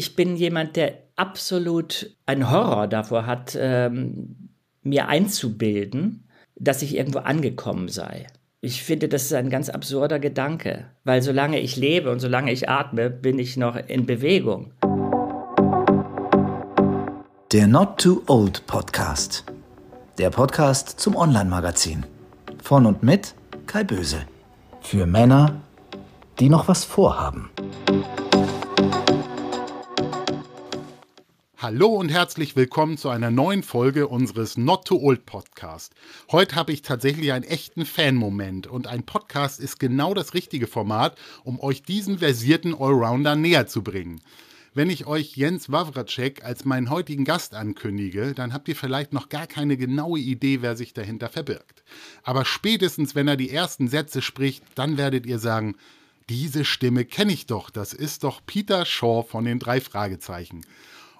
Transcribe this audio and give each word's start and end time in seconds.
ich 0.00 0.16
bin 0.16 0.34
jemand, 0.34 0.76
der 0.76 0.94
absolut 1.14 2.16
einen 2.24 2.50
Horror 2.50 2.86
davor 2.88 3.26
hat, 3.26 3.54
ähm, 3.60 4.48
mir 4.82 5.08
einzubilden, 5.08 6.26
dass 6.56 6.80
ich 6.80 6.96
irgendwo 6.96 7.18
angekommen 7.18 7.88
sei. 7.88 8.26
Ich 8.62 8.82
finde, 8.82 9.10
das 9.10 9.24
ist 9.24 9.34
ein 9.34 9.50
ganz 9.50 9.68
absurder 9.68 10.18
Gedanke, 10.18 10.86
weil 11.04 11.20
solange 11.20 11.60
ich 11.60 11.76
lebe 11.76 12.10
und 12.10 12.18
solange 12.18 12.50
ich 12.50 12.70
atme, 12.70 13.10
bin 13.10 13.38
ich 13.38 13.58
noch 13.58 13.76
in 13.76 14.06
Bewegung. 14.06 14.72
Der 17.52 17.66
Not 17.66 18.00
Too 18.00 18.22
Old 18.26 18.66
Podcast. 18.66 19.44
Der 20.16 20.30
Podcast 20.30 20.98
zum 20.98 21.14
Online-Magazin. 21.14 22.06
Von 22.62 22.86
und 22.86 23.02
mit 23.02 23.34
Kai 23.66 23.84
Böse. 23.84 24.22
Für 24.80 25.04
Männer, 25.04 25.60
die 26.38 26.48
noch 26.48 26.68
was 26.68 26.86
vorhaben. 26.86 27.50
Hallo 31.62 31.88
und 31.88 32.08
herzlich 32.08 32.56
willkommen 32.56 32.96
zu 32.96 33.10
einer 33.10 33.30
neuen 33.30 33.62
Folge 33.62 34.08
unseres 34.08 34.56
Not 34.56 34.86
Too 34.86 34.98
Old 34.98 35.26
Podcast. 35.26 35.92
Heute 36.32 36.56
habe 36.56 36.72
ich 36.72 36.80
tatsächlich 36.80 37.32
einen 37.32 37.44
echten 37.44 37.84
Fan-Moment 37.84 38.66
und 38.66 38.86
ein 38.86 39.02
Podcast 39.02 39.60
ist 39.60 39.78
genau 39.78 40.14
das 40.14 40.32
richtige 40.32 40.66
Format, 40.66 41.18
um 41.44 41.60
euch 41.60 41.82
diesen 41.82 42.20
versierten 42.20 42.72
Allrounder 42.72 43.36
näher 43.36 43.66
zu 43.66 43.82
bringen. 43.82 44.22
Wenn 44.72 44.88
ich 44.88 45.06
euch 45.06 45.36
Jens 45.36 45.70
Wawracek 45.70 46.42
als 46.42 46.64
meinen 46.64 46.88
heutigen 46.88 47.26
Gast 47.26 47.54
ankündige, 47.54 48.32
dann 48.32 48.54
habt 48.54 48.66
ihr 48.68 48.76
vielleicht 48.76 49.12
noch 49.12 49.28
gar 49.28 49.46
keine 49.46 49.76
genaue 49.76 50.18
Idee, 50.18 50.62
wer 50.62 50.78
sich 50.78 50.94
dahinter 50.94 51.28
verbirgt. 51.28 51.82
Aber 52.22 52.46
spätestens, 52.46 53.14
wenn 53.14 53.28
er 53.28 53.36
die 53.36 53.50
ersten 53.50 53.86
Sätze 53.86 54.22
spricht, 54.22 54.64
dann 54.76 54.96
werdet 54.96 55.26
ihr 55.26 55.38
sagen, 55.38 55.76
diese 56.30 56.64
Stimme 56.64 57.04
kenne 57.04 57.34
ich 57.34 57.44
doch, 57.44 57.68
das 57.68 57.92
ist 57.92 58.24
doch 58.24 58.40
Peter 58.46 58.86
Shaw 58.86 59.24
von 59.28 59.44
den 59.44 59.58
drei 59.58 59.82
Fragezeichen. 59.82 60.62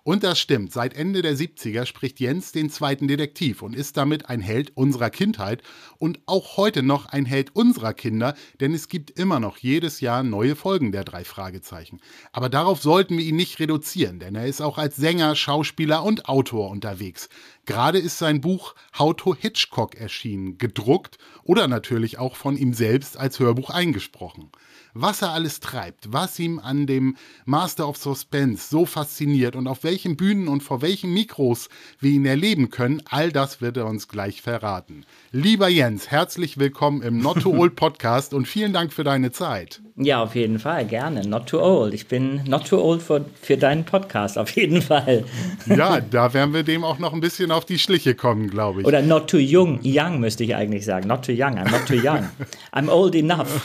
Und 0.03 0.25
das 0.25 0.39
stimmt, 0.39 0.73
seit 0.73 0.95
Ende 0.95 1.23
der 1.23 1.37
70er 1.37 1.85
spricht 1.85 2.21
Jens 2.21 2.53
den 2.53 2.71
zweiten 2.71 3.09
Detektiv 3.09 3.63
und 3.63 3.77
ist 3.77 3.97
damit 3.97 4.29
ein 4.29 4.41
Held 4.41 4.77
unserer 4.77 5.11
Kindheit 5.11 5.63
und 5.99 6.21
auch 6.27 6.57
heute 6.57 6.83
noch 6.83 7.07
ein 7.07 7.27
Held 7.27 7.55
unserer 7.55 7.93
Kinder, 7.93 8.35
denn 8.61 8.73
es 8.73 8.89
gibt 8.89 9.11
immer 9.11 9.41
noch 9.41 9.59
jedes 9.59 10.01
Jahr 10.01 10.23
neue 10.23 10.57
Folgen 10.57 10.93
der 10.93 11.05
drei 11.05 11.25
Fragezeichen. 11.25 12.01
Aber 12.33 12.49
darauf 12.49 12.81
sollten 12.81 13.19
wir 13.19 13.25
ihn 13.25 13.37
nicht 13.37 13.59
reduzieren, 13.59 14.19
denn 14.19 14.35
er 14.35 14.47
ist 14.47 14.63
auch 14.63 14.79
als 14.79 14.97
Sänger, 14.97 15.37
Schauspieler 15.37 16.03
und 16.03 16.29
Autor 16.29 16.71
unterwegs. 16.71 17.29
Gerade 17.67 17.99
ist 17.99 18.19
sein 18.19 18.41
Buch 18.41 18.75
How 18.99 19.15
to 19.15 19.35
Hitchcock 19.35 19.95
erschienen, 19.95 20.59
gedruckt 20.59 21.19
oder 21.43 21.69
natürlich 21.69 22.19
auch 22.19 22.37
von 22.37 22.57
ihm 22.57 22.73
selbst 22.73 23.17
als 23.17 23.39
Hörbuch 23.39 23.71
eingesprochen 23.71 24.51
was 24.95 25.23
er 25.23 25.31
alles 25.31 25.61
treibt, 25.61 26.13
was 26.13 26.39
ihm 26.39 26.59
an 26.59 26.87
dem 26.87 27.17
Master 27.45 27.89
of 27.89 27.97
Suspense 27.97 28.69
so 28.69 28.87
fasziniert 28.87 29.57
und 29.57 29.67
auf 29.67 29.85
welchen 29.85 30.17
Bühnen 30.17 30.49
und 30.49 30.63
vor 30.63 30.83
welchen 30.83 31.13
Mikros 31.13 31.69
wir 32.01 32.11
ihn 32.11 32.27
erleben 32.27 32.71
können, 32.71 33.03
all 33.09 33.33
das 33.33 33.61
wird 33.61 33.77
er 33.77 33.87
uns 33.87 34.09
gleich 34.09 34.43
verraten. 34.43 35.05
Lieber 35.33 35.69
Jens, 35.69 36.11
herzlich 36.11 36.59
willkommen 36.59 37.03
im 37.03 37.19
Not 37.19 37.43
Too 37.43 37.57
Old 37.57 37.77
Podcast 37.77 38.35
und 38.35 38.49
vielen 38.49 38.73
Dank 38.73 38.93
für 38.93 39.05
deine 39.05 39.31
Zeit. 39.33 39.81
Ja, 40.03 40.23
auf 40.23 40.35
jeden 40.35 40.59
Fall, 40.59 40.87
gerne. 40.87 41.27
Not 41.29 41.47
too 41.47 41.61
old. 41.61 41.93
Ich 41.93 42.09
bin 42.09 42.43
not 42.45 42.67
too 42.67 42.81
old 42.81 43.03
für, 43.03 43.27
für 43.43 43.59
deinen 43.59 43.85
Podcast, 43.85 44.39
auf 44.39 44.49
jeden 44.53 44.81
Fall. 44.81 45.25
Ja, 45.67 46.01
da 46.11 46.33
werden 46.33 46.55
wir 46.55 46.63
dem 46.63 46.85
auch 46.85 46.99
noch 46.99 47.13
ein 47.13 47.21
bisschen 47.21 47.51
auf 47.51 47.67
die 47.67 47.79
Schliche 47.79 48.15
kommen, 48.15 48.49
glaube 48.49 48.81
ich. 48.81 48.87
Oder 48.87 49.03
not 49.03 49.29
too 49.29 49.39
young, 49.39 49.79
young 49.85 50.19
müsste 50.21 50.43
ich 50.43 50.55
eigentlich 50.55 50.87
sagen. 50.87 51.07
Not 51.07 51.27
too 51.27 51.33
young, 51.33 51.59
I'm 51.59 51.71
not 51.71 51.87
too 51.87 51.97
young. 51.97 52.31
I'm 52.73 52.89
old 52.89 53.15
enough. 53.15 53.61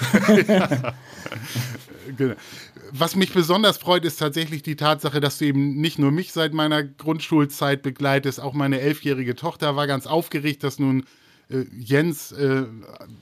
ja. 0.48 0.94
Genau. 2.18 2.36
Was 2.92 3.16
mich 3.16 3.34
besonders 3.34 3.78
freut, 3.78 4.06
ist 4.06 4.18
tatsächlich 4.18 4.62
die 4.62 4.76
Tatsache, 4.76 5.20
dass 5.20 5.40
du 5.40 5.46
eben 5.46 5.76
nicht 5.82 5.98
nur 5.98 6.12
mich 6.12 6.32
seit 6.32 6.54
meiner 6.54 6.84
Grundschulzeit 6.84 7.82
begleitest, 7.82 8.40
auch 8.40 8.54
meine 8.54 8.80
elfjährige 8.80 9.36
Tochter 9.36 9.76
war 9.76 9.88
ganz 9.88 10.06
aufgeregt, 10.06 10.64
dass 10.64 10.78
nun 10.78 11.06
äh, 11.50 11.66
Jens 11.78 12.32
äh, 12.32 12.64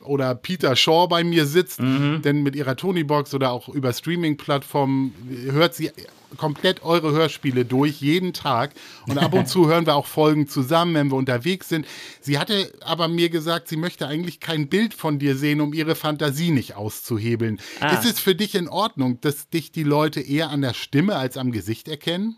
oder 0.01 0.35
Peter 0.35 0.75
Shaw 0.75 1.07
bei 1.07 1.23
mir 1.23 1.45
sitzt, 1.45 1.81
mhm. 1.81 2.21
denn 2.23 2.43
mit 2.43 2.55
ihrer 2.55 2.75
Tonybox 2.75 3.33
oder 3.33 3.51
auch 3.51 3.69
über 3.69 3.91
Streaming-Plattformen 3.93 5.13
hört 5.51 5.75
sie 5.75 5.91
komplett 6.37 6.83
eure 6.83 7.11
Hörspiele 7.11 7.65
durch, 7.65 8.01
jeden 8.01 8.33
Tag. 8.33 8.73
Und 9.07 9.17
ab 9.17 9.33
und 9.33 9.47
zu 9.47 9.67
hören 9.67 9.85
wir 9.85 9.95
auch 9.95 10.07
Folgen 10.07 10.47
zusammen, 10.47 10.95
wenn 10.95 11.11
wir 11.11 11.15
unterwegs 11.15 11.69
sind. 11.69 11.85
Sie 12.21 12.39
hatte 12.39 12.71
aber 12.81 13.07
mir 13.07 13.29
gesagt, 13.29 13.67
sie 13.67 13.77
möchte 13.77 14.07
eigentlich 14.07 14.39
kein 14.39 14.67
Bild 14.67 14.93
von 14.93 15.19
dir 15.19 15.35
sehen, 15.35 15.61
um 15.61 15.73
ihre 15.73 15.95
Fantasie 15.95 16.51
nicht 16.51 16.75
auszuhebeln. 16.75 17.59
Ah. 17.79 17.93
Ist 17.93 18.05
es 18.05 18.19
für 18.19 18.35
dich 18.35 18.55
in 18.55 18.67
Ordnung, 18.67 19.19
dass 19.21 19.49
dich 19.49 19.71
die 19.71 19.83
Leute 19.83 20.21
eher 20.21 20.49
an 20.49 20.61
der 20.61 20.73
Stimme 20.73 21.15
als 21.15 21.37
am 21.37 21.51
Gesicht 21.51 21.87
erkennen? 21.87 22.37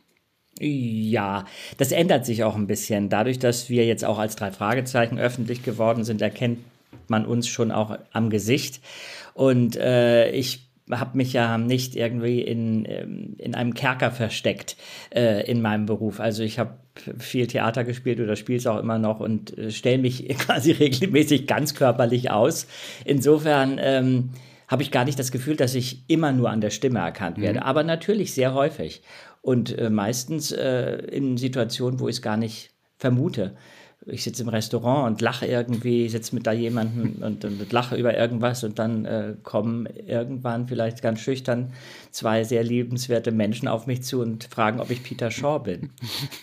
Ja, 0.59 1.45
das 1.77 1.91
ändert 1.91 2.25
sich 2.25 2.43
auch 2.43 2.55
ein 2.55 2.67
bisschen. 2.67 3.09
Dadurch, 3.09 3.39
dass 3.39 3.69
wir 3.69 3.85
jetzt 3.85 4.05
auch 4.05 4.17
als 4.17 4.35
drei 4.37 4.51
Fragezeichen 4.51 5.19
öffentlich 5.19 5.63
geworden 5.63 6.03
sind, 6.05 6.21
erkennt 6.21 6.59
man 7.07 7.25
uns 7.25 7.47
schon 7.47 7.71
auch 7.71 7.97
am 8.13 8.29
Gesicht. 8.29 8.79
Und 9.33 9.75
äh, 9.75 10.31
ich 10.31 10.65
habe 10.91 11.17
mich 11.17 11.33
ja 11.33 11.57
nicht 11.57 11.95
irgendwie 11.95 12.41
in, 12.41 12.85
ähm, 12.87 13.35
in 13.37 13.55
einem 13.55 13.73
Kerker 13.73 14.11
versteckt 14.11 14.77
äh, 15.13 15.49
in 15.49 15.61
meinem 15.61 15.87
Beruf. 15.87 16.19
Also 16.19 16.43
ich 16.43 16.59
habe 16.59 16.75
viel 17.17 17.47
Theater 17.47 17.83
gespielt 17.83 18.19
oder 18.19 18.35
spiele 18.35 18.59
es 18.59 18.67
auch 18.67 18.79
immer 18.79 18.97
noch 18.97 19.19
und 19.19 19.57
äh, 19.57 19.71
stelle 19.71 19.97
mich 19.97 20.27
quasi 20.37 20.71
regelmäßig 20.71 21.47
ganz 21.47 21.73
körperlich 21.73 22.31
aus. 22.31 22.67
Insofern 23.03 23.77
ähm, 23.81 24.29
habe 24.67 24.83
ich 24.83 24.91
gar 24.91 25.05
nicht 25.05 25.19
das 25.19 25.31
Gefühl, 25.31 25.55
dass 25.55 25.75
ich 25.75 26.03
immer 26.07 26.31
nur 26.31 26.49
an 26.49 26.61
der 26.61 26.69
Stimme 26.69 26.99
erkannt 26.99 27.39
werde, 27.41 27.59
mhm. 27.59 27.65
aber 27.65 27.83
natürlich 27.83 28.33
sehr 28.33 28.53
häufig 28.53 29.01
und 29.45 29.77
äh, 29.77 29.89
meistens 29.89 30.51
äh, 30.51 30.97
in 31.11 31.37
Situationen, 31.37 31.99
wo 31.99 32.07
ich 32.07 32.17
es 32.17 32.21
gar 32.21 32.37
nicht 32.37 32.71
vermute 32.97 33.55
ich 34.07 34.23
sitze 34.23 34.43
im 34.43 34.49
Restaurant 34.49 35.07
und 35.07 35.21
lache 35.21 35.45
irgendwie, 35.45 36.07
sitze 36.09 36.35
mit 36.35 36.45
da 36.45 36.51
jemandem 36.51 37.15
und, 37.23 37.43
und, 37.43 37.71
lache 37.71 37.95
über 37.95 38.15
irgendwas 38.15 38.63
und 38.63 38.79
dann 38.79 39.05
äh, 39.05 39.33
kommen 39.43 39.87
irgendwann 40.07 40.67
vielleicht 40.67 41.01
ganz 41.01 41.19
schüchtern 41.19 41.73
zwei 42.11 42.43
sehr 42.43 42.63
liebenswerte 42.63 43.31
Menschen 43.31 43.67
auf 43.67 43.87
mich 43.87 44.03
zu 44.03 44.21
und 44.21 44.45
fragen, 44.45 44.79
ob 44.79 44.91
ich 44.91 45.03
Peter 45.03 45.31
Shaw 45.31 45.59
bin. 45.59 45.89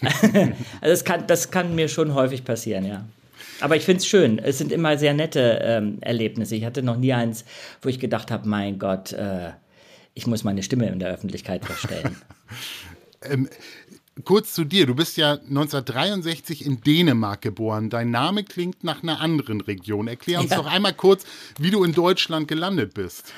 also 0.23 0.55
das 0.81 1.05
kann, 1.05 1.27
das 1.27 1.51
kann 1.51 1.75
mir 1.75 1.89
schon 1.89 2.15
häufig 2.15 2.45
passieren, 2.45 2.85
ja. 2.85 3.05
Aber 3.61 3.77
ich 3.77 3.85
finde 3.85 3.99
es 3.99 4.07
schön. 4.07 4.41
Es 4.41 4.59
sind 4.59 4.73
immer 4.73 4.99
sehr 4.99 5.15
nette 5.15 5.61
ähm, 5.63 5.99
Erlebnisse. 6.01 6.57
Ich 6.57 6.65
hatte 6.65 6.83
noch 6.83 6.97
nie 6.97 7.13
eins, 7.13 7.45
wo 7.81 7.89
ich 7.89 8.01
gedacht 8.01 8.33
habe, 8.33 8.49
mein 8.49 8.81
Gott, 8.81 9.13
äh, 9.13 9.51
ich 10.15 10.27
muss 10.27 10.43
meine 10.43 10.65
Stimme 10.65 10.89
in 10.89 10.99
der 10.99 11.13
Öffentlichkeit 11.13 11.65
verstellen. 11.65 12.17
ähm, 13.25 13.49
kurz 14.25 14.55
zu 14.55 14.65
dir. 14.65 14.87
Du 14.87 14.95
bist 14.95 15.17
ja 15.17 15.33
1963 15.33 16.67
in 16.67 16.81
Dänemark 16.81 17.43
geboren. 17.43 17.91
Dein 17.91 18.11
Name 18.11 18.45
klingt 18.45 18.85
nach 18.85 19.03
einer 19.03 19.21
anderen 19.21 19.61
Region. 19.61 20.09
Erklär 20.09 20.41
uns 20.41 20.51
ja. 20.51 20.57
doch 20.57 20.67
einmal 20.67 20.95
kurz, 20.95 21.25
wie 21.59 21.71
du 21.71 21.85
in 21.85 21.93
Deutschland 21.93 22.49
gelandet 22.49 22.95
bist. 22.95 23.33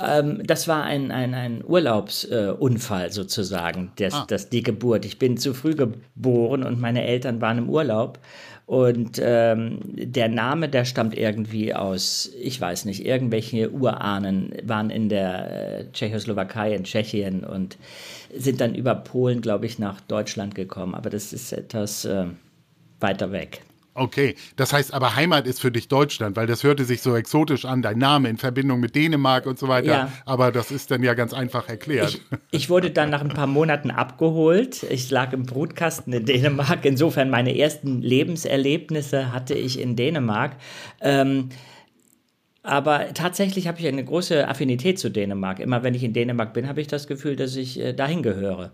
Ähm, 0.00 0.42
das 0.44 0.66
war 0.66 0.82
ein, 0.84 1.12
ein, 1.12 1.34
ein 1.34 1.64
Urlaubsunfall 1.64 3.06
äh, 3.06 3.12
sozusagen, 3.12 3.92
das, 3.96 4.14
ah. 4.14 4.24
das, 4.26 4.48
die 4.48 4.62
Geburt. 4.62 5.04
Ich 5.04 5.18
bin 5.18 5.36
zu 5.36 5.54
früh 5.54 5.74
geboren 5.74 6.64
und 6.64 6.80
meine 6.80 7.04
Eltern 7.04 7.40
waren 7.40 7.58
im 7.58 7.68
Urlaub. 7.68 8.18
Und 8.66 9.20
ähm, 9.22 9.80
der 9.84 10.28
Name, 10.28 10.70
der 10.70 10.86
stammt 10.86 11.16
irgendwie 11.16 11.74
aus, 11.74 12.30
ich 12.40 12.58
weiß 12.58 12.86
nicht, 12.86 13.04
irgendwelche 13.04 13.70
Urahnen 13.70 14.54
waren 14.62 14.88
in 14.88 15.10
der 15.10 15.80
äh, 15.80 15.92
Tschechoslowakei, 15.92 16.74
in 16.74 16.84
Tschechien 16.84 17.44
und 17.44 17.76
sind 18.34 18.62
dann 18.62 18.74
über 18.74 18.94
Polen, 18.94 19.42
glaube 19.42 19.66
ich, 19.66 19.78
nach 19.78 20.00
Deutschland 20.00 20.54
gekommen. 20.54 20.94
Aber 20.94 21.10
das 21.10 21.34
ist 21.34 21.52
etwas 21.52 22.06
äh, 22.06 22.24
weiter 23.00 23.32
weg. 23.32 23.60
Okay, 23.96 24.34
das 24.56 24.72
heißt 24.72 24.92
aber 24.92 25.14
Heimat 25.14 25.46
ist 25.46 25.60
für 25.60 25.70
dich 25.70 25.86
Deutschland, 25.86 26.34
weil 26.34 26.48
das 26.48 26.64
hörte 26.64 26.84
sich 26.84 27.00
so 27.00 27.14
exotisch 27.14 27.64
an, 27.64 27.80
dein 27.80 27.98
Name 27.98 28.28
in 28.28 28.38
Verbindung 28.38 28.80
mit 28.80 28.96
Dänemark 28.96 29.46
und 29.46 29.56
so 29.56 29.68
weiter. 29.68 29.86
Ja. 29.86 30.12
Aber 30.26 30.50
das 30.50 30.72
ist 30.72 30.90
dann 30.90 31.04
ja 31.04 31.14
ganz 31.14 31.32
einfach 31.32 31.68
erklärt. 31.68 32.14
Ich, 32.14 32.22
ich, 32.50 32.70
wurde 32.70 32.90
dann 32.90 33.10
nach 33.10 33.20
ein 33.20 33.28
paar 33.28 33.46
Monaten 33.46 33.92
abgeholt. 33.92 34.82
Ich 34.84 35.10
lag 35.12 35.32
im 35.32 35.44
Brutkasten 35.44 36.12
in 36.12 36.26
Dänemark. 36.26 36.84
Insofern 36.84 37.30
meine 37.30 37.56
ersten 37.56 38.02
Lebenserlebnisse 38.02 39.32
hatte 39.32 39.54
ich 39.54 39.78
in 39.78 39.94
Dänemark. 39.94 40.56
Ähm, 41.00 41.50
aber 42.64 43.14
tatsächlich 43.14 43.68
habe 43.68 43.78
ich 43.78 43.86
eine 43.86 44.04
große 44.04 44.48
Affinität 44.48 44.98
zu 44.98 45.10
Dänemark. 45.10 45.60
Immer 45.60 45.84
wenn 45.84 45.94
ich 45.94 46.02
in 46.02 46.14
Dänemark 46.14 46.52
bin, 46.52 46.66
habe 46.66 46.80
ich 46.80 46.88
das 46.88 47.06
Gefühl, 47.06 47.36
dass 47.36 47.54
ich 47.54 47.78
äh, 47.78 47.92
dahin 47.92 48.22
gehöre. 48.22 48.72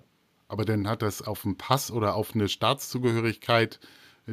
Aber 0.49 0.65
dann 0.65 0.89
hat 0.89 1.03
das 1.03 1.21
auf 1.21 1.44
einen 1.44 1.59
Pass 1.59 1.91
oder 1.91 2.15
auf 2.15 2.35
eine 2.35 2.49
Staatszugehörigkeit 2.49 3.81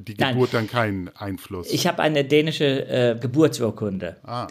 die 0.01 0.15
Geburt 0.15 0.53
Nein. 0.53 0.67
dann 0.67 0.67
keinen 0.67 1.09
Einfluss? 1.15 1.71
Ich 1.71 1.87
habe 1.87 2.01
eine 2.01 2.23
dänische 2.23 2.87
äh, 2.87 3.17
Geburtsurkunde. 3.19 4.17
Ah. 4.23 4.47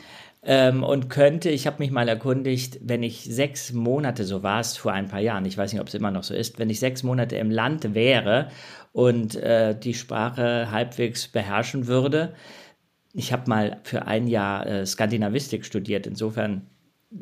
Ähm, 0.48 0.84
und 0.84 1.10
könnte, 1.10 1.50
ich 1.50 1.66
habe 1.66 1.78
mich 1.80 1.90
mal 1.90 2.08
erkundigt, 2.08 2.78
wenn 2.82 3.02
ich 3.02 3.24
sechs 3.24 3.72
Monate, 3.72 4.24
so 4.24 4.44
war 4.44 4.60
es 4.60 4.76
vor 4.76 4.92
ein 4.92 5.08
paar 5.08 5.20
Jahren, 5.20 5.44
ich 5.44 5.58
weiß 5.58 5.72
nicht, 5.72 5.80
ob 5.80 5.88
es 5.88 5.94
immer 5.94 6.12
noch 6.12 6.22
so 6.22 6.34
ist, 6.34 6.58
wenn 6.60 6.70
ich 6.70 6.78
sechs 6.78 7.02
Monate 7.02 7.36
im 7.36 7.50
Land 7.50 7.94
wäre 7.94 8.50
und 8.92 9.34
äh, 9.34 9.76
die 9.76 9.94
Sprache 9.94 10.70
halbwegs 10.70 11.26
beherrschen 11.26 11.88
würde, 11.88 12.32
ich 13.12 13.32
habe 13.32 13.48
mal 13.48 13.80
für 13.82 14.06
ein 14.06 14.28
Jahr 14.28 14.66
äh, 14.66 14.86
Skandinavistik 14.86 15.64
studiert, 15.64 16.06
insofern 16.06 16.66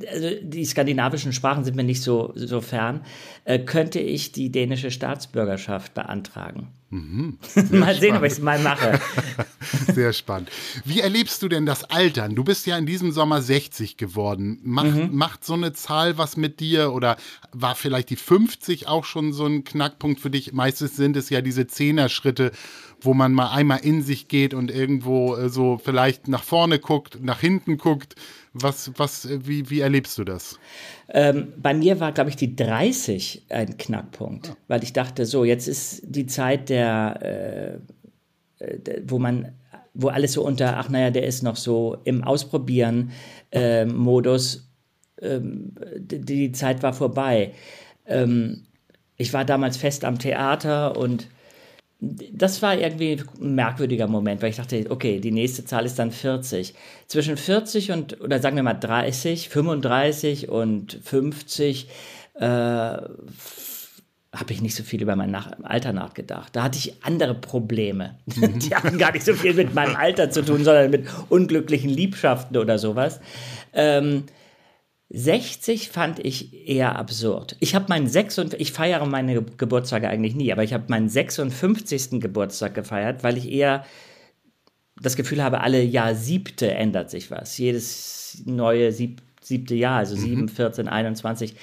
also 0.07 0.29
die 0.43 0.65
skandinavischen 0.65 1.33
Sprachen 1.33 1.65
sind 1.65 1.77
mir 1.77 1.85
nicht 1.85 2.03
so, 2.03 2.33
so 2.35 2.61
fern, 2.61 3.05
äh, 3.45 3.59
könnte 3.59 4.01
ich 4.01 4.33
die 4.33 4.51
dänische 4.51 4.91
Staatsbürgerschaft 4.91 5.93
beantragen. 5.93 6.69
Mhm. 6.89 7.39
mal 7.71 7.95
sehen, 7.95 8.17
ob 8.17 8.23
ich 8.23 8.35
es 8.35 8.41
mal 8.41 8.59
mache. 8.61 8.99
Sehr 9.93 10.13
spannend. 10.13 10.51
Wie 10.85 11.01
erlebst 11.01 11.43
du 11.43 11.49
denn 11.49 11.67
das 11.67 11.85
Altern? 11.85 12.35
Du 12.35 12.45
bist 12.45 12.67
ja 12.67 12.79
in 12.79 12.87
diesem 12.87 13.13
Sommer 13.13 13.43
60 13.43 13.97
geworden. 13.97 14.61
Macht, 14.63 14.95
mhm. 14.95 15.15
macht 15.15 15.45
so 15.45 15.55
eine 15.55 15.73
Zahl 15.73 16.17
was 16.17 16.37
mit 16.37 16.61
dir 16.61 16.93
oder 16.93 17.17
war 17.53 17.75
vielleicht 17.75 18.11
die 18.11 18.17
50 18.17 18.89
auch 18.89 19.05
schon 19.05 19.33
so 19.33 19.45
ein 19.45 19.65
Knackpunkt 19.65 20.21
für 20.21 20.31
dich? 20.31 20.53
Meistens 20.53 20.97
sind 20.97 21.17
es 21.17 21.31
ja 21.31 21.41
diese 21.41 21.67
Zehner-Schritte, 21.67 22.53
wo 23.01 23.13
man 23.13 23.33
mal 23.33 23.51
einmal 23.51 23.81
in 23.81 24.03
sich 24.03 24.29
geht 24.29 24.55
und 24.55 24.71
irgendwo 24.71 25.35
äh, 25.35 25.49
so 25.51 25.79
vielleicht 25.83 26.29
nach 26.29 26.43
vorne 26.43 26.79
guckt, 26.79 27.19
nach 27.23 27.41
hinten 27.41 27.77
guckt. 27.77 28.15
Was, 28.55 28.91
was, 28.97 29.27
äh, 29.27 29.47
wie, 29.47 29.69
wie 29.69 29.81
erlebst 29.81 30.17
du 30.17 30.25
das? 30.25 30.59
Ähm, 31.09 31.53
bei 31.57 31.75
mir 31.75 32.01
war, 32.01 32.13
glaube 32.13 32.31
ich, 32.31 32.37
die 32.37 32.55
30 32.55 33.47
ein 33.51 33.77
Knackpunkt, 33.77 34.47
ja. 34.49 34.57
weil 34.69 34.85
ich 34.85 34.93
dachte, 34.93 35.27
so, 35.27 35.43
jetzt 35.45 35.67
ist 35.67 36.03
die 36.05 36.27
Zeit 36.27 36.69
der, 36.69 37.81
äh, 38.61 38.65
äh 38.65 39.03
wo 39.07 39.19
man, 39.19 39.51
wo 39.93 40.07
alles 40.09 40.35
so 40.35 40.45
unter, 40.45 40.77
ach 40.79 40.89
naja, 40.89 41.11
der 41.11 41.27
ist 41.27 41.43
noch 41.43 41.57
so 41.57 41.97
im 42.05 42.23
Ausprobieren-Modus. 42.23 44.71
Äh, 45.21 45.27
ähm, 45.27 45.75
die, 45.97 46.21
die, 46.21 46.53
Zeit 46.53 46.85
war 46.85 46.93
vorbei. 46.93 47.53
Ähm, 48.07 48.67
ich 49.17 49.33
war 49.33 49.45
damals 49.45 49.77
fest 49.77 50.05
am 50.05 50.19
Theater 50.19 50.97
und 50.97 51.29
das 52.01 52.61
war 52.61 52.77
irgendwie 52.77 53.23
ein 53.41 53.55
merkwürdiger 53.55 54.07
Moment, 54.07 54.43
weil 54.43 54.51
ich 54.51 54.57
dachte, 54.57 54.87
okay, 54.91 55.21
die 55.21 55.31
nächste 55.31 55.65
Zahl 55.65 55.87
ist 55.87 55.99
dann 55.99 56.11
40. 56.11 56.75
Zwischen 57.07 57.37
40 57.37 57.93
und, 57.93 58.21
oder 58.21 58.41
sagen 58.41 58.57
wir 58.57 58.63
mal 58.63 58.75
30, 58.75 59.49
35 59.49 60.49
und 60.49 60.99
50 61.03 61.89
äh, 62.35 62.45
habe 64.35 64.53
ich 64.53 64.61
nicht 64.61 64.75
so 64.75 64.83
viel 64.83 65.01
über 65.01 65.17
mein 65.17 65.31
Nach 65.31 65.53
Alter 65.63 65.93
nachgedacht. 65.93 66.55
Da 66.57 66.65
hatte 66.65 66.79
ich 66.79 67.05
andere 67.05 67.35
Probleme. 67.35 68.19
Mhm. 68.27 68.59
Die 68.59 68.75
hatten 68.75 68.99
gar 68.99 69.13
nicht 69.13 69.25
so 69.25 69.35
viel 69.35 69.55
mit 69.55 69.75
meinem 69.75 69.97
Alter 69.97 70.31
zu 70.31 70.45
tun, 70.45 70.65
sondern 70.65 70.91
mit 70.91 71.07
unglücklichen 71.29 71.91
Liebschaften 71.91 72.57
oder 72.57 72.79
sowas. 72.79 73.21
Ähm, 73.73 74.25
60 75.17 75.91
fand 75.91 76.19
ich 76.19 76.69
eher 76.69 76.97
absurd. 76.97 77.57
Ich 77.61 77.77
habe 77.77 77.87
meinen 77.89 78.09
56, 78.09 78.61
ich 78.61 78.73
feiere 78.73 79.07
meine 79.07 79.43
Geburtstage 79.43 80.09
eigentlich 80.09 80.35
nie, 80.35 80.53
aber 80.53 80.65
ich 80.65 80.75
habe 80.75 80.87
meinen 80.89 81.09
56. 81.09 82.21
Geburtstag 82.21 82.75
gefeiert, 82.75 83.23
weil 83.23 83.39
ich 83.39 83.51
eher 83.51 83.85
das 85.01 85.15
Gefühl 85.15 85.43
habe, 85.43 85.61
alle 85.61 85.83
Jahr 85.83 86.17
siebte 86.17 86.73
ändert 86.73 87.11
sich 87.11 87.31
was. 87.31 87.57
Jedes 87.59 88.43
neue 88.45 88.91
sieb, 88.91 89.23
siebte 89.41 89.77
Jahr, 89.77 89.99
also 89.99 90.17
7, 90.17 90.43
mhm. 90.43 90.49
14, 90.49 90.89
21, 90.89 91.55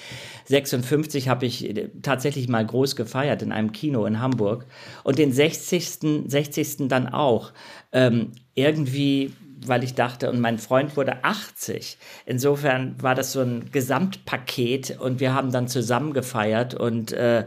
56 0.45 1.27
habe 1.27 1.45
ich 1.45 1.73
tatsächlich 2.01 2.47
mal 2.47 2.65
groß 2.65 2.95
gefeiert 2.95 3.41
in 3.41 3.51
einem 3.51 3.73
Kino 3.73 4.05
in 4.05 4.19
Hamburg 4.19 4.65
und 5.03 5.19
den 5.19 5.33
60. 5.33 6.23
60. 6.27 6.87
dann 6.87 7.09
auch. 7.09 7.51
Ähm, 7.91 8.31
irgendwie 8.53 9.33
weil 9.65 9.83
ich 9.83 9.93
dachte, 9.93 10.29
und 10.29 10.39
mein 10.39 10.57
Freund 10.57 10.97
wurde 10.97 11.23
80. 11.23 11.97
Insofern 12.25 13.01
war 13.01 13.15
das 13.15 13.31
so 13.31 13.41
ein 13.41 13.71
Gesamtpaket 13.71 14.99
und 14.99 15.19
wir 15.19 15.33
haben 15.33 15.51
dann 15.51 15.67
zusammen 15.67 16.13
gefeiert 16.13 16.73
und 16.73 17.11
äh, 17.11 17.45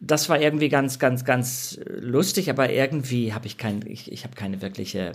das 0.00 0.28
war 0.28 0.40
irgendwie 0.40 0.68
ganz, 0.68 0.98
ganz, 0.98 1.24
ganz 1.24 1.78
lustig, 1.86 2.50
aber 2.50 2.70
irgendwie 2.70 3.32
habe 3.32 3.46
ich 3.46 3.56
kein, 3.56 3.86
ich, 3.86 4.10
ich 4.10 4.24
habe 4.24 4.34
keine 4.34 4.60
wirkliche, 4.60 5.12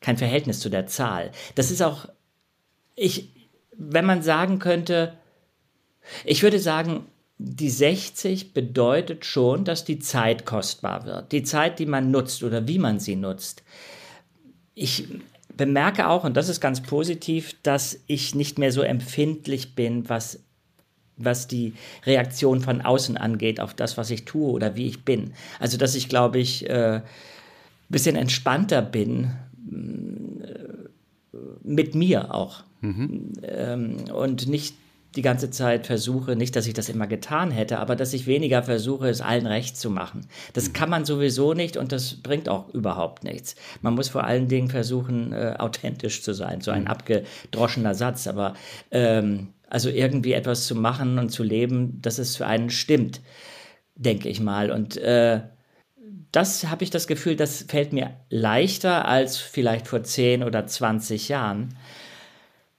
kein 0.00 0.16
Verhältnis 0.16 0.60
zu 0.60 0.70
der 0.70 0.86
Zahl. 0.86 1.30
Das 1.54 1.70
ist 1.70 1.82
auch, 1.82 2.08
ich, 2.96 3.30
wenn 3.76 4.04
man 4.04 4.22
sagen 4.22 4.58
könnte, 4.58 5.14
ich 6.24 6.42
würde 6.42 6.58
sagen, 6.58 7.06
die 7.38 7.70
60 7.70 8.54
bedeutet 8.54 9.24
schon, 9.24 9.64
dass 9.64 9.84
die 9.84 10.00
Zeit 10.00 10.44
kostbar 10.44 11.04
wird. 11.04 11.30
Die 11.30 11.44
Zeit, 11.44 11.78
die 11.78 11.86
man 11.86 12.10
nutzt 12.10 12.42
oder 12.42 12.66
wie 12.66 12.80
man 12.80 12.98
sie 12.98 13.14
nutzt 13.14 13.62
ich 14.78 15.08
bemerke 15.56 16.08
auch, 16.08 16.24
und 16.24 16.36
das 16.36 16.48
ist 16.48 16.60
ganz 16.60 16.82
positiv, 16.82 17.54
dass 17.62 18.00
ich 18.06 18.34
nicht 18.34 18.58
mehr 18.58 18.72
so 18.72 18.82
empfindlich 18.82 19.74
bin, 19.74 20.08
was, 20.08 20.40
was 21.16 21.48
die 21.48 21.74
Reaktion 22.06 22.60
von 22.60 22.80
außen 22.80 23.16
angeht, 23.16 23.60
auf 23.60 23.74
das, 23.74 23.96
was 23.96 24.10
ich 24.10 24.24
tue 24.24 24.50
oder 24.50 24.76
wie 24.76 24.86
ich 24.86 25.04
bin. 25.04 25.32
Also, 25.58 25.76
dass 25.76 25.94
ich, 25.94 26.08
glaube 26.08 26.38
ich, 26.38 26.70
ein 26.70 26.76
äh, 26.76 27.00
bisschen 27.88 28.16
entspannter 28.16 28.82
bin 28.82 29.32
äh, 30.42 31.36
mit 31.64 31.94
mir 31.94 32.32
auch. 32.34 32.62
Mhm. 32.80 33.32
Ähm, 33.42 33.96
und 34.14 34.46
nicht 34.46 34.76
die 35.18 35.22
ganze 35.22 35.50
Zeit 35.50 35.88
versuche, 35.88 36.36
nicht, 36.36 36.54
dass 36.54 36.68
ich 36.68 36.74
das 36.74 36.88
immer 36.88 37.08
getan 37.08 37.50
hätte, 37.50 37.80
aber 37.80 37.96
dass 37.96 38.12
ich 38.12 38.28
weniger 38.28 38.62
versuche, 38.62 39.08
es 39.08 39.20
allen 39.20 39.48
recht 39.48 39.76
zu 39.76 39.90
machen. 39.90 40.28
Das 40.52 40.68
mhm. 40.68 40.72
kann 40.74 40.90
man 40.90 41.04
sowieso 41.04 41.54
nicht 41.54 41.76
und 41.76 41.90
das 41.90 42.14
bringt 42.22 42.48
auch 42.48 42.68
überhaupt 42.68 43.24
nichts. 43.24 43.56
Man 43.82 43.96
muss 43.96 44.08
vor 44.08 44.22
allen 44.22 44.46
Dingen 44.46 44.68
versuchen, 44.68 45.32
äh, 45.32 45.56
authentisch 45.58 46.22
zu 46.22 46.34
sein. 46.34 46.60
So 46.60 46.70
ein 46.70 46.82
mhm. 46.82 46.86
abgedroschener 46.86 47.96
Satz, 47.96 48.28
aber 48.28 48.54
ähm, 48.92 49.48
also 49.68 49.90
irgendwie 49.90 50.34
etwas 50.34 50.68
zu 50.68 50.76
machen 50.76 51.18
und 51.18 51.30
zu 51.30 51.42
leben, 51.42 52.00
dass 52.00 52.18
es 52.18 52.36
für 52.36 52.46
einen 52.46 52.70
stimmt, 52.70 53.20
denke 53.96 54.28
ich 54.28 54.38
mal. 54.38 54.70
Und 54.70 54.98
äh, 54.98 55.40
das 56.30 56.68
habe 56.68 56.84
ich 56.84 56.90
das 56.90 57.08
Gefühl, 57.08 57.34
das 57.34 57.64
fällt 57.66 57.92
mir 57.92 58.12
leichter 58.30 59.08
als 59.08 59.36
vielleicht 59.36 59.88
vor 59.88 60.04
10 60.04 60.44
oder 60.44 60.64
20 60.64 61.28
Jahren. 61.28 61.76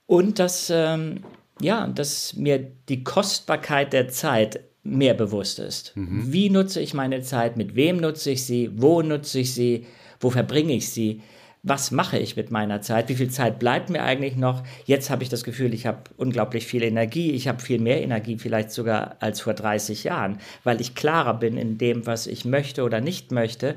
Und 0.06 0.38
das 0.38 0.72
ähm, 0.74 1.22
ja, 1.60 1.86
dass 1.86 2.34
mir 2.34 2.58
die 2.88 3.04
Kostbarkeit 3.04 3.92
der 3.92 4.08
Zeit 4.08 4.60
mehr 4.82 5.14
bewusst 5.14 5.58
ist. 5.58 5.96
Mhm. 5.96 6.32
Wie 6.32 6.50
nutze 6.50 6.80
ich 6.80 6.94
meine 6.94 7.22
Zeit? 7.22 7.56
Mit 7.56 7.74
wem 7.74 7.98
nutze 7.98 8.30
ich 8.30 8.44
sie? 8.44 8.70
Wo 8.74 9.02
nutze 9.02 9.40
ich 9.40 9.54
sie? 9.54 9.86
Wo 10.18 10.30
verbringe 10.30 10.72
ich 10.72 10.90
sie? 10.90 11.22
Was 11.62 11.90
mache 11.90 12.18
ich 12.18 12.36
mit 12.36 12.50
meiner 12.50 12.80
Zeit? 12.80 13.10
Wie 13.10 13.14
viel 13.14 13.30
Zeit 13.30 13.58
bleibt 13.58 13.90
mir 13.90 14.02
eigentlich 14.02 14.36
noch? 14.36 14.62
Jetzt 14.86 15.10
habe 15.10 15.22
ich 15.22 15.28
das 15.28 15.44
Gefühl, 15.44 15.74
ich 15.74 15.86
habe 15.86 16.04
unglaublich 16.16 16.66
viel 16.66 16.82
Energie. 16.82 17.32
Ich 17.32 17.48
habe 17.48 17.60
viel 17.60 17.78
mehr 17.78 18.02
Energie 18.02 18.38
vielleicht 18.38 18.70
sogar 18.70 19.16
als 19.20 19.42
vor 19.42 19.52
30 19.52 20.04
Jahren, 20.04 20.38
weil 20.64 20.80
ich 20.80 20.94
klarer 20.94 21.34
bin 21.34 21.58
in 21.58 21.76
dem, 21.76 22.06
was 22.06 22.26
ich 22.26 22.46
möchte 22.46 22.82
oder 22.82 23.02
nicht 23.02 23.30
möchte. 23.30 23.76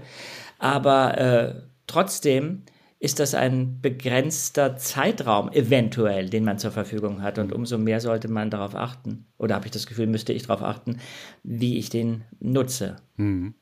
Aber 0.60 1.18
äh, 1.18 1.56
trotzdem 1.88 2.62
ist 3.04 3.20
das 3.20 3.36
ein 3.36 3.82
begrenzter 3.82 4.78
Zeitraum 4.78 5.52
eventuell, 5.52 6.30
den 6.30 6.46
man 6.46 6.58
zur 6.58 6.72
Verfügung 6.72 7.22
hat. 7.22 7.38
Und 7.38 7.52
umso 7.52 7.78
mehr 7.78 8.00
sollte 8.00 8.30
man 8.30 8.50
darauf 8.50 8.76
achten, 8.76 9.26
oder 9.38 9.56
habe 9.56 9.66
ich 9.66 9.72
das 9.72 9.88
Gefühl, 9.88 10.08
müsste 10.08 10.32
ich 10.32 10.44
darauf 10.44 10.64
achten, 10.64 11.00
wie 11.44 11.78
ich 11.78 11.90
den 11.90 12.24
nutze. 12.40 12.96
Mhm. 13.18 13.56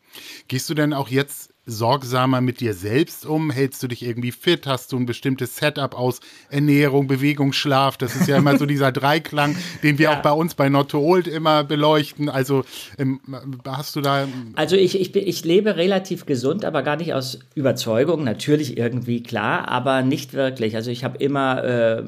Gehst 0.47 0.69
du 0.69 0.73
denn 0.73 0.93
auch 0.93 1.09
jetzt 1.09 1.51
sorgsamer 1.65 2.41
mit 2.41 2.59
dir 2.59 2.73
selbst 2.73 3.25
um? 3.25 3.51
Hältst 3.51 3.83
du 3.83 3.87
dich 3.87 4.03
irgendwie 4.03 4.31
fit? 4.31 4.65
Hast 4.65 4.91
du 4.91 4.97
ein 4.97 5.05
bestimmtes 5.05 5.57
Setup 5.57 5.95
aus 5.95 6.19
Ernährung, 6.49 7.07
Bewegung, 7.07 7.53
Schlaf? 7.53 7.97
Das 7.97 8.15
ist 8.15 8.27
ja 8.27 8.37
immer 8.37 8.57
so 8.57 8.65
dieser 8.65 8.91
Dreiklang, 8.91 9.55
den 9.83 9.97
wir 9.97 10.05
ja. 10.05 10.17
auch 10.17 10.21
bei 10.21 10.31
uns 10.31 10.55
bei 10.55 10.69
Not 10.69 10.89
to 10.89 10.99
Old 10.99 11.27
immer 11.27 11.63
beleuchten. 11.63 12.29
Also 12.29 12.63
ähm, 12.97 13.21
hast 13.65 13.95
du 13.95 14.01
da. 14.01 14.27
Also 14.55 14.75
ich, 14.75 14.99
ich, 14.99 15.15
ich 15.15 15.45
lebe 15.45 15.75
relativ 15.75 16.25
gesund, 16.25 16.65
aber 16.65 16.83
gar 16.83 16.97
nicht 16.97 17.13
aus 17.13 17.39
Überzeugung. 17.55 18.23
Natürlich 18.23 18.77
irgendwie 18.77 19.21
klar, 19.23 19.67
aber 19.67 20.01
nicht 20.01 20.33
wirklich. 20.33 20.75
Also 20.75 20.91
ich 20.91 21.03
habe 21.03 21.17
immer. 21.17 21.63
Äh, 21.63 22.03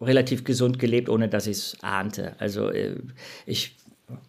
relativ 0.00 0.44
gesund 0.44 0.78
gelebt, 0.78 1.08
ohne 1.08 1.30
dass 1.30 1.46
ich 1.46 1.56
es 1.56 1.76
ahnte. 1.80 2.34
Also 2.38 2.68
äh, 2.68 2.96
ich 3.46 3.76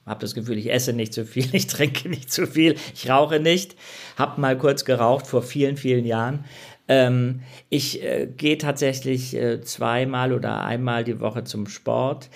habe 0.06 0.22
das 0.22 0.34
Gefühl, 0.34 0.58
ich 0.58 0.72
esse 0.72 0.94
nicht 0.94 1.14
zu 1.14 1.26
viel, 1.26 1.48
ich 1.54 1.68
trinke 1.68 2.10
nicht 2.10 2.32
zu 2.32 2.48
viel, 2.48 2.76
ich 2.94 3.10
rauche 3.10 3.40
nicht. 3.40 3.76
Habe 4.18 4.42
mal 4.42 4.58
kurz 4.58 4.86
geraucht 4.86 5.28
vor 5.28 5.42
vielen, 5.42 5.78
vielen 5.78 6.06
Jahren. 6.06 6.46
Ähm, 6.88 7.42
ich 7.70 8.04
äh, 8.04 8.28
gehe 8.28 8.58
tatsächlich 8.58 9.36
äh, 9.36 9.62
zweimal 9.62 10.34
oder 10.34 10.64
einmal 10.64 11.04
die 11.04 11.20
Woche 11.20 11.44
zum 11.44 11.68
Sport, 11.68 12.30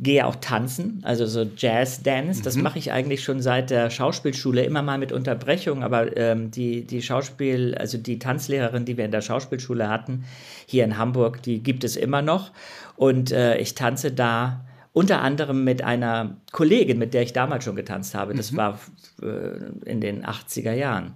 gehe 0.00 0.26
auch 0.26 0.36
tanzen, 0.36 1.00
also 1.04 1.26
so 1.26 1.46
Jazz 1.56 2.02
Dance. 2.02 2.42
Das 2.42 2.56
mhm. 2.56 2.62
mache 2.62 2.78
ich 2.78 2.92
eigentlich 2.92 3.22
schon 3.22 3.40
seit 3.40 3.70
der 3.70 3.90
Schauspielschule, 3.90 4.62
immer 4.64 4.82
mal 4.82 4.98
mit 4.98 5.12
Unterbrechung, 5.12 5.82
aber 5.82 6.16
ähm, 6.16 6.50
die, 6.50 6.84
die 6.84 7.02
Schauspiel, 7.02 7.74
also 7.74 7.98
die 7.98 8.18
Tanzlehrerin, 8.18 8.86
die 8.86 8.96
wir 8.96 9.04
in 9.04 9.10
der 9.10 9.22
Schauspielschule 9.22 9.88
hatten, 9.88 10.24
hier 10.66 10.84
in 10.84 10.96
Hamburg, 10.96 11.42
die 11.42 11.62
gibt 11.62 11.84
es 11.84 11.96
immer 11.96 12.22
noch. 12.22 12.52
Und 12.96 13.30
äh, 13.30 13.58
ich 13.58 13.74
tanze 13.74 14.10
da 14.10 14.65
unter 14.96 15.20
anderem 15.20 15.62
mit 15.62 15.84
einer 15.84 16.38
Kollegin, 16.52 16.98
mit 16.98 17.12
der 17.12 17.20
ich 17.20 17.34
damals 17.34 17.64
schon 17.64 17.76
getanzt 17.76 18.14
habe. 18.14 18.34
Das 18.34 18.52
mhm. 18.52 18.56
war 18.56 18.80
äh, 19.20 19.90
in 19.90 20.00
den 20.00 20.24
80er 20.24 20.72
Jahren. 20.72 21.12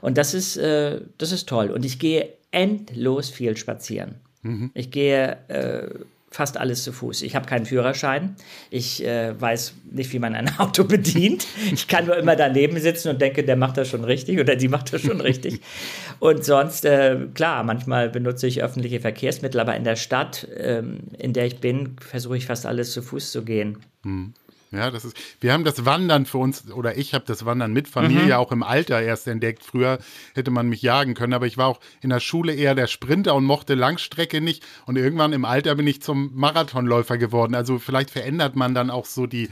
Und 0.00 0.18
das 0.18 0.34
ist, 0.34 0.56
äh, 0.56 1.00
das 1.18 1.32
ist 1.32 1.48
toll. 1.48 1.72
Und 1.72 1.84
ich 1.84 1.98
gehe 1.98 2.28
endlos 2.52 3.30
viel 3.30 3.56
spazieren. 3.56 4.20
Mhm. 4.42 4.70
Ich 4.74 4.92
gehe 4.92 5.36
äh, 5.48 5.88
fast 6.34 6.56
alles 6.56 6.82
zu 6.82 6.92
Fuß. 6.92 7.22
Ich 7.22 7.36
habe 7.36 7.46
keinen 7.46 7.64
Führerschein. 7.64 8.34
Ich 8.68 9.04
äh, 9.04 9.40
weiß 9.40 9.74
nicht, 9.92 10.12
wie 10.12 10.18
man 10.18 10.34
ein 10.34 10.50
Auto 10.58 10.82
bedient. 10.82 11.46
Ich 11.72 11.86
kann 11.86 12.06
nur 12.06 12.16
immer 12.16 12.34
daneben 12.34 12.78
sitzen 12.80 13.10
und 13.10 13.20
denke, 13.20 13.44
der 13.44 13.54
macht 13.54 13.76
das 13.76 13.88
schon 13.88 14.02
richtig 14.02 14.40
oder 14.40 14.56
die 14.56 14.66
macht 14.66 14.92
das 14.92 15.02
schon 15.02 15.20
richtig. 15.20 15.60
Und 16.20 16.44
sonst, 16.44 16.84
äh, 16.84 17.18
klar, 17.34 17.64
manchmal 17.64 18.08
benutze 18.08 18.46
ich 18.46 18.62
öffentliche 18.62 19.00
Verkehrsmittel, 19.00 19.60
aber 19.60 19.76
in 19.76 19.84
der 19.84 19.96
Stadt, 19.96 20.48
ähm, 20.56 20.98
in 21.18 21.32
der 21.32 21.46
ich 21.46 21.60
bin, 21.60 21.96
versuche 22.00 22.36
ich 22.36 22.46
fast 22.46 22.66
alles 22.66 22.92
zu 22.92 23.02
Fuß 23.02 23.30
zu 23.30 23.44
gehen. 23.44 23.78
Hm. 24.04 24.32
Ja, 24.74 24.90
das 24.90 25.04
ist, 25.04 25.16
wir 25.40 25.52
haben 25.52 25.64
das 25.64 25.84
Wandern 25.84 26.26
für 26.26 26.38
uns, 26.38 26.70
oder 26.70 26.96
ich 26.96 27.14
habe 27.14 27.24
das 27.26 27.44
Wandern 27.44 27.72
mit 27.72 27.88
Familie 27.88 28.26
mhm. 28.26 28.32
auch 28.32 28.52
im 28.52 28.62
Alter 28.62 29.00
erst 29.00 29.26
entdeckt. 29.26 29.62
Früher 29.62 29.98
hätte 30.34 30.50
man 30.50 30.68
mich 30.68 30.82
jagen 30.82 31.14
können, 31.14 31.32
aber 31.32 31.46
ich 31.46 31.56
war 31.56 31.68
auch 31.68 31.80
in 32.00 32.10
der 32.10 32.20
Schule 32.20 32.54
eher 32.54 32.74
der 32.74 32.86
Sprinter 32.86 33.34
und 33.34 33.44
mochte 33.44 33.74
Langstrecke 33.74 34.40
nicht. 34.40 34.64
Und 34.86 34.96
irgendwann 34.96 35.32
im 35.32 35.44
Alter 35.44 35.74
bin 35.74 35.86
ich 35.86 36.02
zum 36.02 36.30
Marathonläufer 36.34 37.18
geworden. 37.18 37.54
Also 37.54 37.78
vielleicht 37.78 38.10
verändert 38.10 38.56
man 38.56 38.74
dann 38.74 38.90
auch 38.90 39.06
so 39.06 39.26
die, 39.26 39.48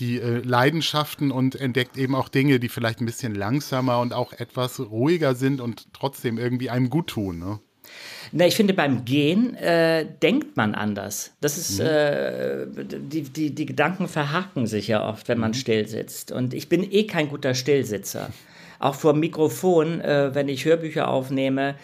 die 0.00 0.20
äh, 0.20 0.38
Leidenschaften 0.38 1.30
und 1.30 1.54
entdeckt 1.56 1.96
eben 1.96 2.14
auch 2.14 2.28
Dinge, 2.28 2.58
die 2.58 2.68
vielleicht 2.68 3.00
ein 3.00 3.06
bisschen 3.06 3.34
langsamer 3.34 4.00
und 4.00 4.12
auch 4.12 4.32
etwas 4.32 4.80
ruhiger 4.80 5.34
sind 5.34 5.60
und 5.60 5.92
trotzdem 5.92 6.38
irgendwie 6.38 6.70
einem 6.70 6.90
gut 6.90 7.08
tun. 7.08 7.38
Ne? 7.38 7.60
Na, 8.32 8.46
ich 8.46 8.54
finde, 8.54 8.74
beim 8.74 9.04
Gehen 9.04 9.54
äh, 9.56 10.06
denkt 10.22 10.56
man 10.56 10.74
anders. 10.74 11.32
Das 11.40 11.58
ist, 11.58 11.80
mhm. 11.80 11.86
äh, 11.86 12.66
die, 12.84 13.22
die, 13.22 13.54
die 13.54 13.66
Gedanken 13.66 14.06
verhaken 14.08 14.66
sich 14.66 14.88
ja 14.88 15.08
oft, 15.08 15.28
wenn 15.28 15.38
man 15.38 15.50
mhm. 15.50 15.54
still 15.54 15.88
sitzt. 15.88 16.30
Und 16.30 16.54
ich 16.54 16.68
bin 16.68 16.90
eh 16.90 17.04
kein 17.04 17.28
guter 17.28 17.54
Stillsitzer. 17.54 18.30
Auch 18.78 18.94
vor 18.94 19.12
dem 19.12 19.20
Mikrofon, 19.20 20.00
äh, 20.00 20.34
wenn 20.34 20.48
ich 20.48 20.64
Hörbücher 20.64 21.08
aufnehme 21.08 21.74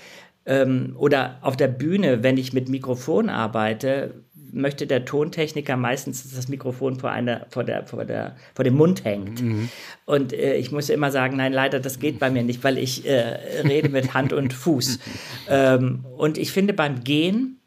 ähm, 0.46 0.94
oder 0.98 1.38
auf 1.42 1.56
der 1.56 1.68
Bühne, 1.68 2.22
wenn 2.22 2.38
ich 2.38 2.52
mit 2.52 2.68
Mikrofon 2.68 3.28
arbeite, 3.28 4.14
möchte 4.56 4.86
der 4.86 5.04
Tontechniker 5.04 5.76
meistens, 5.76 6.22
dass 6.22 6.34
das 6.34 6.48
Mikrofon 6.48 6.98
vor, 6.98 7.10
einer, 7.10 7.46
vor, 7.50 7.62
der, 7.62 7.86
vor, 7.86 8.04
der, 8.04 8.36
vor 8.54 8.64
dem 8.64 8.74
Mund 8.74 9.04
hängt. 9.04 9.42
Mhm. 9.42 9.68
Und 10.06 10.32
äh, 10.32 10.56
ich 10.56 10.72
muss 10.72 10.88
immer 10.88 11.10
sagen, 11.10 11.36
nein, 11.36 11.52
leider, 11.52 11.78
das 11.78 11.98
geht 11.98 12.18
bei 12.18 12.30
mir 12.30 12.42
nicht, 12.42 12.64
weil 12.64 12.78
ich 12.78 13.06
äh, 13.06 13.62
rede 13.62 13.90
mit 13.90 14.14
Hand 14.14 14.32
und 14.32 14.52
Fuß. 14.52 14.98
ähm, 15.48 16.04
und 16.16 16.38
ich 16.38 16.52
finde, 16.52 16.72
beim 16.72 17.04
Gehen 17.04 17.60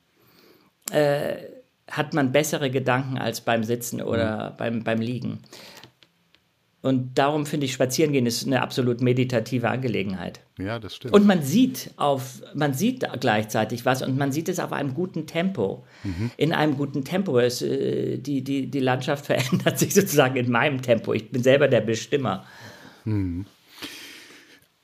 äh, 0.92 1.36
hat 1.90 2.14
man 2.14 2.32
bessere 2.32 2.70
Gedanken 2.70 3.18
als 3.18 3.42
beim 3.42 3.64
Sitzen 3.64 4.02
oder 4.02 4.52
mhm. 4.52 4.58
beim, 4.58 4.84
beim 4.84 5.02
Liegen. 5.02 5.40
Und 6.82 7.18
darum 7.18 7.46
finde 7.46 7.66
ich, 7.66 7.74
Spazierengehen 7.74 8.26
ist 8.26 8.48
eine 8.48 8.62
absolut 8.62 9.02
meditative 9.02 9.70
Angelegenheit. 9.70 10.40
Ja, 10.58 10.80
das 10.80 10.96
stimmt. 10.96 11.14
Und 11.14 11.26
man 11.26 11.44
sieht 11.44 11.92
auf, 11.98 12.42
man 12.54 12.74
sieht 12.74 13.06
gleichzeitig 13.20 13.86
was 13.86 14.02
und 14.02 14.18
man 14.18 14.32
sieht 14.32 14.48
es 14.48 14.60
auf 14.60 14.72
einem 14.72 14.94
guten 14.94 15.28
Tempo. 15.28 15.84
Mhm. 16.06 16.32
In 16.38 16.54
einem 16.54 16.78
guten 16.78 17.04
Tempo. 17.04 17.38
Es, 17.38 17.62
äh, 17.62 18.18
die, 18.18 18.44
die, 18.46 18.68
die 18.68 18.80
Landschaft 18.80 19.26
verändert 19.28 19.78
sich 19.78 19.94
sozusagen 19.94 20.38
in 20.38 20.50
meinem 20.50 20.82
Tempo. 20.82 21.14
Ich 21.14 21.30
bin 21.30 21.44
selber 21.44 21.68
der 21.68 21.82
Bestimmer. 21.82 22.46
Mhm. 23.04 23.46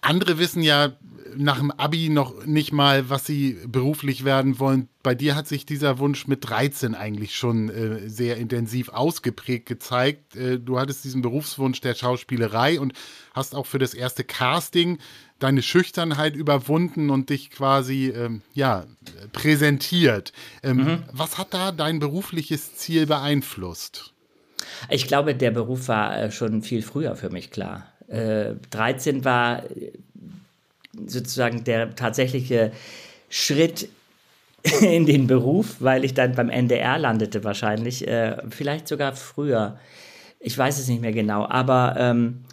Andere 0.05 0.37
wissen 0.37 0.61
ja 0.61 0.93
nach 1.37 1.57
dem 1.57 1.71
Abi 1.71 2.09
noch 2.09 2.45
nicht 2.45 2.71
mal, 2.71 3.09
was 3.09 3.25
sie 3.25 3.57
beruflich 3.67 4.23
werden 4.25 4.59
wollen. 4.59 4.89
Bei 5.03 5.15
dir 5.15 5.35
hat 5.35 5.47
sich 5.47 5.65
dieser 5.65 5.99
Wunsch 5.99 6.27
mit 6.27 6.47
13 6.47 6.95
eigentlich 6.95 7.35
schon 7.35 7.69
äh, 7.69 8.09
sehr 8.09 8.37
intensiv 8.37 8.89
ausgeprägt 8.89 9.65
gezeigt. 9.65 10.35
Äh, 10.35 10.59
du 10.59 10.79
hattest 10.79 11.03
diesen 11.03 11.21
Berufswunsch 11.21 11.81
der 11.81 11.95
Schauspielerei 11.95 12.79
und 12.79 12.93
hast 13.33 13.55
auch 13.55 13.65
für 13.65 13.79
das 13.79 13.93
erste 13.93 14.23
Casting 14.23 14.99
deine 15.39 15.61
Schüchternheit 15.61 16.35
überwunden 16.35 17.09
und 17.09 17.29
dich 17.29 17.49
quasi 17.49 18.13
ähm, 18.15 18.41
ja 18.53 18.85
präsentiert. 19.33 20.31
Ähm, 20.63 20.77
mhm. 20.77 21.03
Was 21.11 21.37
hat 21.37 21.53
da 21.53 21.71
dein 21.71 21.99
berufliches 21.99 22.75
Ziel 22.75 23.05
beeinflusst? 23.05 24.13
Ich 24.89 25.07
glaube, 25.07 25.35
der 25.35 25.51
Beruf 25.51 25.87
war 25.89 26.17
äh, 26.17 26.31
schon 26.31 26.61
viel 26.61 26.81
früher 26.81 27.15
für 27.15 27.29
mich 27.29 27.51
klar 27.51 27.91
äh, 28.07 28.53
13 28.71 29.25
war 29.25 29.63
sozusagen 31.07 31.63
der 31.63 31.95
tatsächliche 31.95 32.71
Schritt 33.29 33.89
in 34.81 35.05
den 35.05 35.27
Beruf, 35.27 35.77
weil 35.79 36.05
ich 36.05 36.13
dann 36.13 36.33
beim 36.33 36.49
NDR 36.49 36.97
landete 36.97 37.43
wahrscheinlich, 37.43 38.07
äh, 38.07 38.37
vielleicht 38.49 38.87
sogar 38.87 39.13
früher. 39.13 39.79
Ich 40.39 40.57
weiß 40.57 40.79
es 40.79 40.87
nicht 40.87 41.01
mehr 41.01 41.13
genau, 41.13 41.47
aber 41.47 41.95
ähm, 41.97 42.45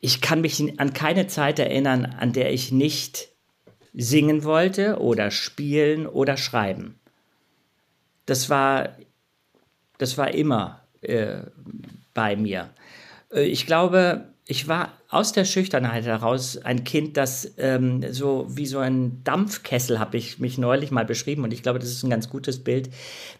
ich 0.00 0.20
kann 0.20 0.40
mich 0.40 0.80
an 0.80 0.92
keine 0.92 1.26
Zeit 1.26 1.58
erinnern, 1.58 2.04
an 2.18 2.32
der 2.32 2.52
ich 2.52 2.72
nicht 2.72 3.28
singen 3.92 4.44
wollte 4.44 4.98
oder 5.00 5.30
spielen 5.30 6.06
oder 6.06 6.36
schreiben. 6.36 6.98
Das 8.26 8.48
war, 8.48 8.90
das 9.98 10.16
war 10.16 10.32
immer 10.32 10.82
äh, 11.02 11.42
bei 12.14 12.36
mir. 12.36 12.70
Äh, 13.32 13.42
ich 13.42 13.66
glaube, 13.66 14.29
ich 14.50 14.66
war 14.66 14.98
aus 15.08 15.32
der 15.32 15.44
Schüchternheit 15.44 16.06
heraus 16.06 16.58
ein 16.58 16.82
Kind, 16.82 17.16
das 17.16 17.52
ähm, 17.56 18.12
so 18.12 18.46
wie 18.48 18.66
so 18.66 18.80
ein 18.80 19.22
Dampfkessel 19.22 20.00
habe 20.00 20.16
ich 20.16 20.40
mich 20.40 20.58
neulich 20.58 20.90
mal 20.90 21.04
beschrieben 21.04 21.44
und 21.44 21.52
ich 21.52 21.62
glaube, 21.62 21.78
das 21.78 21.90
ist 21.90 22.02
ein 22.02 22.10
ganz 22.10 22.28
gutes 22.28 22.64
Bild. 22.64 22.90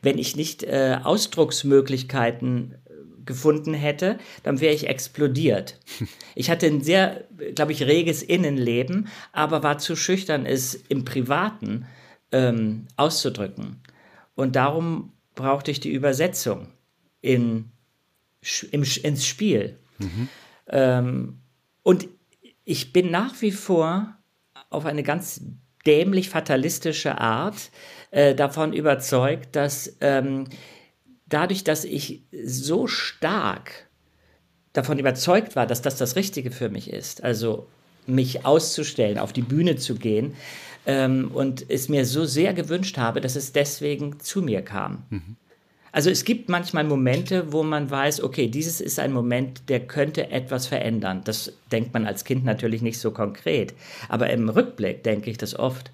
Wenn 0.02 0.18
ich 0.18 0.36
nicht 0.36 0.62
äh, 0.62 0.98
Ausdrucksmöglichkeiten 1.02 2.74
äh, 2.74 2.92
gefunden 3.26 3.74
hätte, 3.74 4.18
dann 4.44 4.60
wäre 4.60 4.72
ich 4.72 4.88
explodiert. 4.88 5.78
Ich 6.36 6.48
hatte 6.48 6.66
ein 6.66 6.80
sehr, 6.80 7.24
glaube 7.54 7.72
ich, 7.72 7.82
reges 7.82 8.22
Innenleben, 8.22 9.08
aber 9.32 9.62
war 9.64 9.78
zu 9.78 9.96
schüchtern, 9.96 10.46
es 10.46 10.74
im 10.74 11.04
Privaten 11.04 11.86
ähm, 12.30 12.86
auszudrücken. 12.96 13.82
Und 14.36 14.54
darum 14.56 15.12
brauchte 15.34 15.72
ich 15.72 15.80
die 15.80 15.92
Übersetzung 15.92 16.68
in, 17.20 17.72
im, 18.70 18.84
ins 19.02 19.26
Spiel. 19.26 19.76
Mhm. 19.98 20.28
Ähm, 20.70 21.40
und 21.82 22.08
ich 22.64 22.92
bin 22.92 23.10
nach 23.10 23.40
wie 23.42 23.52
vor 23.52 24.16
auf 24.70 24.86
eine 24.86 25.02
ganz 25.02 25.42
dämlich 25.86 26.28
fatalistische 26.28 27.18
Art 27.18 27.70
äh, 28.10 28.34
davon 28.34 28.72
überzeugt, 28.72 29.56
dass 29.56 29.96
ähm, 30.00 30.44
dadurch, 31.26 31.64
dass 31.64 31.84
ich 31.84 32.24
so 32.44 32.86
stark 32.86 33.88
davon 34.72 34.98
überzeugt 34.98 35.56
war, 35.56 35.66
dass 35.66 35.82
das 35.82 35.96
das 35.96 36.16
Richtige 36.16 36.50
für 36.50 36.68
mich 36.68 36.92
ist, 36.92 37.24
also 37.24 37.66
mich 38.06 38.44
auszustellen, 38.44 39.18
auf 39.18 39.32
die 39.32 39.42
Bühne 39.42 39.76
zu 39.76 39.94
gehen 39.94 40.34
ähm, 40.86 41.30
und 41.32 41.68
es 41.68 41.88
mir 41.88 42.04
so 42.04 42.24
sehr 42.24 42.54
gewünscht 42.54 42.98
habe, 42.98 43.20
dass 43.20 43.36
es 43.36 43.52
deswegen 43.52 44.20
zu 44.20 44.42
mir 44.42 44.62
kam. 44.62 45.04
Mhm. 45.10 45.36
Also 45.92 46.10
es 46.10 46.24
gibt 46.24 46.48
manchmal 46.48 46.84
Momente, 46.84 47.52
wo 47.52 47.62
man 47.62 47.90
weiß, 47.90 48.22
okay, 48.22 48.48
dieses 48.48 48.80
ist 48.80 48.98
ein 48.98 49.12
Moment, 49.12 49.68
der 49.68 49.86
könnte 49.86 50.30
etwas 50.30 50.66
verändern. 50.66 51.22
Das 51.24 51.52
denkt 51.72 51.92
man 51.94 52.06
als 52.06 52.24
Kind 52.24 52.44
natürlich 52.44 52.82
nicht 52.82 52.98
so 52.98 53.10
konkret. 53.10 53.74
Aber 54.08 54.30
im 54.30 54.48
Rückblick 54.48 55.02
denke 55.02 55.30
ich 55.30 55.38
das 55.38 55.58
oft, 55.58 55.90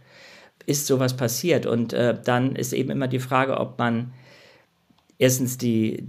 ist 0.66 0.86
sowas 0.86 1.16
passiert. 1.16 1.64
Und 1.66 1.92
äh, 1.92 2.18
dann 2.22 2.56
ist 2.56 2.72
eben 2.72 2.90
immer 2.90 3.08
die 3.08 3.20
Frage, 3.20 3.58
ob 3.58 3.78
man 3.78 4.12
erstens 5.18 5.56
die, 5.56 6.06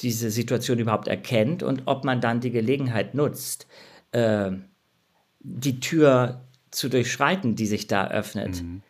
diese 0.00 0.30
Situation 0.30 0.78
überhaupt 0.78 1.08
erkennt 1.08 1.62
und 1.62 1.82
ob 1.86 2.04
man 2.04 2.20
dann 2.20 2.40
die 2.40 2.50
Gelegenheit 2.50 3.14
nutzt, 3.14 3.66
äh, 4.12 4.50
die 5.40 5.80
Tür 5.80 6.40
zu 6.70 6.88
durchschreiten, 6.88 7.56
die 7.56 7.66
sich 7.66 7.86
da 7.86 8.08
öffnet. 8.08 8.62
Mhm. 8.62 8.82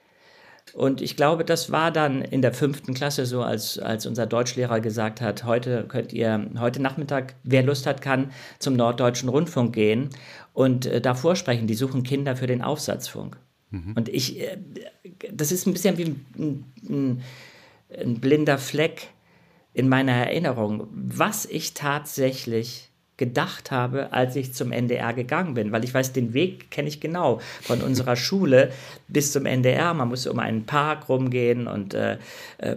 Und 0.74 1.00
ich 1.00 1.16
glaube, 1.16 1.44
das 1.44 1.72
war 1.72 1.90
dann 1.90 2.22
in 2.22 2.42
der 2.42 2.52
fünften 2.52 2.94
Klasse 2.94 3.26
so, 3.26 3.42
als, 3.42 3.78
als 3.78 4.06
unser 4.06 4.26
Deutschlehrer 4.26 4.80
gesagt 4.80 5.20
hat, 5.20 5.44
heute 5.44 5.84
könnt 5.88 6.12
ihr, 6.12 6.50
heute 6.58 6.80
Nachmittag, 6.80 7.34
wer 7.42 7.62
Lust 7.62 7.86
hat, 7.86 8.02
kann 8.02 8.30
zum 8.58 8.74
Norddeutschen 8.74 9.28
Rundfunk 9.28 9.74
gehen 9.74 10.10
und 10.52 10.86
äh, 10.86 11.00
da 11.00 11.14
vorsprechen. 11.14 11.66
Die 11.66 11.74
suchen 11.74 12.02
Kinder 12.02 12.36
für 12.36 12.46
den 12.46 12.62
Aufsatzfunk. 12.62 13.36
Mhm. 13.70 13.94
Und 13.96 14.08
ich, 14.08 14.40
äh, 14.40 14.58
das 15.32 15.52
ist 15.52 15.66
ein 15.66 15.72
bisschen 15.72 15.98
wie 15.98 16.04
ein, 16.04 16.64
ein, 16.88 17.22
ein 17.98 18.20
blinder 18.20 18.58
Fleck 18.58 19.08
in 19.72 19.88
meiner 19.88 20.12
Erinnerung, 20.12 20.86
was 20.92 21.46
ich 21.46 21.74
tatsächlich 21.74 22.89
gedacht 23.20 23.70
habe, 23.70 24.14
als 24.14 24.34
ich 24.34 24.54
zum 24.54 24.72
NDR 24.72 25.12
gegangen 25.12 25.52
bin, 25.52 25.72
weil 25.72 25.84
ich 25.84 25.92
weiß, 25.92 26.14
den 26.14 26.32
Weg 26.32 26.70
kenne 26.70 26.88
ich 26.88 27.00
genau 27.00 27.38
von 27.60 27.82
unserer 27.82 28.16
Schule 28.26 28.72
bis 29.08 29.30
zum 29.30 29.44
NDR. 29.44 29.92
Man 29.92 30.08
muss 30.08 30.26
um 30.26 30.38
einen 30.38 30.64
Park 30.64 31.10
rumgehen 31.10 31.68
und 31.68 31.92
äh, 31.92 32.16
äh 32.58 32.76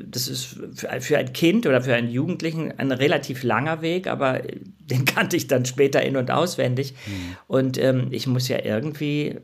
das 0.00 0.28
ist 0.28 0.56
für 0.74 1.18
ein 1.18 1.32
Kind 1.34 1.66
oder 1.66 1.82
für 1.82 1.94
einen 1.94 2.08
Jugendlichen 2.08 2.72
ein 2.78 2.90
relativ 2.90 3.42
langer 3.42 3.82
Weg, 3.82 4.06
aber 4.06 4.40
den 4.78 5.04
kannte 5.04 5.36
ich 5.36 5.46
dann 5.46 5.66
später 5.66 6.02
in- 6.02 6.16
und 6.16 6.30
auswendig. 6.30 6.94
Mhm. 7.06 7.36
Und 7.46 7.78
ähm, 7.78 8.08
ich 8.12 8.26
muss 8.26 8.48
ja 8.48 8.64
irgendwie 8.64 9.36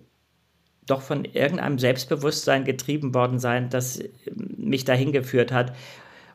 doch 0.86 1.02
von 1.02 1.26
irgendeinem 1.26 1.78
Selbstbewusstsein 1.78 2.64
getrieben 2.64 3.12
worden 3.12 3.38
sein, 3.38 3.68
das 3.68 4.02
mich 4.34 4.86
dahin 4.86 5.12
geführt 5.12 5.52
hat 5.52 5.74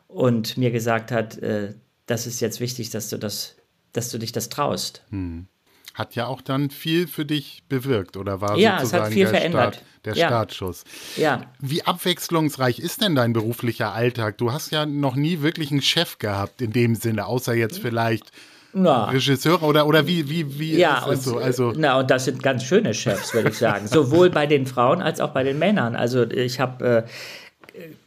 und 0.06 0.56
mir 0.56 0.70
gesagt 0.70 1.10
hat, 1.10 1.36
äh, 1.38 1.74
das 2.06 2.28
ist 2.28 2.40
jetzt 2.40 2.60
wichtig, 2.60 2.90
dass 2.90 3.10
du 3.10 3.18
das 3.18 3.57
dass 3.92 4.10
du 4.10 4.18
dich 4.18 4.32
das 4.32 4.48
traust. 4.48 5.02
Hm. 5.10 5.46
hat 5.94 6.14
ja 6.14 6.26
auch 6.26 6.40
dann 6.40 6.70
viel 6.70 7.06
für 7.08 7.24
dich 7.24 7.64
bewirkt 7.68 8.16
oder 8.16 8.40
war 8.40 8.56
ja, 8.56 8.78
sozusagen 8.78 9.02
es 9.02 9.06
hat 9.06 9.12
viel 9.12 9.24
der, 9.24 9.34
verändert. 9.34 9.74
Start, 9.74 9.86
der 10.04 10.14
ja. 10.14 10.26
Startschuss. 10.28 10.84
Ja. 11.16 11.42
Wie 11.58 11.84
abwechslungsreich 11.84 12.78
ist 12.78 13.02
denn 13.02 13.14
dein 13.14 13.32
beruflicher 13.32 13.92
Alltag? 13.92 14.38
Du 14.38 14.52
hast 14.52 14.70
ja 14.70 14.86
noch 14.86 15.16
nie 15.16 15.42
wirklich 15.42 15.70
einen 15.70 15.82
Chef 15.82 16.18
gehabt 16.18 16.62
in 16.62 16.72
dem 16.72 16.94
Sinne, 16.94 17.26
außer 17.26 17.54
jetzt 17.54 17.78
vielleicht 17.78 18.30
na. 18.72 19.06
Regisseure 19.06 19.64
oder, 19.64 19.86
oder 19.86 20.06
wie, 20.06 20.28
wie, 20.28 20.58
wie 20.58 20.76
ja, 20.76 20.98
ist 20.98 21.06
und, 21.06 21.14
es 21.14 21.24
so? 21.24 21.38
Also, 21.38 21.72
na, 21.76 21.98
und 21.98 22.10
das 22.10 22.26
sind 22.26 22.42
ganz 22.42 22.64
schöne 22.64 22.92
Chefs, 22.92 23.32
würde 23.32 23.48
ich 23.48 23.58
sagen. 23.58 23.86
Sowohl 23.88 24.30
bei 24.30 24.46
den 24.46 24.66
Frauen 24.66 25.00
als 25.00 25.20
auch 25.20 25.30
bei 25.30 25.42
den 25.42 25.58
Männern. 25.58 25.96
Also 25.96 26.24
ich 26.30 26.60
habe 26.60 27.04
äh, 27.06 27.10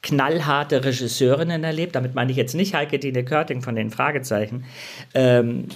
knallharte 0.02 0.84
Regisseurinnen 0.84 1.64
erlebt. 1.64 1.96
Damit 1.96 2.16
meine 2.16 2.32
ich 2.32 2.38
jetzt 2.38 2.56
nicht 2.56 2.74
Heike 2.74 3.00
Dine 3.00 3.24
Körting 3.24 3.62
von 3.62 3.76
den 3.76 3.90
Fragezeichen. 3.90 4.66
Ähm, 5.14 5.68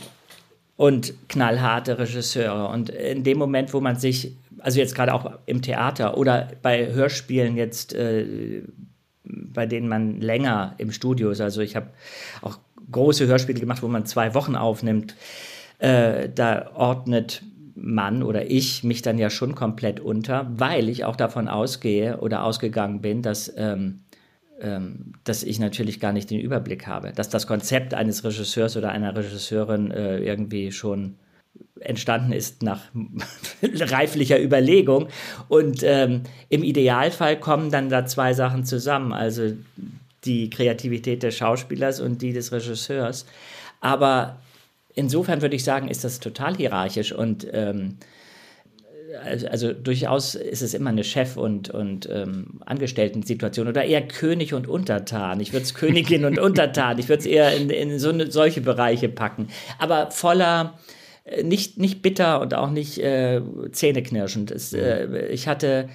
und 0.77 1.13
knallharte 1.29 1.97
Regisseure. 1.99 2.69
Und 2.69 2.89
in 2.89 3.23
dem 3.23 3.37
Moment, 3.37 3.73
wo 3.73 3.79
man 3.79 3.95
sich, 3.97 4.33
also 4.59 4.79
jetzt 4.79 4.95
gerade 4.95 5.13
auch 5.13 5.39
im 5.45 5.61
Theater 5.61 6.17
oder 6.17 6.49
bei 6.61 6.91
Hörspielen 6.91 7.55
jetzt, 7.55 7.93
äh, 7.93 8.61
bei 9.23 9.65
denen 9.65 9.87
man 9.87 10.21
länger 10.21 10.75
im 10.77 10.91
Studio 10.91 11.31
ist, 11.31 11.41
also 11.41 11.61
ich 11.61 11.75
habe 11.75 11.87
auch 12.41 12.59
große 12.91 13.25
Hörspiele 13.25 13.59
gemacht, 13.59 13.81
wo 13.81 13.87
man 13.87 14.05
zwei 14.05 14.33
Wochen 14.33 14.55
aufnimmt, 14.55 15.15
äh, 15.79 16.29
da 16.33 16.71
ordnet 16.75 17.41
man 17.75 18.23
oder 18.23 18.49
ich 18.49 18.83
mich 18.83 19.01
dann 19.01 19.17
ja 19.17 19.29
schon 19.29 19.53
komplett 19.53 19.99
unter, 19.99 20.47
weil 20.49 20.89
ich 20.89 21.03
auch 21.03 21.15
davon 21.15 21.47
ausgehe 21.47 22.17
oder 22.19 22.43
ausgegangen 22.43 23.01
bin, 23.01 23.21
dass, 23.21 23.53
ähm, 23.57 24.01
ähm, 24.61 25.13
dass 25.25 25.43
ich 25.43 25.59
natürlich 25.59 25.99
gar 25.99 26.13
nicht 26.13 26.29
den 26.29 26.39
Überblick 26.39 26.87
habe, 26.87 27.11
dass 27.13 27.29
das 27.29 27.47
Konzept 27.47 27.93
eines 27.93 28.23
Regisseurs 28.23 28.77
oder 28.77 28.89
einer 28.89 29.15
Regisseurin 29.15 29.91
äh, 29.91 30.19
irgendwie 30.19 30.71
schon 30.71 31.15
entstanden 31.79 32.31
ist 32.31 32.63
nach 32.63 32.81
reiflicher 33.61 34.41
Überlegung. 34.41 35.07
Und 35.49 35.83
ähm, 35.83 36.21
im 36.49 36.63
Idealfall 36.63 37.39
kommen 37.39 37.71
dann 37.71 37.89
da 37.89 38.05
zwei 38.05 38.33
Sachen 38.33 38.65
zusammen. 38.65 39.11
Also 39.11 39.53
die 40.23 40.49
Kreativität 40.49 41.23
des 41.23 41.35
Schauspielers 41.35 41.99
und 41.99 42.21
die 42.21 42.33
des 42.33 42.51
Regisseurs. 42.51 43.25
Aber 43.81 44.37
insofern 44.95 45.41
würde 45.41 45.55
ich 45.55 45.63
sagen, 45.63 45.87
ist 45.87 46.03
das 46.03 46.19
total 46.19 46.55
hierarchisch 46.55 47.11
und 47.11 47.47
ähm, 47.51 47.97
also, 49.23 49.47
also, 49.47 49.73
durchaus 49.73 50.35
ist 50.35 50.61
es 50.61 50.73
immer 50.73 50.89
eine 50.89 51.03
Chef- 51.03 51.37
und, 51.37 51.69
und 51.69 52.09
ähm, 52.11 52.59
Angestellten-Situation 52.65 53.67
oder 53.67 53.85
eher 53.85 54.05
König 54.05 54.53
und 54.53 54.67
Untertan. 54.67 55.39
Ich 55.39 55.53
würde 55.53 55.63
es 55.63 55.73
Königin 55.73 56.25
und 56.25 56.39
Untertan, 56.49 56.99
ich 56.99 57.07
würde 57.07 57.21
es 57.21 57.25
eher 57.25 57.55
in, 57.55 57.69
in 57.69 57.97
so 57.99 58.09
eine, 58.09 58.29
solche 58.29 58.61
Bereiche 58.61 59.07
packen. 59.07 59.47
Aber 59.79 60.11
voller, 60.11 60.79
äh, 61.23 61.43
nicht, 61.43 61.77
nicht 61.77 62.01
bitter 62.01 62.41
und 62.41 62.53
auch 62.55 62.71
nicht 62.71 62.97
äh, 62.97 63.41
zähneknirschend. 63.71 64.51
Es, 64.51 64.73
äh, 64.73 65.27
ich 65.27 65.47
hatte 65.47 65.87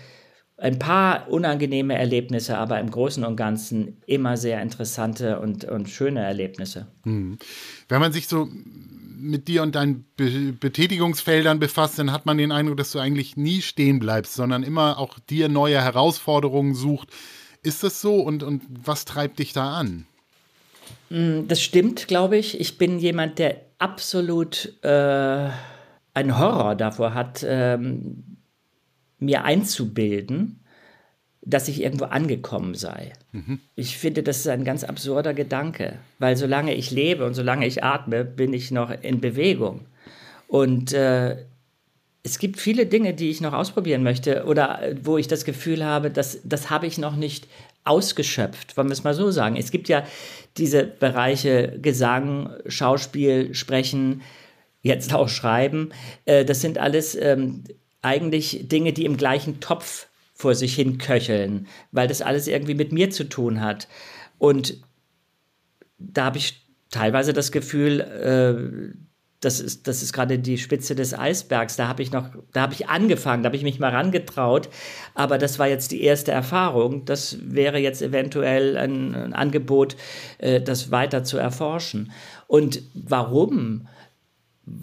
ein 0.60 0.78
paar 0.78 1.30
unangenehme 1.30 1.96
Erlebnisse, 1.96 2.58
aber 2.58 2.80
im 2.80 2.90
Großen 2.90 3.24
und 3.24 3.36
Ganzen 3.36 4.02
immer 4.06 4.36
sehr 4.36 4.60
interessante 4.60 5.40
und, 5.40 5.64
und 5.64 5.88
schöne 5.88 6.22
Erlebnisse. 6.22 6.86
Hm. 7.04 7.38
Wenn 7.90 8.00
man 8.00 8.12
sich 8.12 8.28
so 8.28 8.48
mit 9.18 9.48
dir 9.48 9.62
und 9.62 9.74
deinen 9.74 10.06
Be 10.16 10.54
Betätigungsfeldern 10.58 11.58
befasst, 11.58 11.98
dann 11.98 12.12
hat 12.12 12.24
man 12.24 12.38
den 12.38 12.52
Eindruck, 12.52 12.78
dass 12.78 12.92
du 12.92 12.98
eigentlich 12.98 13.36
nie 13.36 13.60
stehen 13.60 13.98
bleibst, 13.98 14.34
sondern 14.34 14.62
immer 14.62 14.98
auch 14.98 15.18
dir 15.18 15.48
neue 15.48 15.80
Herausforderungen 15.82 16.74
sucht. 16.74 17.08
Ist 17.62 17.82
das 17.82 18.00
so 18.00 18.20
und, 18.20 18.42
und 18.42 18.62
was 18.84 19.04
treibt 19.04 19.38
dich 19.38 19.52
da 19.52 19.74
an? 19.74 20.06
Hm, 21.10 21.46
das 21.48 21.60
stimmt, 21.60 22.08
glaube 22.08 22.38
ich. 22.38 22.58
Ich 22.58 22.78
bin 22.78 22.98
jemand, 22.98 23.38
der 23.38 23.60
absolut 23.78 24.72
äh, 24.82 25.50
einen 26.14 26.38
Horror 26.38 26.74
davor 26.74 27.14
hat, 27.14 27.44
ähm, 27.46 28.38
mir 29.18 29.44
einzubilden, 29.44 30.59
dass 31.42 31.68
ich 31.68 31.82
irgendwo 31.82 32.04
angekommen 32.06 32.74
sei. 32.74 33.12
Mhm. 33.32 33.60
Ich 33.74 33.96
finde, 33.96 34.22
das 34.22 34.38
ist 34.38 34.48
ein 34.48 34.64
ganz 34.64 34.84
absurder 34.84 35.32
Gedanke, 35.32 35.98
weil 36.18 36.36
solange 36.36 36.74
ich 36.74 36.90
lebe 36.90 37.24
und 37.24 37.34
solange 37.34 37.66
ich 37.66 37.82
atme, 37.82 38.24
bin 38.24 38.52
ich 38.52 38.70
noch 38.70 38.90
in 38.90 39.20
Bewegung. 39.20 39.86
Und 40.48 40.92
äh, 40.92 41.36
es 42.22 42.38
gibt 42.38 42.60
viele 42.60 42.86
Dinge, 42.86 43.14
die 43.14 43.30
ich 43.30 43.40
noch 43.40 43.54
ausprobieren 43.54 44.02
möchte 44.02 44.44
oder 44.44 44.82
äh, 44.82 44.96
wo 45.02 45.16
ich 45.16 45.28
das 45.28 45.44
Gefühl 45.44 45.84
habe, 45.84 46.10
dass, 46.10 46.40
das 46.44 46.68
habe 46.68 46.86
ich 46.86 46.98
noch 46.98 47.16
nicht 47.16 47.48
ausgeschöpft, 47.84 48.76
wollen 48.76 48.88
wir 48.88 48.92
es 48.92 49.04
mal 49.04 49.14
so 49.14 49.30
sagen. 49.30 49.56
Es 49.56 49.70
gibt 49.70 49.88
ja 49.88 50.04
diese 50.58 50.84
Bereiche 50.84 51.78
Gesang, 51.80 52.54
Schauspiel, 52.66 53.54
Sprechen, 53.54 54.20
jetzt 54.82 55.14
auch 55.14 55.28
Schreiben. 55.28 55.90
Äh, 56.26 56.44
das 56.44 56.60
sind 56.60 56.76
alles 56.76 57.14
ähm, 57.14 57.64
eigentlich 58.02 58.68
Dinge, 58.68 58.92
die 58.92 59.06
im 59.06 59.16
gleichen 59.16 59.60
Topf 59.60 60.08
vor 60.40 60.54
sich 60.54 60.74
hin 60.74 60.96
köcheln, 60.96 61.66
weil 61.92 62.08
das 62.08 62.22
alles 62.22 62.48
irgendwie 62.48 62.74
mit 62.74 62.92
mir 62.92 63.10
zu 63.10 63.28
tun 63.28 63.60
hat. 63.60 63.88
Und 64.38 64.78
da 65.98 66.24
habe 66.24 66.38
ich 66.38 66.66
teilweise 66.88 67.34
das 67.34 67.52
Gefühl, 67.52 68.00
äh, 68.00 68.96
das 69.40 69.60
ist, 69.60 69.86
das 69.86 70.02
ist 70.02 70.14
gerade 70.14 70.38
die 70.38 70.56
Spitze 70.56 70.94
des 70.94 71.18
Eisbergs. 71.18 71.76
Da 71.76 71.88
habe 71.88 72.02
ich 72.02 72.10
noch, 72.10 72.30
da 72.54 72.62
habe 72.62 72.72
ich 72.72 72.88
angefangen, 72.88 73.42
da 73.42 73.48
habe 73.48 73.56
ich 73.56 73.62
mich 73.62 73.78
mal 73.78 73.90
rangetraut, 73.90 74.70
aber 75.14 75.36
das 75.36 75.58
war 75.58 75.68
jetzt 75.68 75.92
die 75.92 76.02
erste 76.02 76.32
Erfahrung. 76.32 77.04
Das 77.04 77.36
wäre 77.42 77.78
jetzt 77.78 78.00
eventuell 78.00 78.78
ein, 78.78 79.14
ein 79.14 79.32
Angebot, 79.34 79.96
äh, 80.38 80.62
das 80.62 80.90
weiter 80.90 81.22
zu 81.22 81.36
erforschen. 81.36 82.12
Und 82.46 82.82
warum? 82.94 83.88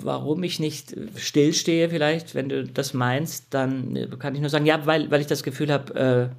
Warum 0.02 0.44
ich 0.44 0.60
nicht 0.60 0.96
stillstehe, 1.16 1.90
vielleicht, 1.90 2.36
wenn 2.36 2.50
du 2.50 2.64
das 2.64 2.94
meinst, 2.94 3.54
dann 3.54 4.18
kann 4.20 4.36
ich 4.36 4.42
nur 4.42 4.50
sagen, 4.50 4.66
ja, 4.66 4.86
weil, 4.86 5.10
weil 5.12 5.22
ich 5.22 5.28
das 5.28 5.44
Gefühl 5.44 5.72
habe, 5.72 5.96
äh, 5.96 6.36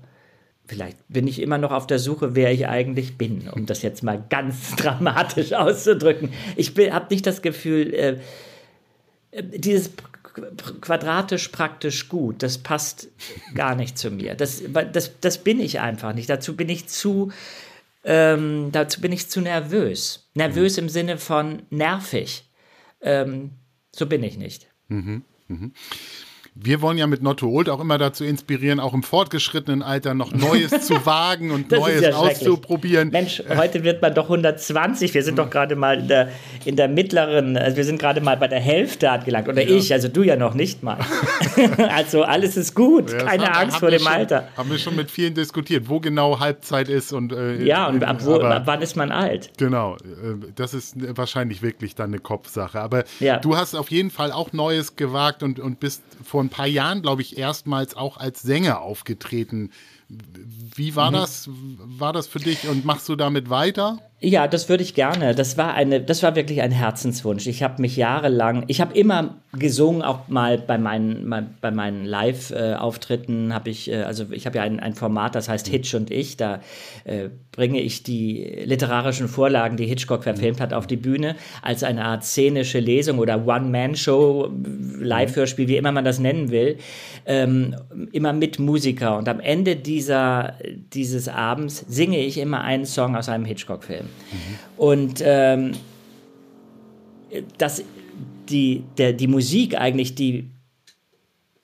vielleicht 0.66 0.98
bin 1.08 1.26
ich 1.26 1.40
immer 1.40 1.58
noch 1.58 1.72
auf 1.72 1.86
der 1.86 1.98
Suche, 1.98 2.34
wer 2.34 2.52
ich 2.52 2.68
eigentlich 2.68 3.16
bin, 3.16 3.48
um 3.48 3.66
das 3.66 3.82
jetzt 3.82 4.02
mal 4.02 4.22
ganz 4.28 4.76
dramatisch 4.76 5.52
auszudrücken. 5.52 6.30
Ich 6.56 6.74
habe 6.90 7.06
nicht 7.10 7.26
das 7.26 7.42
Gefühl, 7.42 7.94
äh, 7.94 8.18
äh 9.30 9.42
dieses 9.42 9.90
quadratisch 10.80 11.48
praktisch 11.48 12.08
gut, 12.08 12.42
das 12.42 12.58
passt 12.58 13.08
gar 13.54 13.74
nicht 13.74 13.98
zu 13.98 14.10
mir. 14.10 14.34
Das, 14.34 14.62
das, 14.92 15.12
das 15.20 15.38
bin 15.38 15.58
ich 15.58 15.80
einfach 15.80 16.12
nicht. 16.12 16.30
Dazu 16.30 16.54
bin 16.54 16.68
ich 16.68 16.86
zu, 16.88 17.32
ähm, 18.04 18.68
dazu 18.70 19.00
bin 19.00 19.10
ich 19.10 19.28
zu 19.28 19.40
nervös. 19.40 20.28
Nervös 20.34 20.78
im 20.78 20.88
Sinne 20.88 21.18
von 21.18 21.62
nervig. 21.70 22.47
Ähm, 23.00 23.52
so 23.94 24.06
bin 24.06 24.22
ich 24.22 24.36
nicht. 24.38 24.70
Mhm, 24.88 25.24
mh. 25.48 25.70
Wir 26.60 26.82
wollen 26.82 26.98
ja 26.98 27.06
mit 27.06 27.22
Notto 27.22 27.48
Old 27.48 27.68
auch 27.68 27.78
immer 27.78 27.98
dazu 27.98 28.24
inspirieren, 28.24 28.80
auch 28.80 28.92
im 28.92 29.04
fortgeschrittenen 29.04 29.80
Alter 29.80 30.14
noch 30.14 30.32
Neues 30.32 30.70
zu 30.86 31.06
wagen 31.06 31.52
und 31.52 31.70
Neues 31.70 32.02
ja 32.02 32.16
auszuprobieren. 32.16 33.10
Mensch, 33.10 33.40
heute 33.56 33.84
wird 33.84 34.02
man 34.02 34.12
doch 34.12 34.24
120. 34.24 35.14
Wir 35.14 35.22
sind 35.22 35.38
doch 35.38 35.50
gerade 35.50 35.76
mal 35.76 36.00
in 36.00 36.08
der, 36.08 36.30
in 36.64 36.74
der 36.74 36.88
mittleren, 36.88 37.56
also 37.56 37.76
wir 37.76 37.84
sind 37.84 38.00
gerade 38.00 38.20
mal 38.20 38.36
bei 38.36 38.48
der 38.48 38.58
Hälfte 38.58 39.08
angelangt. 39.08 39.48
Oder 39.48 39.62
ja. 39.62 39.76
ich, 39.76 39.92
also 39.92 40.08
du 40.08 40.24
ja 40.24 40.34
noch 40.34 40.54
nicht 40.54 40.82
mal. 40.82 40.98
also 41.94 42.24
alles 42.24 42.56
ist 42.56 42.74
gut, 42.74 43.12
ja, 43.12 43.18
keine 43.18 43.46
haben, 43.46 43.62
Angst 43.66 43.76
vor 43.76 43.92
dem 43.92 44.00
schon, 44.00 44.12
Alter. 44.12 44.48
Haben 44.56 44.70
wir 44.70 44.78
schon 44.78 44.96
mit 44.96 45.12
vielen 45.12 45.34
diskutiert, 45.34 45.88
wo 45.88 46.00
genau 46.00 46.40
Halbzeit 46.40 46.88
ist 46.88 47.12
und 47.12 47.32
äh, 47.32 47.62
Ja, 47.62 47.86
und 47.86 48.02
ab, 48.02 48.18
wo, 48.24 48.34
aber, 48.34 48.56
ab, 48.56 48.62
wann 48.64 48.82
ist 48.82 48.96
man 48.96 49.12
alt? 49.12 49.50
Genau, 49.58 49.94
äh, 49.94 49.98
das 50.56 50.74
ist 50.74 50.96
wahrscheinlich 51.16 51.62
wirklich 51.62 51.94
dann 51.94 52.10
eine 52.10 52.18
Kopfsache. 52.18 52.80
Aber 52.80 53.04
du 53.42 53.56
hast 53.56 53.76
auf 53.76 53.92
jeden 53.92 54.10
Fall 54.10 54.32
auch 54.32 54.52
Neues 54.52 54.96
gewagt 54.96 55.44
und, 55.44 55.60
und 55.60 55.78
bist 55.78 56.02
vor 56.24 56.47
ein 56.48 56.50
paar 56.50 56.66
Jahren, 56.66 57.02
glaube 57.02 57.22
ich, 57.22 57.36
erstmals 57.38 57.94
auch 57.94 58.16
als 58.16 58.42
Sänger 58.42 58.80
aufgetreten. 58.80 59.70
Wie 60.08 60.96
war 60.96 61.10
mhm. 61.10 61.14
das? 61.14 61.48
War 61.50 62.12
das 62.12 62.26
für 62.26 62.40
dich 62.40 62.68
und 62.68 62.84
machst 62.84 63.08
du 63.08 63.16
damit 63.16 63.50
weiter? 63.50 64.07
Ja, 64.20 64.48
das 64.48 64.68
würde 64.68 64.82
ich 64.82 64.94
gerne. 64.94 65.32
Das 65.32 65.56
war 65.56 65.74
eine, 65.74 66.00
das 66.00 66.24
war 66.24 66.34
wirklich 66.34 66.60
ein 66.60 66.72
Herzenswunsch. 66.72 67.46
Ich 67.46 67.62
habe 67.62 67.80
mich 67.80 67.96
jahrelang, 67.96 68.64
ich 68.66 68.80
habe 68.80 68.92
immer 68.98 69.36
gesungen, 69.56 70.02
auch 70.02 70.26
mal 70.26 70.58
bei 70.58 70.76
meinen, 70.76 71.24
mal 71.28 71.46
bei 71.60 71.70
meinen 71.70 72.04
Live-Auftritten 72.04 73.54
habe 73.54 73.70
ich, 73.70 73.88
äh, 73.88 74.02
also 74.02 74.26
ich 74.32 74.44
habe 74.46 74.58
ja 74.58 74.64
ein, 74.64 74.80
ein 74.80 74.94
Format, 74.94 75.36
das 75.36 75.48
heißt 75.48 75.68
Hitch 75.68 75.94
und 75.94 76.10
ich. 76.10 76.36
Da 76.36 76.60
äh, 77.04 77.28
bringe 77.52 77.80
ich 77.80 78.02
die 78.02 78.42
literarischen 78.64 79.28
Vorlagen, 79.28 79.76
die 79.76 79.86
Hitchcock 79.86 80.24
verfilmt 80.24 80.60
hat, 80.60 80.72
auf 80.72 80.88
die 80.88 80.96
Bühne 80.96 81.36
als 81.62 81.84
eine 81.84 82.04
Art 82.04 82.24
szenische 82.24 82.80
Lesung 82.80 83.20
oder 83.20 83.46
One-Man-Show, 83.46 84.50
Live-Hörspiel, 84.98 85.68
wie 85.68 85.76
immer 85.76 85.92
man 85.92 86.04
das 86.04 86.18
nennen 86.18 86.50
will, 86.50 86.78
ähm, 87.24 87.76
immer 88.10 88.32
mit 88.32 88.58
Musiker. 88.58 89.16
Und 89.16 89.28
am 89.28 89.38
Ende 89.38 89.76
dieser, 89.76 90.54
dieses 90.92 91.28
Abends 91.28 91.84
singe 91.88 92.18
ich 92.18 92.38
immer 92.38 92.62
einen 92.62 92.84
Song 92.84 93.14
aus 93.14 93.28
einem 93.28 93.44
Hitchcock-Film. 93.44 94.07
Mhm. 94.32 94.58
Und 94.76 95.22
ähm, 95.24 95.72
dass 97.58 97.82
die, 98.48 98.84
der, 98.96 99.12
die 99.12 99.26
Musik 99.26 99.78
eigentlich 99.78 100.14
die, 100.14 100.50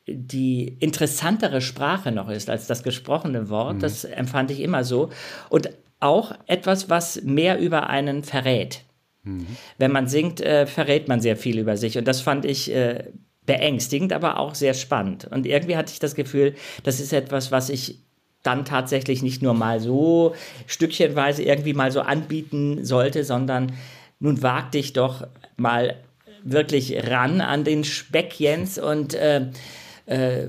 die 0.06 0.76
interessantere 0.80 1.60
Sprache 1.60 2.12
noch 2.12 2.28
ist 2.28 2.50
als 2.50 2.66
das 2.66 2.82
gesprochene 2.82 3.48
Wort, 3.48 3.76
mhm. 3.76 3.80
das 3.80 4.04
empfand 4.04 4.50
ich 4.50 4.60
immer 4.60 4.84
so. 4.84 5.10
Und 5.48 5.70
auch 6.00 6.32
etwas, 6.46 6.90
was 6.90 7.22
mehr 7.22 7.58
über 7.58 7.88
einen 7.88 8.22
verrät. 8.22 8.82
Mhm. 9.22 9.46
Wenn 9.78 9.92
man 9.92 10.06
singt, 10.06 10.40
äh, 10.40 10.66
verrät 10.66 11.08
man 11.08 11.20
sehr 11.20 11.36
viel 11.36 11.58
über 11.58 11.76
sich. 11.76 11.96
Und 11.96 12.06
das 12.06 12.20
fand 12.20 12.44
ich 12.44 12.70
äh, 12.74 13.04
beängstigend, 13.46 14.12
aber 14.12 14.38
auch 14.38 14.54
sehr 14.54 14.74
spannend. 14.74 15.26
Und 15.30 15.46
irgendwie 15.46 15.76
hatte 15.76 15.92
ich 15.92 15.98
das 15.98 16.14
Gefühl, 16.14 16.54
das 16.82 17.00
ist 17.00 17.12
etwas, 17.12 17.50
was 17.50 17.70
ich 17.70 18.00
dann 18.44 18.64
tatsächlich 18.64 19.22
nicht 19.22 19.42
nur 19.42 19.54
mal 19.54 19.80
so 19.80 20.34
stückchenweise 20.66 21.42
irgendwie 21.42 21.74
mal 21.74 21.90
so 21.90 22.00
anbieten 22.00 22.84
sollte, 22.84 23.24
sondern 23.24 23.72
nun 24.20 24.42
wag 24.42 24.70
dich 24.70 24.92
doch 24.92 25.26
mal 25.56 25.96
wirklich 26.44 27.08
ran 27.08 27.40
an 27.40 27.64
den 27.64 27.82
Speck, 27.82 28.38
Jens. 28.38 28.78
Und 28.78 29.14
äh, 29.14 29.46
äh, 30.06 30.48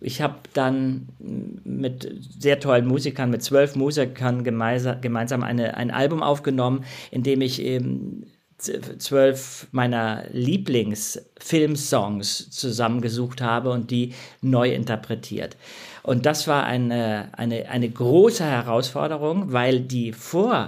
ich 0.00 0.22
habe 0.22 0.36
dann 0.54 1.08
mit 1.20 2.10
sehr 2.38 2.58
tollen 2.58 2.86
Musikern, 2.86 3.30
mit 3.30 3.42
zwölf 3.42 3.76
Musikern 3.76 4.42
gemeinsam 4.44 5.42
eine, 5.42 5.76
ein 5.76 5.90
Album 5.90 6.22
aufgenommen, 6.22 6.84
in 7.10 7.22
dem 7.22 7.42
ich 7.42 7.60
eben 7.60 8.24
zwölf 8.58 9.66
meiner 9.70 10.24
Lieblingsfilmsongs 10.32 12.50
zusammengesucht 12.50 13.42
habe 13.42 13.68
und 13.70 13.90
die 13.90 14.14
neu 14.40 14.72
interpretiert. 14.72 15.58
Und 16.06 16.24
das 16.24 16.46
war 16.46 16.62
eine, 16.62 17.30
eine, 17.32 17.68
eine 17.68 17.90
große 17.90 18.44
Herausforderung, 18.44 19.52
weil 19.52 19.80
die 19.80 20.12
Vorlagen, 20.12 20.66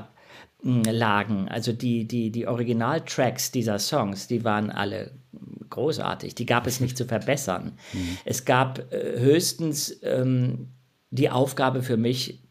also 1.48 1.72
die, 1.72 2.08
die, 2.08 2.32
die 2.32 2.48
Originaltracks 2.48 3.52
dieser 3.52 3.78
Songs, 3.78 4.26
die 4.26 4.42
waren 4.42 4.72
alle 4.72 5.12
großartig. 5.70 6.34
Die 6.34 6.44
gab 6.44 6.66
es 6.66 6.80
nicht 6.80 6.96
zu 6.96 7.04
verbessern. 7.04 7.78
Mhm. 7.92 8.18
Es 8.24 8.46
gab 8.46 8.92
äh, 8.92 9.20
höchstens 9.20 10.00
ähm, 10.02 10.70
die 11.10 11.30
Aufgabe 11.30 11.84
für 11.84 11.96
mich, 11.96 12.42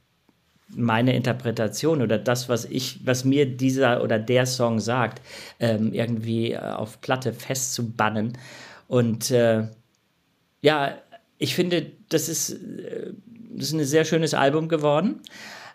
meine 0.69 1.13
Interpretation 1.13 2.01
oder 2.01 2.17
das, 2.17 2.47
was 2.47 2.63
ich, 2.63 3.05
was 3.05 3.25
mir 3.25 3.45
dieser 3.45 4.01
oder 4.01 4.17
der 4.17 4.45
Song 4.45 4.79
sagt, 4.79 5.21
ähm, 5.59 5.91
irgendwie 5.91 6.53
äh, 6.53 6.59
auf 6.59 7.01
Platte 7.01 7.33
festzubannen. 7.33 8.37
Und 8.87 9.29
äh, 9.31 9.67
ja, 10.61 10.97
ich 11.37 11.55
finde, 11.55 11.91
das 12.09 12.29
ist, 12.29 12.51
äh, 12.51 13.13
das 13.51 13.67
ist 13.67 13.73
ein 13.73 13.83
sehr 13.85 14.05
schönes 14.05 14.33
Album 14.33 14.69
geworden. 14.69 15.21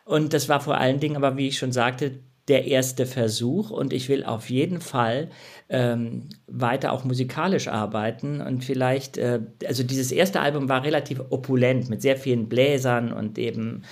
Und 0.05 0.33
das 0.33 0.48
war 0.48 0.61
vor 0.61 0.79
allen 0.79 1.01
Dingen, 1.01 1.16
aber 1.16 1.37
wie 1.37 1.48
ich 1.48 1.59
schon 1.59 1.72
sagte, 1.72 2.20
der 2.48 2.66
erste 2.66 3.07
Versuch 3.07 3.70
und 3.70 3.92
ich 3.92 4.09
will 4.09 4.25
auf 4.25 4.51
jeden 4.51 4.81
Fall 4.81 5.31
ähm, 5.68 6.29
weiter 6.48 6.92
auch 6.92 7.05
musikalisch 7.05 7.68
arbeiten 7.68 8.40
und 8.40 8.64
vielleicht, 8.64 9.16
äh, 9.16 9.40
also 9.64 9.85
dieses 9.85 10.11
erste 10.11 10.40
Album 10.40 10.68
war 10.68 10.83
relativ 10.83 11.20
opulent 11.31 11.88
mit 11.88 12.03
sehr 12.03 12.16
vielen 12.16 12.48
Bläsern 12.48 13.12
und 13.12 13.38
eben 13.38 13.85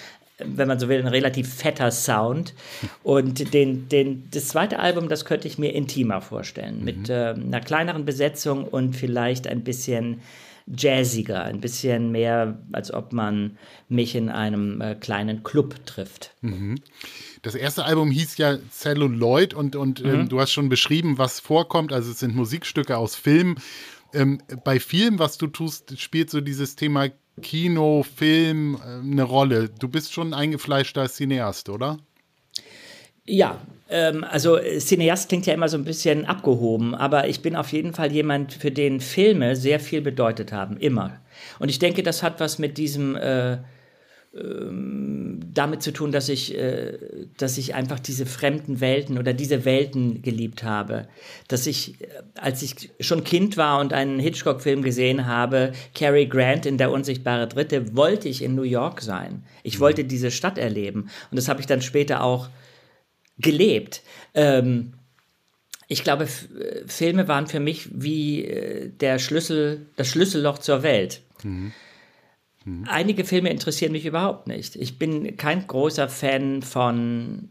wenn 0.44 0.68
man 0.68 0.78
so 0.78 0.88
will, 0.88 0.98
ein 0.98 1.06
relativ 1.06 1.52
fetter 1.52 1.90
Sound. 1.90 2.54
Und 3.02 3.52
den, 3.52 3.88
den, 3.88 4.28
das 4.30 4.48
zweite 4.48 4.78
Album, 4.78 5.08
das 5.10 5.26
könnte 5.26 5.46
ich 5.46 5.58
mir 5.58 5.74
intimer 5.74 6.22
vorstellen, 6.22 6.78
mhm. 6.78 6.84
mit 6.84 7.10
äh, 7.10 7.34
einer 7.36 7.60
kleineren 7.60 8.04
Besetzung 8.04 8.64
und 8.64 8.96
vielleicht 8.96 9.46
ein 9.46 9.62
bisschen 9.62 10.22
jazziger, 10.76 11.42
ein 11.42 11.60
bisschen 11.60 12.12
mehr, 12.12 12.58
als 12.72 12.92
ob 12.92 13.12
man 13.12 13.58
mich 13.88 14.14
in 14.14 14.28
einem 14.28 14.80
äh, 14.80 14.94
kleinen 14.94 15.42
Club 15.42 15.86
trifft. 15.86 16.34
Mhm. 16.40 16.80
Das 17.42 17.54
erste 17.54 17.84
Album 17.84 18.10
hieß 18.10 18.36
ja 18.36 18.58
Celluloid 18.70 19.54
und, 19.54 19.76
und 19.76 20.00
ähm, 20.00 20.06
mhm. 20.06 20.20
ähm, 20.20 20.28
du 20.28 20.40
hast 20.40 20.52
schon 20.52 20.68
beschrieben, 20.68 21.18
was 21.18 21.40
vorkommt. 21.40 21.92
Also 21.92 22.10
es 22.10 22.20
sind 22.20 22.34
Musikstücke 22.34 22.96
aus 22.96 23.16
Filmen. 23.16 23.56
Ähm, 24.12 24.40
bei 24.64 24.80
Filmen, 24.80 25.18
was 25.18 25.38
du 25.38 25.46
tust, 25.46 25.98
spielt 25.98 26.30
so 26.30 26.40
dieses 26.40 26.76
Thema 26.76 27.08
Kino, 27.42 28.02
Film 28.02 28.76
äh, 28.76 29.00
eine 29.00 29.22
Rolle. 29.22 29.68
Du 29.68 29.88
bist 29.88 30.12
schon 30.12 30.28
ein 30.28 30.34
eingefleischter 30.34 31.08
Cineast, 31.08 31.68
oder? 31.68 31.98
Ja, 33.24 33.60
ähm, 33.90 34.24
also 34.24 34.58
Cineast 34.58 35.28
klingt 35.28 35.46
ja 35.46 35.54
immer 35.54 35.68
so 35.68 35.76
ein 35.76 35.84
bisschen 35.84 36.24
abgehoben, 36.24 36.94
aber 36.94 37.28
ich 37.28 37.42
bin 37.42 37.56
auf 37.56 37.72
jeden 37.72 37.92
Fall 37.92 38.12
jemand, 38.12 38.52
für 38.52 38.70
den 38.70 39.00
Filme 39.00 39.56
sehr 39.56 39.80
viel 39.80 40.00
bedeutet 40.00 40.52
haben, 40.52 40.76
immer. 40.76 41.20
Und 41.58 41.68
ich 41.68 41.78
denke, 41.78 42.02
das 42.02 42.22
hat 42.22 42.40
was 42.40 42.58
mit 42.58 42.78
diesem 42.78 43.16
äh, 43.16 43.58
ähm, 44.32 45.40
damit 45.52 45.82
zu 45.82 45.92
tun, 45.92 46.12
dass 46.12 46.28
ich, 46.28 46.56
äh, 46.56 46.98
dass 47.36 47.58
ich 47.58 47.74
einfach 47.74 47.98
diese 47.98 48.26
fremden 48.26 48.80
Welten 48.80 49.18
oder 49.18 49.32
diese 49.32 49.64
Welten 49.64 50.22
geliebt 50.22 50.62
habe. 50.62 51.08
Dass 51.48 51.66
ich, 51.66 52.00
äh, 52.00 52.06
als 52.36 52.62
ich 52.62 52.90
schon 53.00 53.24
Kind 53.24 53.56
war 53.56 53.80
und 53.80 53.92
einen 53.92 54.20
Hitchcock-Film 54.20 54.82
gesehen 54.82 55.26
habe, 55.26 55.72
Cary 55.96 56.26
Grant 56.26 56.64
in 56.64 56.78
Der 56.78 56.92
unsichtbare 56.92 57.48
Dritte, 57.48 57.96
wollte 57.96 58.28
ich 58.28 58.44
in 58.44 58.54
New 58.54 58.62
York 58.62 59.00
sein. 59.00 59.42
Ich 59.64 59.78
mhm. 59.78 59.80
wollte 59.80 60.04
diese 60.04 60.30
Stadt 60.30 60.58
erleben. 60.58 61.10
Und 61.30 61.36
das 61.36 61.48
habe 61.48 61.58
ich 61.58 61.66
dann 61.66 61.82
später 61.82 62.22
auch 62.22 62.50
gelebt. 63.40 64.02
Ähm, 64.34 64.94
ich 65.88 66.04
glaube, 66.04 66.24
äh, 66.24 66.86
Filme 66.86 67.28
waren 67.28 67.46
für 67.46 67.60
mich 67.60 67.88
wie 67.92 68.92
der 69.00 69.18
Schlüssel, 69.18 69.86
das 69.96 70.08
Schlüsselloch 70.08 70.58
zur 70.58 70.82
Welt. 70.82 71.22
Mhm. 71.42 71.72
Mhm. 72.64 72.84
Einige 72.88 73.24
Filme 73.24 73.50
interessieren 73.50 73.92
mich 73.92 74.06
überhaupt 74.06 74.46
nicht. 74.46 74.76
Ich 74.76 74.98
bin 74.98 75.36
kein 75.36 75.66
großer 75.66 76.08
Fan 76.08 76.62
von 76.62 77.48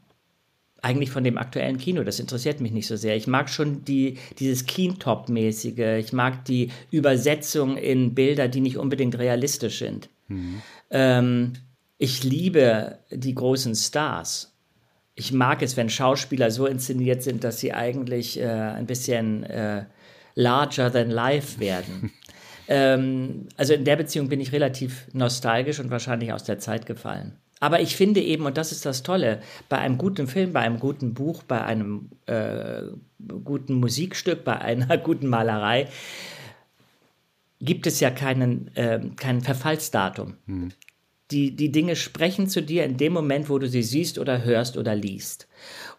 eigentlich 0.82 1.12
von 1.12 1.24
dem 1.24 1.38
aktuellen 1.38 1.78
Kino. 1.78 2.04
Das 2.04 2.20
interessiert 2.20 2.62
mich 2.62 2.72
nicht 2.72 2.88
so 2.88 2.96
sehr. 2.96 3.16
Ich 3.16 3.28
mag 3.28 3.50
schon 3.50 3.84
die, 3.84 4.18
dieses 4.40 4.66
Keentop-mäßige. 4.66 6.00
Ich 6.00 6.14
mag 6.14 6.46
die 6.46 6.72
Übersetzung 6.90 7.76
in 7.76 8.16
Bilder, 8.16 8.48
die 8.48 8.62
nicht 8.62 8.78
unbedingt 8.78 9.18
realistisch 9.18 9.80
sind. 9.80 10.10
Mhm. 10.28 10.62
Ähm, 10.90 11.54
ich 11.98 12.24
liebe 12.24 13.00
die 13.12 13.36
großen 13.36 13.76
Stars. 13.76 14.54
Ich 15.20 15.32
mag 15.32 15.62
es, 15.62 15.78
wenn 15.78 15.90
Schauspieler 15.90 16.50
so 16.52 16.66
inszeniert 16.66 17.22
sind, 17.24 17.44
dass 17.44 17.60
sie 17.60 17.74
eigentlich 17.74 18.40
äh, 18.40 18.46
ein 18.46 18.86
bisschen 18.86 19.44
äh, 19.44 19.86
larger 20.36 20.92
than 20.92 21.10
life 21.10 21.60
werden. 21.60 22.12
Ähm, 22.72 23.48
also 23.58 23.74
in 23.74 23.84
der 23.84 23.96
Beziehung 23.96 24.30
bin 24.30 24.40
ich 24.40 24.52
relativ 24.52 25.08
nostalgisch 25.12 25.80
und 25.80 25.90
wahrscheinlich 25.90 26.34
aus 26.34 26.44
der 26.44 26.60
Zeit 26.60 26.86
gefallen. 26.86 27.36
Aber 27.60 27.82
ich 27.82 27.96
finde 27.96 28.22
eben, 28.22 28.46
und 28.46 28.58
das 28.58 28.72
ist 28.72 28.86
das 28.86 29.02
Tolle, 29.04 29.42
bei 29.68 29.80
einem 29.80 29.98
guten 29.98 30.28
Film, 30.28 30.54
bei 30.54 30.62
einem 30.62 30.80
guten 30.80 31.16
Buch, 31.16 31.42
bei 31.42 31.64
einem 31.64 32.12
äh, 32.28 32.84
guten 33.44 33.74
Musikstück, 33.74 34.44
bei 34.44 34.60
einer 34.60 34.98
guten 35.00 35.28
Malerei, 35.28 35.88
gibt 37.60 37.88
es 37.88 38.00
ja 38.00 38.12
keinen, 38.12 38.74
äh, 38.76 39.02
kein 39.16 39.42
Verfallsdatum. 39.42 40.36
Hm. 40.46 40.70
Die, 41.32 41.56
die 41.56 41.72
Dinge 41.72 41.96
sprechen 41.96 42.48
zu 42.48 42.62
dir 42.62 42.86
in 42.86 42.98
dem 42.98 43.14
Moment, 43.14 43.50
wo 43.50 43.60
du 43.60 43.68
sie 43.68 43.84
siehst 43.84 44.18
oder 44.18 44.44
hörst 44.44 44.78
oder 44.78 44.96
liest. 44.96 45.48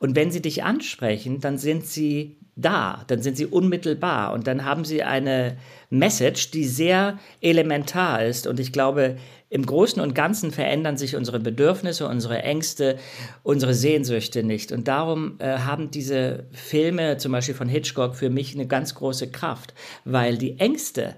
Und 0.01 0.17
wenn 0.17 0.31
sie 0.31 0.43
dich 0.43 0.65
ansprechen, 0.65 1.41
dann 1.41 1.57
sind 1.57 1.87
sie 1.87 2.37
da, 2.57 3.05
dann 3.07 3.23
sind 3.23 3.37
sie 3.37 3.47
unmittelbar 3.47 4.33
und 4.33 4.47
dann 4.47 4.65
haben 4.65 4.85
sie 4.85 5.03
eine 5.03 5.57
Message, 5.89 6.51
die 6.51 6.65
sehr 6.65 7.19
elementar 7.41 8.25
ist. 8.25 8.47
Und 8.47 8.61
ich 8.61 8.73
glaube, 8.73 9.17
im 9.49 9.67
Großen 9.67 10.01
und 10.01 10.15
Ganzen 10.15 10.53
verändern 10.53 10.97
sich 10.97 11.17
unsere 11.17 11.41
Bedürfnisse, 11.41 12.07
unsere 12.07 12.43
Ängste, 12.43 12.97
unsere 13.43 13.75
Sehnsüchte 13.75 14.43
nicht. 14.43 14.73
Und 14.73 14.87
darum 14.89 15.37
äh, 15.39 15.59
haben 15.59 15.91
diese 15.91 16.45
Filme, 16.53 17.17
zum 17.17 17.33
Beispiel 17.33 17.55
von 17.55 17.69
Hitchcock, 17.69 18.15
für 18.15 18.31
mich 18.31 18.55
eine 18.55 18.67
ganz 18.67 18.95
große 18.95 19.31
Kraft, 19.31 19.75
weil 20.05 20.39
die 20.39 20.59
Ängste 20.59 21.17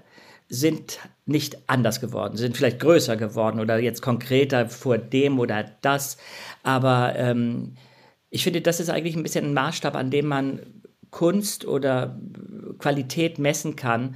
sind 0.53 0.99
nicht 1.25 1.57
anders 1.67 1.99
geworden, 1.99 2.37
sind 2.37 2.55
vielleicht 2.55 2.79
größer 2.79 3.17
geworden 3.17 3.59
oder 3.59 3.79
jetzt 3.79 4.01
konkreter 4.01 4.69
vor 4.69 4.99
dem 4.99 5.39
oder 5.39 5.65
das. 5.81 6.17
Aber 6.61 7.15
ähm, 7.15 7.73
ich 8.29 8.43
finde, 8.43 8.61
das 8.61 8.79
ist 8.79 8.89
eigentlich 8.89 9.15
ein 9.15 9.23
bisschen 9.23 9.45
ein 9.45 9.53
Maßstab, 9.53 9.95
an 9.95 10.11
dem 10.11 10.27
man 10.27 10.59
Kunst 11.09 11.65
oder 11.65 12.19
Qualität 12.77 13.39
messen 13.39 13.75
kann. 13.75 14.15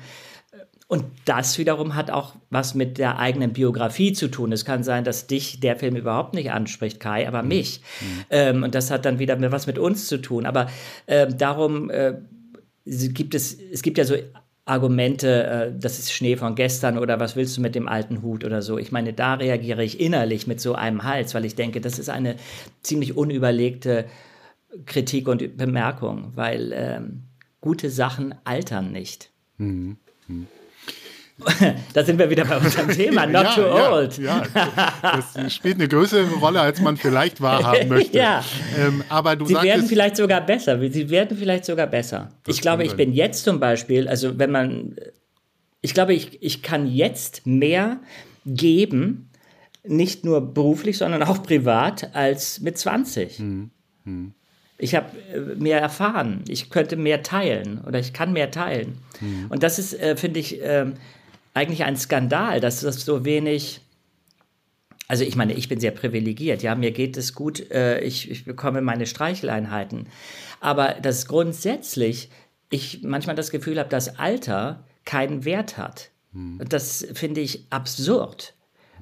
Und 0.88 1.06
das 1.26 1.58
wiederum 1.58 1.95
hat 1.95 2.12
auch 2.12 2.36
was 2.52 2.76
mit 2.76 3.00
der 3.00 3.17
eigenen 3.17 3.52
Biografie 3.52 4.13
zu 4.13 4.28
tun. 4.28 4.52
Es 4.52 4.63
kann 4.63 4.84
sein, 4.84 5.04
dass 5.04 5.26
dich 5.26 5.60
der 5.60 5.76
Film 5.76 5.95
überhaupt 5.95 6.36
nicht 6.36 6.52
anspricht, 6.52 7.00
Kai, 7.00 7.28
aber 7.28 7.41
mhm. 7.41 7.47
mich. 7.47 7.82
Mhm. 8.00 8.26
Ähm, 8.30 8.63
und 8.63 8.76
das 8.76 8.91
hat 8.91 9.06
dann 9.06 9.17
wieder 9.17 9.39
was 9.52 9.65
mit 9.65 9.80
uns 9.80 10.08
zu 10.08 10.21
tun. 10.21 10.45
Aber 10.45 10.67
äh, 11.08 11.28
darum 11.28 11.89
äh, 11.89 12.13
gibt 12.86 13.34
es, 13.34 13.58
es 13.60 13.82
gibt 13.82 13.97
ja 13.97 14.06
so 14.06 14.15
Argumente, 14.67 15.43
äh, 15.45 15.73
das 15.77 15.99
ist 15.99 16.12
Schnee 16.12 16.36
von 16.36 16.56
gestern 16.56 16.97
oder 16.97 17.19
was 17.19 17.36
willst 17.36 17.58
du 17.58 17.62
mit 17.62 17.75
dem 17.75 17.88
alten 17.88 18.21
Hut 18.21 18.43
oder 18.43 18.62
so. 18.62 18.77
Ich 18.77 18.91
meine, 18.91 19.13
da 19.13 19.36
reagiere 19.36 19.84
ich 19.84 19.99
innerlich 19.99 20.45
mit 20.45 20.60
so 20.60 20.75
einem 20.75 21.03
Hals, 21.03 21.34
weil 21.34 21.45
ich 21.45 21.56
denke, 21.56 21.82
das 21.82 21.99
ist 21.99 22.10
eine 22.10 22.36
ziemlich 22.82 23.15
unüberlegte 23.15 24.06
Kritik 24.86 25.27
und 25.27 25.58
Bemerkung, 25.58 26.34
weil 26.36 26.71
ähm, 26.73 27.23
gute 27.62 27.89
Sachen 27.89 28.36
altern 28.43 28.91
nicht. 28.91 29.32
Mhm. 29.58 29.97
Mhm. 30.27 30.47
da 31.93 32.04
sind 32.04 32.17
wir 32.17 32.30
wieder 32.30 32.45
bei 32.45 32.58
unserem 32.58 32.89
Thema, 32.89 33.26
not 33.28 33.43
ja, 33.43 33.56
too 33.56 33.62
ja, 33.62 33.91
old. 33.91 34.17
Ja, 34.17 34.43
das 35.04 35.54
spielt 35.54 35.76
eine 35.76 35.88
größere 35.88 36.28
Rolle, 36.36 36.62
als 36.62 36.82
man 36.82 36.97
vielleicht 36.97 37.41
wahrhaben 37.41 37.88
möchte. 37.89 38.17
ja. 38.17 38.43
Ähm, 38.78 39.04
aber 39.10 39.36
du 39.36 39.45
Sie 39.45 39.54
werden 39.54 39.86
vielleicht 39.86 40.17
sogar 40.17 40.41
besser. 40.41 40.80
Sie 40.89 41.10
werden 41.10 41.38
vielleicht 41.38 41.65
sogar 41.65 41.88
besser. 41.88 42.30
Ich 42.47 42.62
glaube, 42.62 42.84
ich 42.84 42.95
bin 42.95 43.13
jetzt 43.13 43.43
zum 43.43 43.60
Beispiel, 43.60 44.08
also 44.08 44.39
wenn 44.39 44.52
man, 44.52 44.95
ich 45.82 45.93
glaube, 45.93 46.13
ich, 46.13 46.41
ich 46.41 46.63
kann 46.63 46.88
jetzt 46.88 47.45
mehr 47.45 48.00
geben, 48.45 49.30
nicht 49.84 50.26
nur 50.26 50.54
beruflich, 50.54 50.97
sondern 50.97 51.21
auch 51.23 51.43
privat, 51.43 52.15
als 52.15 52.60
mit 52.62 52.78
20. 52.78 53.38
Hm. 53.38 53.71
Hm. 54.06 54.34
Ich 54.80 54.95
habe 54.95 55.08
äh, 55.34 55.39
mehr 55.56 55.80
erfahren. 55.80 56.43
Ich 56.47 56.69
könnte 56.69 56.95
mehr 56.95 57.23
teilen 57.23 57.82
oder 57.86 58.00
ich 58.00 58.13
kann 58.13 58.34
mehr 58.34 58.52
teilen. 58.52 59.00
Mhm. 59.19 59.47
Und 59.50 59.63
das 59.63 59.80
ist, 59.80 60.00
äh, 60.00 60.15
finde 60.15 60.39
ich, 60.39 60.62
äh, 60.62 60.86
eigentlich 61.58 61.84
ein 61.84 61.98
Skandal, 61.98 62.60
dass 62.60 62.82
das 62.82 63.02
so 63.04 63.26
wenig. 63.26 63.82
Also 65.10 65.24
ich 65.24 65.36
meine, 65.36 65.54
ich 65.54 65.70
bin 65.70 65.80
sehr 65.80 65.91
privilegiert, 65.91 66.62
ja, 66.63 66.76
mir 66.76 66.91
geht 66.91 67.15
es 67.15 67.34
gut, 67.34 67.72
äh, 67.72 68.02
ich, 68.02 68.30
ich 68.30 68.43
bekomme 68.43 68.82
meine 68.82 69.06
Streicheleinheiten. 69.06 70.08
Aber 70.60 70.96
dass 71.02 71.28
grundsätzlich 71.28 72.30
ich 72.70 73.04
manchmal 73.04 73.36
das 73.36 73.50
Gefühl 73.50 73.80
habe, 73.80 73.89
dass 73.89 74.20
Alter 74.20 74.84
keinen 75.06 75.46
Wert 75.46 75.78
hat. 75.78 76.10
Hm. 76.34 76.60
Das 76.67 77.08
finde 77.13 77.39
ich 77.39 77.67
absurd, 77.70 78.54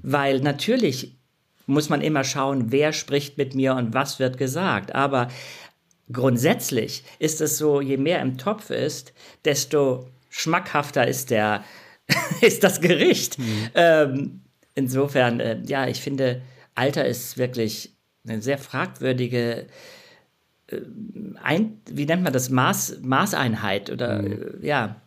weil 0.03 0.41
natürlich 0.41 1.17
muss 1.65 1.89
man 1.89 2.01
immer 2.01 2.23
schauen, 2.23 2.71
wer 2.71 2.93
spricht 2.93 3.39
mit 3.39 3.55
mir 3.55 3.73
und 3.73 3.95
was 3.95 4.19
wird 4.19 4.37
gesagt. 4.37 4.93
Aber 4.93 5.29
grundsätzlich 6.11 7.03
ist 7.17 7.41
es 7.41 7.57
so, 7.57 7.81
je 7.81 7.97
mehr 7.97 8.21
im 8.21 8.37
Topf 8.37 8.69
ist, 8.69 9.13
desto 9.43 10.07
schmackhafter 10.29 11.07
ist 11.07 11.31
der 11.31 11.63
ist 12.41 12.63
das 12.63 12.81
Gericht. 12.81 13.39
Mhm. 13.39 13.69
Ähm, 13.73 14.41
insofern, 14.75 15.39
äh, 15.39 15.61
ja, 15.65 15.87
ich 15.87 16.01
finde, 16.01 16.41
Alter 16.75 17.05
ist 17.05 17.37
wirklich 17.37 17.95
eine 18.27 18.41
sehr 18.41 18.57
fragwürdige 18.57 19.67
äh, 20.67 20.81
ein, 21.41 21.81
wie 21.89 22.05
nennt 22.05 22.23
man 22.23 22.33
das, 22.33 22.49
Maß, 22.49 22.99
Maßeinheit 23.01 23.89
oder 23.89 24.21
mhm. 24.21 24.61
äh, 24.61 24.67
ja. 24.67 25.01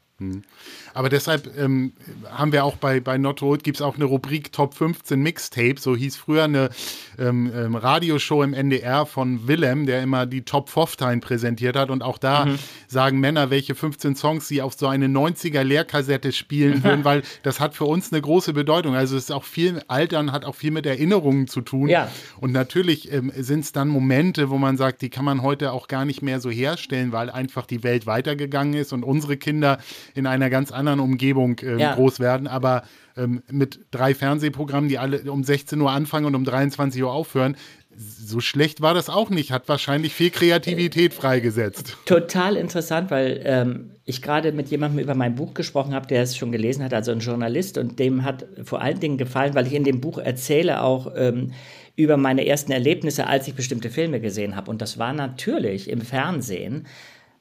Mhm. 0.93 0.99
Aber 0.99 1.09
deshalb 1.09 1.57
ähm, 1.59 1.93
haben 2.31 2.53
wir 2.53 2.65
auch 2.65 2.77
bei, 2.77 3.01
bei 3.01 3.19
Not 3.19 3.43
Road 3.43 3.63
gibt 3.63 3.79
es 3.79 3.83
auch 3.83 3.97
eine 3.97 4.05
Rubrik 4.05 4.53
Top 4.53 4.75
15 4.75 5.21
Mixtape. 5.21 5.77
So 5.79 5.97
hieß 5.97 6.17
früher 6.17 6.45
eine 6.45 6.71
ähm, 7.19 7.51
ähm, 7.55 7.75
Radioshow 7.75 8.43
im 8.43 8.55
NDR 8.55 9.07
von 9.07 9.47
Willem, 9.49 9.87
der 9.87 10.03
immer 10.03 10.27
die 10.27 10.43
Top 10.43 10.69
15 10.69 11.21
präsentiert 11.21 11.77
hat. 11.77 11.91
Und 11.91 12.03
auch 12.03 12.19
da 12.19 12.47
mhm. 12.47 12.59
sagen 12.87 13.21
Männer, 13.21 13.51
welche 13.51 13.75
15 13.75 14.17
Songs 14.17 14.49
sie 14.49 14.63
auf 14.63 14.75
so 14.75 14.87
eine 14.87 15.07
90er 15.07 15.63
Lehrkassette 15.63 16.33
spielen 16.33 16.83
würden, 16.85 17.05
weil 17.05 17.23
das 17.43 17.61
hat 17.61 17.75
für 17.75 17.85
uns 17.85 18.13
eine 18.13 18.21
große 18.21 18.53
Bedeutung. 18.53 18.95
Also 18.95 19.17
es 19.17 19.25
ist 19.25 19.31
auch 19.31 19.45
viel 19.45 19.83
Altern, 19.89 20.33
hat 20.33 20.45
auch 20.45 20.55
viel 20.55 20.71
mit 20.71 20.87
Erinnerungen 20.87 21.47
zu 21.47 21.61
tun. 21.61 21.89
Ja. 21.89 22.11
Und 22.41 22.53
natürlich 22.53 23.13
ähm, 23.13 23.33
sind 23.37 23.61
es 23.61 23.73
dann 23.73 23.89
Momente, 23.89 24.51
wo 24.51 24.59
man 24.59 24.77
sagt, 24.77 25.03
die 25.03 25.11
kann 25.11 25.25
man 25.25 25.43
heute 25.43 25.73
auch 25.73 25.89
gar 25.89 26.05
nicht 26.05 26.23
mehr 26.23 26.41
so 26.41 26.51
herstellen, 26.51 27.13
weil 27.13 27.31
einfach 27.31 27.67
die 27.67 27.83
Welt 27.83 28.07
weitergegangen 28.07 28.75
ist 28.75 28.93
und 28.93 29.05
unsere 29.05 29.37
Kinder 29.37 29.79
in 30.15 30.27
einer 30.27 30.51
ganz 30.51 30.73
anderen 30.79 31.01
Umgebung 31.01 31.59
äh, 31.59 31.79
ja. 31.79 31.95
groß 31.95 32.21
werden, 32.21 32.47
aber 32.47 32.85
ähm, 33.17 33.43
mit 33.51 33.81
drei 33.91 34.15
Fernsehprogrammen, 34.15 34.89
die 34.89 34.99
alle 34.99 35.31
um 35.31 35.45
16 35.45 35.81
Uhr 35.81 35.91
anfangen 35.91 36.27
und 36.27 36.35
um 36.35 36.45
23 36.45 37.03
Uhr 37.03 37.13
aufhören, 37.13 37.57
so 37.99 38.41
schlecht 38.41 38.81
war 38.81 38.95
das 38.95 39.11
auch 39.11 39.29
nicht, 39.29 39.51
hat 39.51 39.69
wahrscheinlich 39.69 40.15
viel 40.15 40.31
Kreativität 40.31 41.13
freigesetzt. 41.15 41.97
Total 42.05 42.57
interessant, 42.57 43.11
weil 43.11 43.41
ähm, 43.45 43.91
ich 44.05 44.23
gerade 44.23 44.53
mit 44.53 44.69
jemandem 44.69 45.01
über 45.01 45.15
mein 45.15 45.35
Buch 45.35 45.53
gesprochen 45.53 45.95
habe, 45.95 46.07
der 46.07 46.23
es 46.23 46.37
schon 46.37 46.53
gelesen 46.53 46.85
hat, 46.85 46.95
also 46.95 47.11
ein 47.11 47.19
Journalist, 47.19 47.77
und 47.77 47.99
dem 47.99 48.23
hat 48.25 48.47
vor 48.63 48.81
allen 48.81 49.01
Dingen 49.01 49.19
gefallen, 49.19 49.55
weil 49.55 49.67
ich 49.67 49.75
in 49.75 49.85
dem 49.85 50.01
Buch 50.01 50.19
erzähle 50.19 50.83
auch 50.83 51.13
ähm, 51.17 51.53
über 51.97 52.17
meine 52.17 52.47
ersten 52.47 52.71
Erlebnisse, 52.71 53.27
als 53.27 53.49
ich 53.49 53.55
bestimmte 53.55 53.91
Filme 53.91 54.21
gesehen 54.21 54.55
habe. 54.55 54.71
Und 54.71 54.81
das 54.81 54.99
war 54.99 55.13
natürlich 55.13 55.91
im 55.91 56.01
Fernsehen 56.01 56.87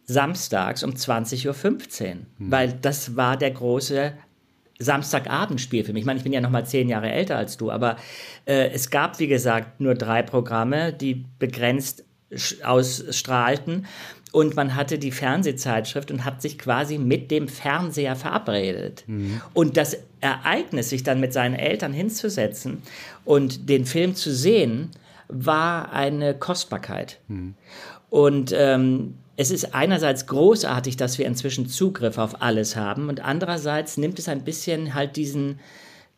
samstags 0.08 0.84
um 0.84 0.92
20.15 0.92 1.46
Uhr, 1.48 1.54
hm. 1.54 2.26
weil 2.40 2.74
das 2.82 3.16
war 3.16 3.38
der 3.38 3.52
große 3.52 4.14
Samstagabendspiel 4.80 5.84
für 5.84 5.94
mich. 5.94 6.02
Ich 6.02 6.06
meine, 6.06 6.18
ich 6.18 6.24
bin 6.24 6.34
ja 6.34 6.42
noch 6.42 6.50
mal 6.50 6.66
zehn 6.66 6.88
Jahre 6.88 7.12
älter 7.12 7.38
als 7.38 7.58
du, 7.58 7.72
aber 7.72 7.98
äh, 8.46 8.70
es 8.70 8.90
gab, 8.90 9.20
wie 9.20 9.28
gesagt, 9.28 9.80
nur 9.80 9.96
drei 9.96 10.24
Programme, 10.24 10.94
die 10.94 11.26
begrenzt 11.40 12.04
ausstrahlten 12.64 13.86
und 14.32 14.56
man 14.56 14.76
hatte 14.76 15.00
die 15.00 15.12
Fernsehzeitschrift 15.12 16.12
und 16.12 16.26
hat 16.26 16.42
sich 16.42 16.60
quasi 16.60 16.98
mit 16.98 17.32
dem 17.32 17.48
Fernseher 17.48 18.16
verabredet. 18.16 19.04
Mhm. 19.08 19.42
Und 19.54 19.78
das 19.78 19.98
Ereignis, 20.20 20.90
sich 20.90 21.04
dann 21.04 21.20
mit 21.20 21.32
seinen 21.32 21.56
Eltern 21.56 21.94
hinzusetzen 21.94 22.84
und 23.24 23.70
den 23.70 23.86
Film 23.86 24.16
zu 24.16 24.34
sehen, 24.34 24.92
war 25.30 25.94
eine 25.94 26.34
Kostbarkeit. 26.34 27.20
Mhm. 27.30 27.56
Und 28.10 28.54
ähm, 28.56 29.16
es 29.38 29.52
ist 29.52 29.76
einerseits 29.76 30.26
großartig, 30.26 30.98
dass 30.98 31.20
wir 31.20 31.28
inzwischen 31.28 31.70
Zugriff 31.70 32.18
auf 32.18 32.42
alles 32.42 32.76
haben 32.76 33.08
und 33.08 33.24
andererseits 33.24 33.98
nimmt 33.98 34.18
es 34.20 34.28
ein 34.28 34.44
bisschen 34.44 34.96
halt 34.96 35.16
diesen, 35.16 35.60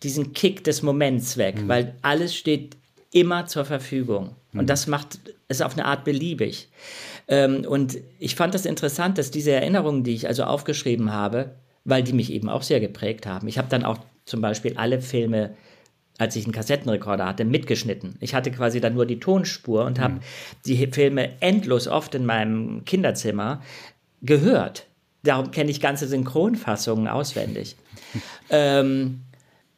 diesen 0.03 0.31
Kick 0.33 0.63
des 0.63 0.81
Moments 0.81 1.37
weg, 1.37 1.61
mhm. 1.61 1.67
weil 1.67 1.95
alles 2.01 2.33
steht 2.33 2.77
immer 3.11 3.45
zur 3.45 3.65
Verfügung. 3.65 4.35
Mhm. 4.53 4.61
Und 4.61 4.69
das 4.69 4.87
macht 4.87 5.19
es 5.49 5.61
auf 5.61 5.73
eine 5.73 5.85
Art 5.85 6.05
beliebig. 6.05 6.69
Ähm, 7.27 7.65
und 7.67 7.97
ich 8.19 8.35
fand 8.35 8.53
das 8.53 8.65
interessant, 8.65 9.17
dass 9.17 9.31
diese 9.31 9.51
Erinnerungen, 9.51 10.05
die 10.05 10.15
ich 10.15 10.27
also 10.27 10.43
aufgeschrieben 10.43 11.11
habe, 11.11 11.55
weil 11.83 12.03
die 12.03 12.13
mich 12.13 12.31
eben 12.31 12.49
auch 12.49 12.63
sehr 12.63 12.79
geprägt 12.79 13.25
haben. 13.25 13.49
Ich 13.49 13.57
habe 13.57 13.67
dann 13.69 13.83
auch 13.83 13.97
zum 14.25 14.39
Beispiel 14.39 14.77
alle 14.77 15.01
Filme 15.01 15.55
als 16.19 16.35
ich 16.35 16.43
einen 16.43 16.53
Kassettenrekorder 16.53 17.25
hatte, 17.25 17.45
mitgeschnitten. 17.45 18.15
Ich 18.19 18.35
hatte 18.35 18.51
quasi 18.51 18.79
dann 18.81 18.93
nur 18.93 19.05
die 19.05 19.19
Tonspur 19.19 19.85
und 19.85 19.99
habe 19.99 20.15
mhm. 20.15 20.19
die 20.65 20.87
Filme 20.87 21.41
endlos 21.41 21.87
oft 21.87 22.13
in 22.13 22.25
meinem 22.25 22.85
Kinderzimmer 22.85 23.61
gehört. 24.21 24.85
Darum 25.23 25.51
kenne 25.51 25.71
ich 25.71 25.81
ganze 25.81 26.07
Synchronfassungen 26.07 27.07
auswendig. 27.07 27.77
ähm, 28.49 29.21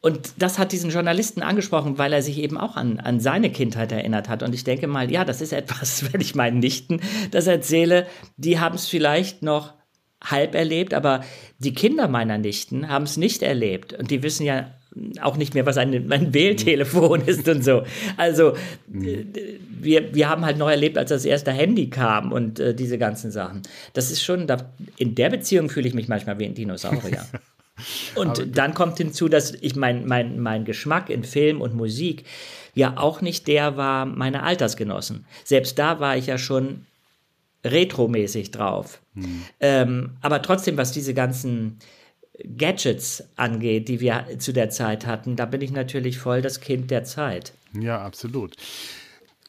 und 0.00 0.32
das 0.38 0.58
hat 0.58 0.72
diesen 0.72 0.90
Journalisten 0.90 1.42
angesprochen, 1.42 1.96
weil 1.96 2.12
er 2.12 2.22
sich 2.22 2.38
eben 2.38 2.58
auch 2.58 2.74
an, 2.74 2.98
an 2.98 3.20
seine 3.20 3.50
Kindheit 3.50 3.92
erinnert 3.92 4.28
hat. 4.28 4.42
Und 4.42 4.52
ich 4.52 4.64
denke 4.64 4.88
mal, 4.88 5.12
ja, 5.12 5.24
das 5.24 5.40
ist 5.40 5.52
etwas, 5.52 6.12
wenn 6.12 6.20
ich 6.20 6.34
meinen 6.34 6.58
Nichten 6.58 7.00
das 7.30 7.46
erzähle, 7.46 8.06
die 8.36 8.58
haben 8.58 8.74
es 8.74 8.88
vielleicht 8.88 9.42
noch 9.42 9.74
halb 10.20 10.56
erlebt, 10.56 10.92
aber 10.92 11.24
die 11.58 11.72
Kinder 11.72 12.08
meiner 12.08 12.38
Nichten 12.38 12.88
haben 12.88 13.04
es 13.04 13.16
nicht 13.16 13.42
erlebt. 13.42 13.92
Und 13.92 14.10
die 14.10 14.24
wissen 14.24 14.44
ja 14.44 14.72
auch 15.20 15.36
nicht 15.36 15.54
mehr, 15.54 15.66
was 15.66 15.78
ein, 15.78 16.06
mein 16.06 16.34
Wähltelefon 16.34 17.22
ist 17.22 17.48
und 17.48 17.64
so. 17.64 17.82
Also 18.16 18.54
mhm. 18.88 19.32
wir, 19.80 20.14
wir 20.14 20.28
haben 20.28 20.44
halt 20.44 20.58
noch 20.58 20.68
erlebt, 20.68 20.98
als 20.98 21.10
das 21.10 21.24
erste 21.24 21.52
Handy 21.52 21.88
kam 21.88 22.32
und 22.32 22.60
äh, 22.60 22.74
diese 22.74 22.98
ganzen 22.98 23.30
Sachen. 23.30 23.62
Das 23.94 24.10
ist 24.10 24.22
schon, 24.22 24.46
da, 24.46 24.72
in 24.96 25.14
der 25.14 25.30
Beziehung 25.30 25.70
fühle 25.70 25.88
ich 25.88 25.94
mich 25.94 26.08
manchmal 26.08 26.38
wie 26.38 26.44
ein 26.44 26.54
Dinosaurier. 26.54 27.24
und 28.14 28.56
dann 28.56 28.74
kommt 28.74 28.98
hinzu, 28.98 29.28
dass 29.28 29.54
ich 29.54 29.76
mein, 29.76 30.06
mein, 30.06 30.38
mein 30.38 30.64
Geschmack 30.64 31.08
in 31.08 31.24
Film 31.24 31.60
und 31.60 31.74
Musik 31.74 32.24
ja 32.74 32.94
auch 32.96 33.20
nicht 33.20 33.48
der 33.48 33.76
war 33.76 34.06
meiner 34.06 34.44
Altersgenossen. 34.44 35.26
Selbst 35.44 35.78
da 35.78 36.00
war 36.00 36.16
ich 36.16 36.26
ja 36.26 36.38
schon 36.38 36.86
retromäßig 37.64 38.50
drauf. 38.50 39.00
Mhm. 39.14 39.42
Ähm, 39.60 40.10
aber 40.20 40.42
trotzdem, 40.42 40.76
was 40.76 40.92
diese 40.92 41.14
ganzen 41.14 41.78
Gadgets 42.56 43.24
angeht, 43.36 43.88
die 43.88 44.00
wir 44.00 44.26
zu 44.38 44.52
der 44.52 44.70
Zeit 44.70 45.06
hatten, 45.06 45.36
da 45.36 45.44
bin 45.44 45.60
ich 45.60 45.72
natürlich 45.72 46.18
voll 46.18 46.42
das 46.42 46.60
Kind 46.60 46.90
der 46.90 47.04
Zeit. 47.04 47.52
Ja, 47.78 48.00
absolut. 48.02 48.56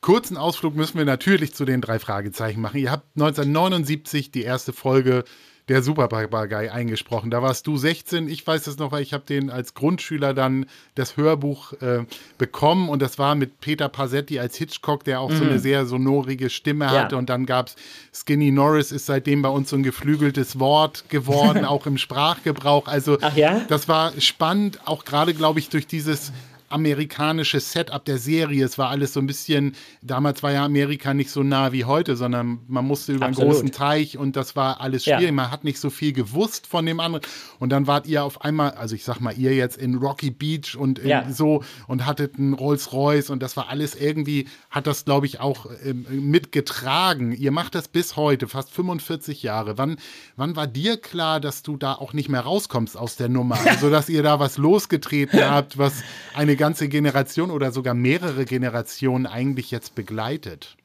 Kurzen 0.02 0.36
Ausflug 0.36 0.76
müssen 0.76 0.98
wir 0.98 1.06
natürlich 1.06 1.54
zu 1.54 1.64
den 1.64 1.80
drei 1.80 1.98
Fragezeichen 1.98 2.60
machen. 2.60 2.78
Ihr 2.78 2.92
habt 2.92 3.08
1979 3.16 4.32
die 4.32 4.44
erste 4.44 4.74
Folge 4.74 5.24
der 5.70 5.82
Superpapagei 5.82 6.72
eingesprochen. 6.72 7.32
Da 7.32 7.42
warst 7.42 7.68
du 7.68 7.78
16. 7.78 8.28
Ich 8.28 8.46
weiß 8.46 8.68
es 8.68 8.78
noch, 8.78 8.92
weil 8.92 9.02
ich 9.02 9.14
habe 9.14 9.24
den 9.26 9.50
als 9.50 9.74
Grundschüler 9.74 10.34
dann 10.34 10.66
das 10.96 11.16
Hörbuch 11.16 11.74
äh, 11.82 12.06
bekommen 12.38 12.90
und 12.90 13.02
das 13.02 13.18
war 13.18 13.36
mit 13.36 13.62
Peter 13.62 13.88
Pasetti 13.88 14.40
als 14.40 14.58
Hitchcock, 14.58 15.06
der 15.06 15.22
auch 15.22 15.30
mhm. 15.30 15.38
so 15.38 15.44
eine 15.46 15.60
sehr 15.60 15.86
sonorige 15.86 16.50
Stimme 16.50 16.92
hatte. 16.92 17.16
Ja. 17.16 17.20
Und 17.20 17.30
dann 17.30 17.46
gab 17.46 17.68
es 17.68 17.76
Skinny 18.12 18.52
Norris, 18.52 18.92
ist 18.92 19.06
seitdem 19.06 19.42
bei 19.42 19.50
uns 19.50 19.70
so 19.70 19.78
ein 19.78 19.84
geflügeltes 19.84 20.60
Wort 20.60 21.06
geworden, 21.10 21.64
auch 21.66 21.86
im 21.86 21.98
Sprachgebrauch. 21.98 22.88
Also 22.88 23.18
ja? 23.36 23.62
das 23.70 23.88
war 23.88 24.12
spannend, 24.20 24.82
auch 24.86 25.06
gerade, 25.06 25.34
glaube 25.34 25.60
ich, 25.60 25.70
durch 25.70 25.88
dieses 25.88 26.34
amerikanische 26.74 27.60
Setup 27.60 28.04
der 28.04 28.18
Serie. 28.18 28.66
Es 28.66 28.78
war 28.78 28.90
alles 28.90 29.14
so 29.14 29.20
ein 29.20 29.28
bisschen, 29.28 29.76
damals 30.02 30.44
war 30.44 30.52
ja 30.52 30.66
Amerika 30.66 31.14
nicht 31.14 31.30
so 31.30 31.44
nah 31.44 31.72
wie 31.72 31.86
heute, 31.86 32.16
sondern 32.16 32.60
man 32.68 32.86
musste 32.86 33.14
über 33.14 33.28
Absolut. 33.28 33.42
einen 33.42 33.52
großen 33.52 33.72
Teich 33.72 34.18
und 34.18 34.36
das 34.36 34.56
war 34.56 34.82
alles 34.82 35.04
schwierig. 35.04 35.26
Ja. 35.26 35.32
Man 35.32 35.52
hat 35.52 35.64
nicht 35.64 35.80
so 35.80 35.90
viel 35.90 36.14
gewusst 36.14 36.68
von 36.68 36.86
dem 36.86 37.00
anderen. 37.00 37.24
Und 37.60 37.70
dann 37.70 37.88
wart 37.88 38.08
ihr 38.08 38.24
auf 38.24 38.42
einmal, 38.42 38.72
also 38.72 38.96
ich 38.96 39.04
sag 39.04 39.20
mal, 39.20 39.38
ihr 39.38 39.54
jetzt 39.54 39.78
in 39.78 39.96
Rocky 39.96 40.32
Beach 40.32 40.76
und 40.76 41.04
ja. 41.04 41.30
so 41.32 41.64
und 41.88 42.06
hattet 42.06 42.38
einen 42.38 42.54
Rolls 42.54 42.92
Royce 42.92 43.30
und 43.30 43.44
das 43.44 43.56
war 43.56 43.70
alles 43.70 43.96
irgendwie, 43.96 44.48
hat 44.70 44.88
das, 44.88 45.06
glaube 45.06 45.26
ich, 45.26 45.40
auch 45.40 45.68
ähm, 45.86 46.06
mitgetragen. 46.10 47.32
Ihr 47.32 47.52
macht 47.52 47.76
das 47.76 47.88
bis 47.88 48.16
heute, 48.16 48.48
fast 48.48 48.72
45 48.72 49.44
Jahre. 49.44 49.78
Wann, 49.78 49.98
wann 50.36 50.56
war 50.56 50.68
dir 50.68 50.98
klar, 50.98 51.40
dass 51.40 51.64
du 51.64 51.78
da 51.78 51.94
auch 51.94 52.14
nicht 52.14 52.30
mehr 52.30 52.42
rauskommst 52.42 52.98
aus 52.98 53.16
der 53.16 53.30
Nummer? 53.30 53.58
Also, 53.66 53.90
dass 53.90 54.10
ihr 54.10 54.24
da 54.24 54.40
was 54.40 54.58
losgetreten 54.58 55.40
habt, 55.50 55.78
was 55.78 56.04
eine 56.34 56.56
ganze 56.64 56.88
Generation 56.88 57.52
oder 57.52 57.74
sogar 57.74 57.94
mehrere 57.94 58.46
Generationen 58.46 59.26
eigentlich 59.26 59.70
jetzt 59.70 59.96
begleitet? 59.96 60.78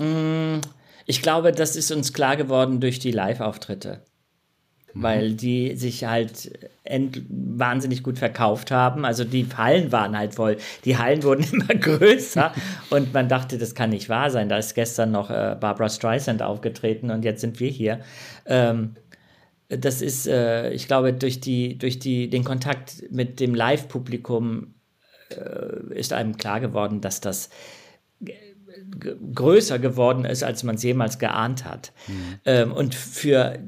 Mm, 0.00 0.60
ich 1.04 1.20
glaube, 1.20 1.52
das 1.52 1.76
ist 1.76 1.90
uns 1.90 2.14
klar 2.14 2.34
geworden 2.38 2.80
durch 2.80 2.98
die 2.98 3.12
Live-Auftritte. 3.12 4.00
mhm. 4.94 5.02
weil 5.02 5.34
die 5.34 5.76
sich 5.76 6.04
halt 6.04 6.50
wahnsinnig 7.28 8.02
gut 8.02 8.18
verkauft 8.18 8.70
haben. 8.70 9.04
Also 9.04 9.24
die 9.24 9.46
Hallen 9.54 9.92
waren 9.92 10.16
halt 10.16 10.34
voll. 10.36 10.56
Die 10.86 10.96
Hallen 10.96 11.22
wurden 11.22 11.44
immer 11.52 11.74
größer 11.74 12.54
und 12.90 13.12
man 13.12 13.28
dachte, 13.28 13.58
das 13.58 13.74
kann 13.74 13.90
nicht 13.90 14.08
wahr 14.08 14.30
sein. 14.30 14.48
Da 14.48 14.56
ist 14.56 14.74
gestern 14.74 15.10
noch 15.10 15.28
äh, 15.28 15.56
Barbara 15.60 15.90
Streisand 15.90 16.40
aufgetreten 16.40 17.10
und 17.10 17.22
jetzt 17.22 17.42
sind 17.42 17.60
wir 17.60 17.68
hier. 17.68 18.00
Ähm, 18.46 18.94
das 19.68 20.00
ist, 20.00 20.26
äh, 20.26 20.70
ich 20.70 20.86
glaube, 20.86 21.12
durch, 21.12 21.38
die, 21.40 21.76
durch 21.76 21.98
die, 21.98 22.30
den 22.30 22.44
Kontakt 22.44 23.04
mit 23.10 23.40
dem 23.40 23.54
Live-Publikum 23.54 24.74
ist 25.90 26.12
einem 26.12 26.36
klar 26.36 26.60
geworden, 26.60 27.00
dass 27.00 27.20
das 27.20 27.50
größer 29.34 29.78
geworden 29.78 30.24
ist, 30.24 30.42
als 30.42 30.62
man 30.62 30.76
es 30.76 30.82
jemals 30.82 31.18
geahnt 31.18 31.64
hat. 31.64 31.92
Mhm. 32.06 32.38
Ähm, 32.44 32.72
und 32.72 32.94
für 32.94 33.58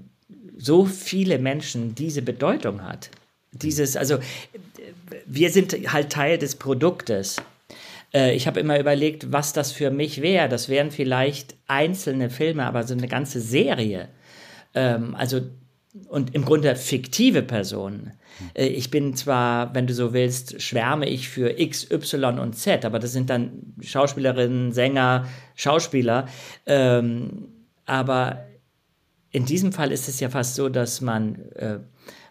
so 0.57 0.85
viele 0.85 1.39
Menschen 1.39 1.95
diese 1.95 2.23
Bedeutung 2.23 2.83
hat. 2.85 3.11
Dieses, 3.53 3.97
also 3.97 4.19
wir 5.27 5.51
sind 5.51 5.73
halt 5.93 6.11
Teil 6.11 6.39
des 6.39 6.57
Produktes. 6.57 7.37
Äh, 8.13 8.35
ich 8.35 8.47
habe 8.47 8.61
immer 8.61 8.79
überlegt, 8.79 9.33
was 9.33 9.53
das 9.53 9.73
für 9.73 9.91
mich 9.91 10.23
wäre. 10.23 10.49
Das 10.49 10.69
wären 10.69 10.91
vielleicht 10.91 11.57
einzelne 11.67 12.31
Filme, 12.31 12.65
aber 12.65 12.85
so 12.85 12.95
eine 12.95 13.09
ganze 13.09 13.41
Serie. 13.41 14.09
Ähm, 14.75 15.15
also 15.15 15.41
und 16.09 16.35
im 16.35 16.45
Grunde 16.45 16.75
fiktive 16.77 17.43
Personen. 17.43 18.13
Äh, 18.55 18.67
ich 18.67 18.91
bin 18.91 19.15
zwar, 19.15 19.75
wenn 19.75 19.87
du 19.87 19.95
so 19.95 20.13
willst, 20.13 20.61
schwärme 20.63 21.09
ich 21.09 21.29
für 21.29 21.59
X, 21.59 21.91
Y 21.91 22.39
und 22.39 22.55
Z, 22.55 22.85
aber 22.85 22.99
das 22.99 23.13
sind 23.13 23.31
dann 23.31 23.75
Schauspielerinnen, 23.81 24.73
Sänger, 24.73 25.27
Schauspieler. 25.55 26.29
Ähm, 26.67 27.49
aber 27.87 28.45
in 29.33 29.47
diesem 29.47 29.73
Fall 29.73 29.93
ist 29.93 30.09
es 30.09 30.21
ja 30.21 30.29
fast 30.29 30.55
so, 30.55 30.69
dass 30.69 31.01
man 31.01 31.37
äh, 31.53 31.79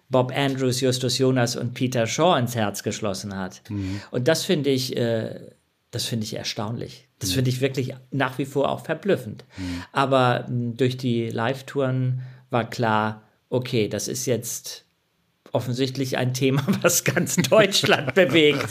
Bob 0.10 0.32
Andrews, 0.36 0.82
Justus 0.82 1.18
Jonas 1.18 1.56
und 1.56 1.74
Peter 1.74 2.08
Shaw 2.08 2.38
ins 2.40 2.56
Herz 2.56 2.84
geschlossen 2.84 3.38
hat. 3.38 3.62
Mhm. 3.70 4.02
Und 4.12 4.28
das 4.28 4.44
finde 4.44 4.70
ich, 4.70 4.98
äh, 4.98 5.52
das 5.92 6.06
finde 6.06 6.26
ich 6.26 6.36
erstaunlich. 6.36 7.08
Das 7.20 7.32
mhm. 7.32 7.36
finde 7.36 7.50
ich 7.52 7.62
wirklich 7.62 7.94
nach 8.12 8.38
wie 8.38 8.46
vor 8.46 8.70
auch 8.70 8.84
verblüffend. 8.86 9.46
Mhm. 9.58 9.84
Aber 9.92 10.46
mh, 10.50 10.74
durch 10.78 10.98
die 10.98 11.30
Live-Touren 11.30 12.22
war 12.50 12.70
klar, 12.70 13.24
okay, 13.50 13.88
das 13.88 14.08
ist 14.08 14.26
jetzt 14.26 14.86
offensichtlich 15.52 16.18
ein 16.18 16.34
Thema, 16.34 16.64
was 16.82 17.04
ganz 17.04 17.36
Deutschland 17.36 18.14
bewegt. 18.16 18.68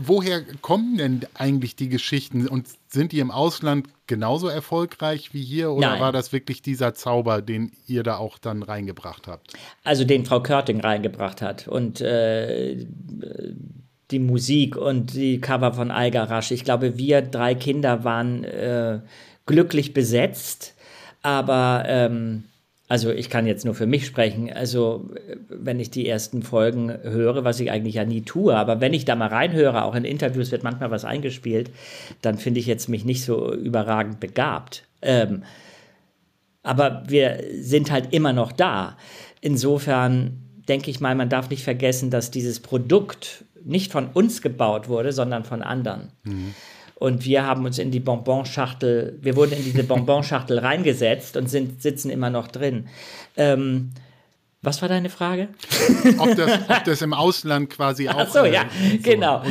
Woher 0.00 0.42
kommen 0.60 0.98
denn 0.98 1.20
eigentlich 1.34 1.76
die 1.76 1.88
Geschichten 1.88 2.46
und 2.48 2.68
sind 2.88 3.12
die 3.12 3.20
im 3.20 3.30
Ausland 3.30 3.88
genauso 4.06 4.48
erfolgreich 4.48 5.32
wie 5.32 5.42
hier 5.42 5.70
oder 5.70 5.90
Nein. 5.90 6.00
war 6.00 6.12
das 6.12 6.32
wirklich 6.32 6.62
dieser 6.62 6.94
Zauber, 6.94 7.42
den 7.42 7.72
ihr 7.86 8.02
da 8.02 8.16
auch 8.16 8.38
dann 8.38 8.62
reingebracht 8.62 9.26
habt? 9.26 9.52
Also 9.84 10.04
den 10.04 10.24
Frau 10.24 10.40
Körting 10.42 10.80
reingebracht 10.80 11.42
hat 11.42 11.68
und 11.68 12.00
äh, 12.00 12.86
die 14.10 14.18
Musik 14.18 14.76
und 14.76 15.14
die 15.14 15.40
Cover 15.40 15.74
von 15.74 15.90
Algarasch. 15.90 16.50
Ich 16.50 16.64
glaube, 16.64 16.96
wir 16.96 17.22
drei 17.22 17.54
Kinder 17.54 18.04
waren 18.04 18.44
äh, 18.44 19.00
glücklich 19.44 19.92
besetzt, 19.92 20.74
aber 21.22 21.84
ähm, 21.86 22.44
also 22.88 23.10
ich 23.10 23.28
kann 23.28 23.46
jetzt 23.46 23.66
nur 23.66 23.74
für 23.74 23.86
mich 23.86 24.06
sprechen. 24.06 24.50
Also 24.50 25.10
wenn 25.48 25.78
ich 25.78 25.90
die 25.90 26.08
ersten 26.08 26.42
Folgen 26.42 26.90
höre, 27.02 27.44
was 27.44 27.60
ich 27.60 27.70
eigentlich 27.70 27.96
ja 27.96 28.04
nie 28.06 28.22
tue, 28.22 28.56
aber 28.56 28.80
wenn 28.80 28.94
ich 28.94 29.04
da 29.04 29.14
mal 29.14 29.28
reinhöre, 29.28 29.84
auch 29.84 29.94
in 29.94 30.04
Interviews 30.04 30.50
wird 30.50 30.62
manchmal 30.62 30.90
was 30.90 31.04
eingespielt, 31.04 31.70
dann 32.22 32.38
finde 32.38 32.60
ich 32.60 32.66
jetzt 32.66 32.88
mich 32.88 33.04
nicht 33.04 33.24
so 33.24 33.54
überragend 33.54 34.20
begabt. 34.20 34.84
Ähm, 35.02 35.42
aber 36.62 37.02
wir 37.06 37.44
sind 37.60 37.90
halt 37.90 38.12
immer 38.14 38.32
noch 38.32 38.52
da. 38.52 38.96
Insofern 39.42 40.38
denke 40.66 40.90
ich 40.90 41.00
mal, 41.00 41.14
man 41.14 41.28
darf 41.28 41.50
nicht 41.50 41.64
vergessen, 41.64 42.10
dass 42.10 42.30
dieses 42.30 42.60
Produkt 42.60 43.44
nicht 43.64 43.92
von 43.92 44.08
uns 44.08 44.40
gebaut 44.40 44.88
wurde, 44.88 45.12
sondern 45.12 45.44
von 45.44 45.62
anderen. 45.62 46.08
Mhm. 46.24 46.54
Und 46.98 47.24
wir 47.24 47.46
haben 47.46 47.64
uns 47.64 47.78
in 47.78 47.92
die 47.92 48.00
Bonbonschachtel, 48.00 49.18
wir 49.22 49.36
wurden 49.36 49.52
in 49.52 49.62
diese 49.62 49.84
Bonbonschachtel 49.84 50.58
reingesetzt 50.58 51.36
und 51.36 51.48
sind, 51.48 51.80
sitzen 51.80 52.10
immer 52.10 52.28
noch 52.28 52.48
drin. 52.48 52.88
Ähm, 53.36 53.90
was 54.62 54.82
war 54.82 54.88
deine 54.88 55.08
Frage? 55.08 55.50
ob, 56.18 56.34
das, 56.34 56.58
ob 56.68 56.84
das 56.84 57.00
im 57.02 57.14
Ausland 57.14 57.70
quasi 57.70 58.08
auch. 58.08 58.16
Ach 58.18 58.28
so, 58.28 58.44
ja, 58.44 58.62
äh, 58.62 58.96
so, 58.96 59.02
genau. 59.02 59.42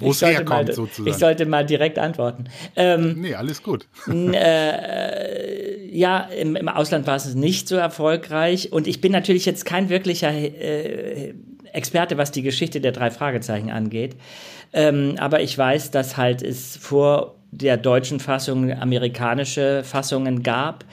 Wo 0.00 0.10
es 0.10 0.20
herkommt, 0.20 0.48
mal, 0.48 0.72
sozusagen. 0.72 1.08
Ich 1.08 1.14
sollte 1.14 1.46
mal 1.46 1.64
direkt 1.64 2.00
antworten. 2.00 2.46
Ähm, 2.74 3.20
nee, 3.20 3.36
alles 3.36 3.62
gut. 3.62 3.86
Äh, 4.08 5.96
ja, 5.96 6.18
im, 6.18 6.56
im, 6.56 6.68
Ausland 6.68 7.06
war 7.06 7.14
es 7.14 7.32
nicht 7.36 7.68
so 7.68 7.76
erfolgreich. 7.76 8.72
Und 8.72 8.88
ich 8.88 9.00
bin 9.00 9.12
natürlich 9.12 9.46
jetzt 9.46 9.64
kein 9.64 9.88
wirklicher 9.88 10.32
äh, 10.32 11.34
Experte, 11.76 12.16
was 12.16 12.32
die 12.32 12.42
Geschichte 12.42 12.80
der 12.80 12.92
drei 12.92 13.10
Fragezeichen 13.10 13.70
angeht. 13.70 14.16
Ähm, 14.72 15.14
aber 15.18 15.40
ich 15.40 15.56
weiß, 15.56 15.90
dass 15.90 16.16
halt 16.16 16.42
es 16.42 16.76
vor 16.76 17.34
der 17.50 17.76
deutschen 17.76 18.20
Fassung 18.20 18.72
amerikanische 18.72 19.82
Fassungen 19.84 20.42
gab 20.42 20.84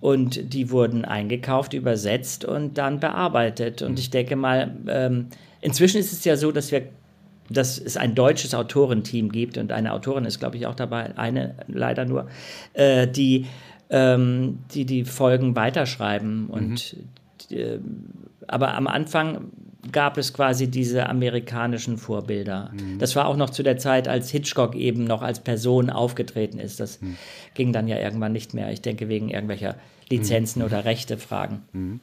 und 0.00 0.52
die 0.52 0.70
wurden 0.70 1.04
eingekauft, 1.04 1.74
übersetzt 1.74 2.44
und 2.44 2.78
dann 2.78 3.00
bearbeitet. 3.00 3.82
Und 3.82 3.98
ich 3.98 4.10
denke 4.10 4.36
mal, 4.36 4.76
ähm, 4.88 5.26
inzwischen 5.60 5.98
ist 5.98 6.12
es 6.12 6.24
ja 6.24 6.36
so, 6.36 6.52
dass 6.52 6.70
wir 6.70 6.82
dass 7.48 7.78
es 7.78 7.96
ein 7.96 8.16
deutsches 8.16 8.54
Autorenteam 8.54 9.30
gibt 9.30 9.56
und 9.56 9.70
eine 9.70 9.92
Autorin 9.92 10.24
ist, 10.24 10.40
glaube 10.40 10.56
ich, 10.56 10.66
auch 10.66 10.74
dabei, 10.74 11.16
eine 11.16 11.54
leider 11.68 12.04
nur, 12.04 12.26
äh, 12.72 13.06
die, 13.06 13.46
ähm, 13.88 14.58
die 14.74 14.84
die 14.84 15.04
Folgen 15.04 15.54
weiterschreiben. 15.54 16.48
Und 16.48 16.96
mhm. 17.50 17.56
äh, 17.56 17.78
aber 18.48 18.74
am 18.74 18.88
Anfang 18.88 19.52
gab 19.92 20.18
es 20.18 20.32
quasi 20.32 20.68
diese 20.68 21.08
amerikanischen 21.08 21.98
Vorbilder. 21.98 22.70
Mhm. 22.72 22.98
Das 22.98 23.16
war 23.16 23.26
auch 23.26 23.36
noch 23.36 23.50
zu 23.50 23.62
der 23.62 23.78
Zeit, 23.78 24.08
als 24.08 24.30
Hitchcock 24.30 24.74
eben 24.74 25.04
noch 25.04 25.22
als 25.22 25.40
Person 25.40 25.90
aufgetreten 25.90 26.58
ist. 26.58 26.80
Das 26.80 27.00
mhm. 27.00 27.16
ging 27.54 27.72
dann 27.72 27.88
ja 27.88 27.98
irgendwann 27.98 28.32
nicht 28.32 28.54
mehr. 28.54 28.70
Ich 28.72 28.82
denke, 28.82 29.08
wegen 29.08 29.28
irgendwelcher 29.28 29.76
Lizenzen 30.08 30.60
mhm. 30.60 30.66
oder 30.66 30.84
Rechtefragen. 30.84 32.00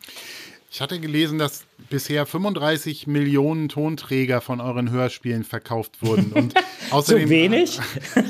Ich 0.74 0.82
hatte 0.82 1.00
gelesen, 1.00 1.38
dass 1.38 1.66
bisher 1.92 2.26
35 2.26 3.06
Millionen 3.06 3.70
Tonträger 3.70 4.42
von 4.42 4.60
euren 4.60 4.90
Hörspielen 4.90 5.44
verkauft 5.44 6.02
wurden. 6.02 6.34
Und 6.34 6.56
außerdem, 6.90 7.26
Zu 7.26 7.30
wenig? 7.30 7.80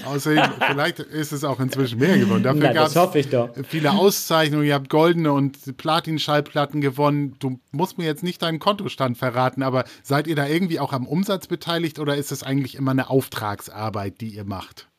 außerdem, 0.05 0.43
vielleicht 0.67 0.99
ist 0.99 1.31
es 1.31 1.45
auch 1.45 1.61
inzwischen 1.61 1.99
mehr 1.99 2.17
geworden. 2.17 2.43
Dafür 2.43 2.73
gab 2.73 3.15
es 3.15 3.27
viele 3.69 3.93
Auszeichnungen. 3.93 4.65
Ihr 4.65 4.73
habt 4.73 4.89
goldene 4.89 5.31
und 5.31 5.77
Platin-Schallplatten 5.77 6.81
gewonnen. 6.81 7.37
Du 7.39 7.61
musst 7.71 7.97
mir 7.97 8.03
jetzt 8.03 8.23
nicht 8.23 8.41
deinen 8.41 8.59
Kontostand 8.59 9.17
verraten, 9.17 9.63
aber 9.63 9.85
seid 10.01 10.27
ihr 10.27 10.35
da 10.35 10.45
irgendwie 10.45 10.81
auch 10.81 10.91
am 10.91 11.07
Umsatz 11.07 11.47
beteiligt 11.47 11.97
oder 11.97 12.17
ist 12.17 12.33
es 12.33 12.43
eigentlich 12.43 12.75
immer 12.75 12.91
eine 12.91 13.09
Auftragsarbeit, 13.09 14.19
die 14.19 14.35
ihr 14.35 14.43
macht? 14.43 14.89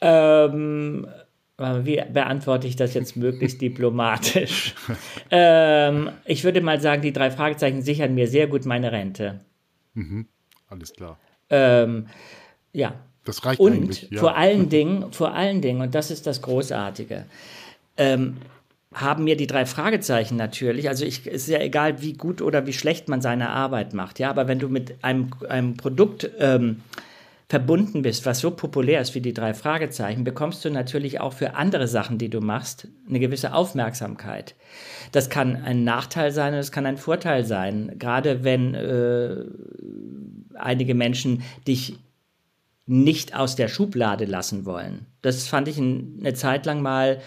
Ähm, 0.00 1.06
wie 1.56 2.02
beantworte 2.12 2.66
ich 2.66 2.76
das 2.76 2.94
jetzt 2.94 3.16
möglichst 3.16 3.60
diplomatisch? 3.60 4.74
ähm, 5.30 6.10
ich 6.24 6.42
würde 6.42 6.60
mal 6.60 6.80
sagen, 6.80 7.02
die 7.02 7.12
drei 7.12 7.30
Fragezeichen 7.30 7.82
sichern 7.82 8.14
mir 8.14 8.26
sehr 8.26 8.48
gut 8.48 8.66
meine 8.66 8.90
Rente. 8.90 9.40
Mhm. 9.94 10.26
Alles 10.68 10.92
klar. 10.92 11.18
Ähm, 11.50 12.08
ja. 12.72 12.94
Das 13.24 13.44
reicht 13.44 13.60
und 13.60 13.72
eigentlich. 13.72 14.08
Ja. 14.10 14.20
vor 14.20 14.36
allen 14.36 14.68
Dingen, 14.68 15.12
vor 15.12 15.32
allen 15.34 15.60
Dingen, 15.60 15.80
und 15.80 15.94
das 15.94 16.10
ist 16.10 16.26
das 16.26 16.42
Großartige, 16.42 17.24
ähm, 17.96 18.38
haben 18.92 19.24
mir 19.24 19.36
die 19.36 19.46
drei 19.46 19.66
Fragezeichen 19.66 20.36
natürlich, 20.36 20.88
also 20.88 21.04
ich, 21.04 21.26
es 21.26 21.44
ist 21.44 21.48
ja 21.48 21.60
egal, 21.60 22.00
wie 22.02 22.12
gut 22.12 22.42
oder 22.42 22.66
wie 22.66 22.72
schlecht 22.72 23.08
man 23.08 23.20
seine 23.20 23.50
Arbeit 23.50 23.92
macht, 23.92 24.18
ja, 24.18 24.30
aber 24.30 24.46
wenn 24.46 24.58
du 24.58 24.68
mit 24.68 25.02
einem, 25.02 25.30
einem 25.48 25.76
Produkt 25.76 26.30
ähm, 26.38 26.82
verbunden 27.48 28.02
bist, 28.02 28.24
was 28.24 28.40
so 28.40 28.50
populär 28.50 29.00
ist 29.00 29.14
wie 29.14 29.20
die 29.20 29.34
drei 29.34 29.52
Fragezeichen, 29.54 30.24
bekommst 30.24 30.64
du 30.64 30.70
natürlich 30.70 31.20
auch 31.20 31.34
für 31.34 31.54
andere 31.54 31.86
Sachen, 31.86 32.18
die 32.18 32.30
du 32.30 32.40
machst, 32.40 32.88
eine 33.08 33.20
gewisse 33.20 33.52
Aufmerksamkeit. 33.52 34.54
Das 35.12 35.28
kann 35.28 35.62
ein 35.62 35.84
Nachteil 35.84 36.32
sein 36.32 36.54
und 36.54 36.60
es 36.60 36.72
kann 36.72 36.86
ein 36.86 36.96
Vorteil 36.96 37.44
sein, 37.44 37.96
gerade 37.98 38.44
wenn 38.44 38.74
äh, 38.74 39.44
einige 40.54 40.94
Menschen 40.94 41.42
dich 41.66 41.98
nicht 42.86 43.34
aus 43.34 43.56
der 43.56 43.68
Schublade 43.68 44.24
lassen 44.24 44.66
wollen. 44.66 45.06
Das 45.22 45.48
fand 45.48 45.68
ich 45.68 45.78
eine 45.78 46.34
Zeit 46.34 46.66
lang 46.66 46.82
mal 46.82 47.20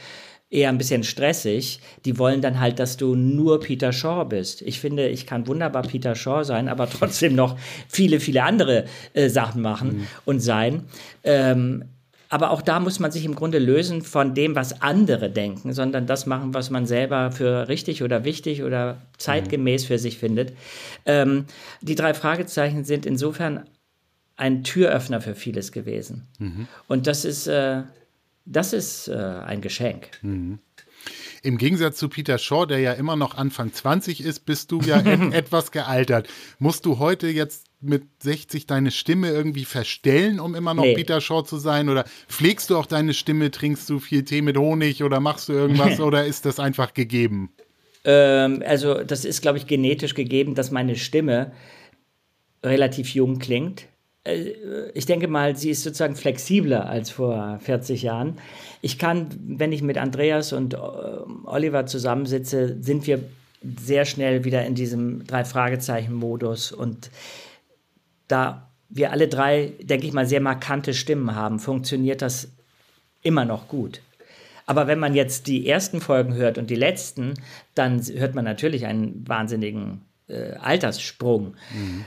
eher 0.50 0.70
ein 0.70 0.78
bisschen 0.78 1.04
stressig. 1.04 1.80
Die 2.06 2.18
wollen 2.18 2.42
dann 2.42 2.60
halt, 2.60 2.80
dass 2.80 2.98
du 2.98 3.16
nur 3.16 3.60
Peter 3.60 3.92
Shaw 3.92 4.26
bist. 4.26 4.62
Ich 4.62 4.80
finde, 4.80 5.08
ich 5.10 5.26
kann 5.26 5.48
wunderbar 5.48 5.84
Peter 5.84 6.16
Shaw 6.16 6.44
sein, 6.44 6.70
aber 6.70 6.90
trotzdem 6.90 7.36
noch 7.36 7.58
viele, 7.88 8.20
viele 8.20 8.44
andere 8.44 8.86
äh, 9.14 9.30
Sachen 9.30 9.62
machen 9.62 9.90
mhm. 9.90 10.08
und 10.26 10.40
sein. 10.40 10.84
Ähm, 11.24 11.86
aber 12.30 12.52
auch 12.52 12.62
da 12.62 12.80
muss 12.80 13.00
man 13.00 13.12
sich 13.12 13.24
im 13.24 13.36
Grunde 13.36 13.58
lösen 13.58 14.02
von 14.02 14.34
dem, 14.34 14.56
was 14.56 14.82
andere 14.82 15.30
denken, 15.30 15.72
sondern 15.72 16.08
das 16.08 16.26
machen, 16.26 16.54
was 16.54 16.70
man 16.70 16.86
selber 16.86 17.32
für 17.32 17.70
richtig 17.70 18.04
oder 18.04 18.26
wichtig 18.26 18.64
oder 18.64 18.98
zeitgemäß 19.18 19.86
für 19.86 19.98
sich 19.98 20.18
findet. 20.18 20.54
Ähm, 21.06 21.46
die 21.82 21.96
drei 21.96 22.14
Fragezeichen 22.14 22.84
sind 22.84 23.06
insofern 23.06 23.64
ein 24.36 24.64
Türöffner 24.64 25.22
für 25.22 25.36
vieles 25.36 25.72
gewesen. 25.72 26.28
Mhm. 26.38 26.68
Und 26.88 27.08
das 27.08 27.24
ist, 27.24 27.48
äh, 27.48 27.84
das 28.48 28.74
ist 28.74 29.08
äh, 29.10 29.14
ein 29.14 29.62
Geschenk. 29.62 30.10
Mhm. 30.22 30.60
Im 31.44 31.58
Gegensatz 31.58 31.98
zu 31.98 32.10
Peter 32.10 32.38
Shaw, 32.38 32.66
der 32.66 32.80
ja 32.80 32.94
immer 32.94 33.16
noch 33.16 33.36
Anfang 33.36 33.72
20 33.72 34.22
ist, 34.22 34.46
bist 34.46 34.72
du 34.72 34.82
ja 34.82 35.00
et 35.06 35.34
etwas 35.34 35.72
gealtert. 35.72 36.28
Musst 36.60 36.86
du 36.86 37.00
heute 37.00 37.28
jetzt 37.28 37.68
mit 37.80 38.04
60 38.24 38.66
deine 38.66 38.92
Stimme 38.92 39.30
irgendwie 39.30 39.66
verstellen, 39.66 40.40
um 40.40 40.56
immer 40.56 40.74
noch 40.74 40.84
nee. 40.84 40.96
Peter 40.96 41.22
Shaw 41.22 41.44
zu 41.44 41.58
sein? 41.58 41.90
Oder 41.90 42.06
pflegst 42.28 42.70
du 42.70 42.78
auch 42.78 42.86
deine 42.88 43.14
Stimme, 43.14 43.52
trinkst 43.52 43.90
du 43.90 44.00
viel 44.00 44.24
Tee 44.24 44.42
mit 44.42 44.58
Honig 44.58 45.04
oder 45.04 45.20
machst 45.20 45.50
du 45.50 45.54
irgendwas 45.54 46.00
oder 46.00 46.26
ist 46.26 46.46
das 46.46 46.60
einfach 46.60 46.94
gegeben? 46.94 47.52
Ähm, 48.04 48.64
also 48.66 49.04
das 49.04 49.26
ist, 49.26 49.42
glaube 49.42 49.60
ich, 49.60 49.68
genetisch 49.68 50.16
gegeben, 50.16 50.56
dass 50.56 50.72
meine 50.72 50.96
Stimme 50.96 51.52
relativ 52.64 53.14
jung 53.14 53.38
klingt. 53.40 53.88
Äh, 54.28 54.92
ich 54.94 55.06
denke 55.06 55.28
mal, 55.28 55.56
sie 55.56 55.70
ist 55.70 55.84
sozusagen 55.84 56.16
flexibler 56.16 56.88
als 56.88 57.10
vor 57.10 57.60
40 57.62 58.02
Jahren. 58.04 58.38
Ich 58.82 59.00
kann, 59.00 59.28
wenn 59.48 59.72
ich 59.72 59.82
mit 59.82 59.98
Andreas 59.98 60.54
und 60.54 60.74
äh, 60.74 60.78
Oliver 61.46 61.86
zusammensitze, 61.86 62.78
sind 62.82 63.08
wir 63.08 63.24
sehr 63.80 64.06
schnell 64.06 64.44
wieder 64.44 64.66
in 64.66 64.76
diesem 64.76 65.26
Drei-Fragezeichen-Modus 65.26 66.72
und 66.72 67.10
da 68.28 68.70
wir 68.90 69.12
alle 69.12 69.28
drei, 69.28 69.74
denke 69.82 70.08
ich 70.08 70.14
mal, 70.14 70.26
sehr 70.26 70.40
markante 70.42 70.94
Stimmen 70.94 71.36
haben, 71.36 71.60
funktioniert 71.60 72.22
das 72.22 72.50
immer 73.22 73.46
noch 73.46 73.68
gut. 73.68 74.02
Aber 74.66 74.88
wenn 74.88 75.00
man 75.00 75.16
jetzt 75.16 75.48
die 75.48 75.68
ersten 75.68 76.02
Folgen 76.02 76.36
hört 76.36 76.58
und 76.58 76.70
die 76.70 76.76
letzten, 76.76 77.34
dann 77.74 78.02
hört 78.02 78.36
man 78.36 78.46
natürlich 78.46 78.86
einen 78.86 79.28
wahnsinnigen 79.28 80.02
äh, 80.28 80.54
Alterssprung. 80.54 81.56
Mhm. 81.74 82.06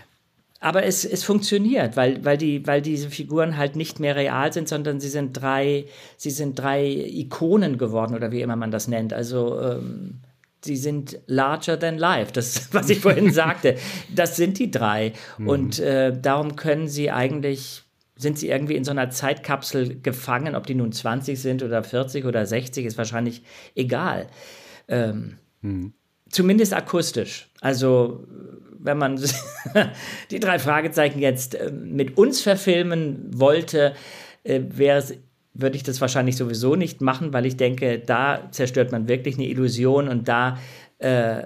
Aber 0.63 0.85
es, 0.85 1.07
es 1.07 1.25
funktioniert, 1.25 1.97
weil, 1.97 2.23
weil, 2.23 2.37
die, 2.37 2.67
weil 2.67 2.83
diese 2.83 3.09
Figuren 3.09 3.57
halt 3.57 3.77
nicht 3.77 3.99
mehr 3.99 4.15
real 4.15 4.53
sind, 4.53 4.69
sondern 4.69 5.01
sie 5.01 5.09
sind 5.09 5.33
drei, 5.33 5.87
sie 6.19 6.31
sind 6.31 6.59
drei 6.59 6.87
Ikonen 6.87 7.79
geworden 7.79 8.15
oder 8.15 8.31
wie 8.31 8.43
immer 8.43 8.57
man 8.57 8.71
das 8.71 8.87
nennt. 8.87 9.15
Also 9.15 9.59
ähm, 9.59 10.21
sie 10.63 10.77
sind 10.77 11.19
larger 11.27 11.79
than 11.79 11.97
life. 11.97 12.33
Das, 12.33 12.69
was 12.75 12.91
ich 12.91 13.01
vorhin 13.01 13.33
sagte, 13.33 13.77
das 14.15 14.37
sind 14.37 14.59
die 14.59 14.71
drei. 14.71 15.15
Mhm. 15.39 15.49
Und 15.49 15.79
äh, 15.79 16.13
darum 16.21 16.57
können 16.57 16.89
sie 16.89 17.11
eigentlich, 17.11 17.83
sind 18.17 18.39
sie 18.39 18.51
irgendwie 18.51 18.77
in 18.77 18.85
so 18.85 18.91
einer 18.91 19.09
Zeitkapsel 19.09 20.03
gefangen, 20.03 20.55
ob 20.55 20.67
die 20.67 20.75
nun 20.75 20.93
20 20.93 21.41
sind 21.41 21.63
oder 21.63 21.83
40 21.83 22.27
oder 22.27 22.45
60, 22.45 22.85
ist 22.85 22.99
wahrscheinlich 22.99 23.43
egal. 23.75 24.27
Ähm, 24.89 25.39
mhm. 25.63 25.95
Zumindest 26.31 26.73
akustisch. 26.73 27.49
Also, 27.61 28.25
wenn 28.79 28.99
man 28.99 29.21
die 30.31 30.41
drei 30.41 30.59
Fragezeichen 30.59 31.19
jetzt 31.19 31.55
äh, 31.55 31.71
mit 31.71 32.17
uns 32.17 32.41
verfilmen 32.41 33.31
wollte, 33.33 33.95
äh, 34.45 34.61
wäre 34.69 34.99
es 34.99 35.15
würde 35.53 35.77
ich 35.77 35.83
das 35.83 36.01
wahrscheinlich 36.01 36.37
sowieso 36.37 36.77
nicht 36.77 37.01
machen, 37.01 37.33
weil 37.33 37.47
ich 37.47 37.57
denke, 37.57 37.99
da 37.99 38.49
zerstört 38.51 38.93
man 38.93 39.09
wirklich 39.09 39.37
eine 39.37 39.47
Illusion 39.47 40.09
und 40.09 40.29
da, 40.29 40.59
äh, 40.99 41.43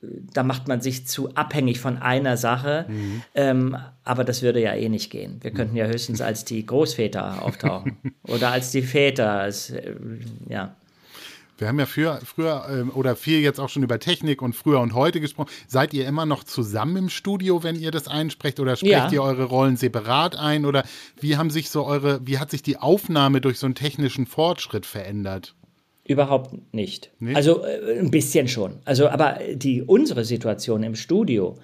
da 0.00 0.42
macht 0.42 0.68
man 0.68 0.80
sich 0.80 1.06
zu 1.06 1.34
abhängig 1.34 1.80
von 1.80 1.98
einer 1.98 2.36
Sache. 2.36 2.86
Mhm. 2.88 3.22
Ähm, 3.34 3.76
aber 4.04 4.24
das 4.24 4.42
würde 4.42 4.60
ja 4.60 4.74
eh 4.74 4.88
nicht 4.88 5.10
gehen. 5.10 5.38
Wir 5.42 5.50
könnten 5.50 5.76
ja 5.76 5.86
höchstens 5.86 6.20
als 6.20 6.44
die 6.44 6.64
Großväter 6.64 7.42
auftauchen 7.42 7.98
oder 8.22 8.52
als 8.52 8.70
die 8.70 8.82
Väter. 8.82 9.32
Als, 9.32 9.70
äh, 9.70 9.94
ja. 10.48 10.76
Wir 11.58 11.68
haben 11.68 11.78
ja 11.78 11.86
früher, 11.86 12.20
früher 12.24 12.66
ähm, 12.70 12.90
oder 12.94 13.16
viel 13.16 13.40
jetzt 13.40 13.58
auch 13.58 13.68
schon 13.68 13.82
über 13.82 13.98
Technik 13.98 14.42
und 14.42 14.54
früher 14.54 14.80
und 14.80 14.94
heute 14.94 15.20
gesprochen. 15.20 15.50
Seid 15.66 15.94
ihr 15.94 16.06
immer 16.06 16.26
noch 16.26 16.44
zusammen 16.44 16.96
im 16.96 17.08
Studio, 17.08 17.62
wenn 17.62 17.76
ihr 17.76 17.90
das 17.90 18.08
einsprecht 18.08 18.60
oder 18.60 18.76
sprecht 18.76 18.92
ja. 18.92 19.12
ihr 19.12 19.22
eure 19.22 19.44
Rollen 19.44 19.76
separat 19.76 20.36
ein 20.36 20.66
oder 20.66 20.84
wie 21.20 21.36
haben 21.36 21.50
sich 21.50 21.70
so 21.70 21.84
eure, 21.84 22.20
wie 22.26 22.38
hat 22.38 22.50
sich 22.50 22.62
die 22.62 22.76
Aufnahme 22.76 23.40
durch 23.40 23.58
so 23.58 23.66
einen 23.66 23.74
technischen 23.74 24.26
Fortschritt 24.26 24.84
verändert? 24.84 25.54
Überhaupt 26.04 26.74
nicht. 26.74 27.10
nicht? 27.18 27.36
Also 27.36 27.64
äh, 27.64 27.98
ein 27.98 28.10
bisschen 28.10 28.48
schon. 28.48 28.76
Also 28.84 29.08
aber 29.08 29.38
die 29.54 29.82
unsere 29.82 30.24
Situation 30.24 30.82
im 30.82 30.94
Studio, 30.94 31.56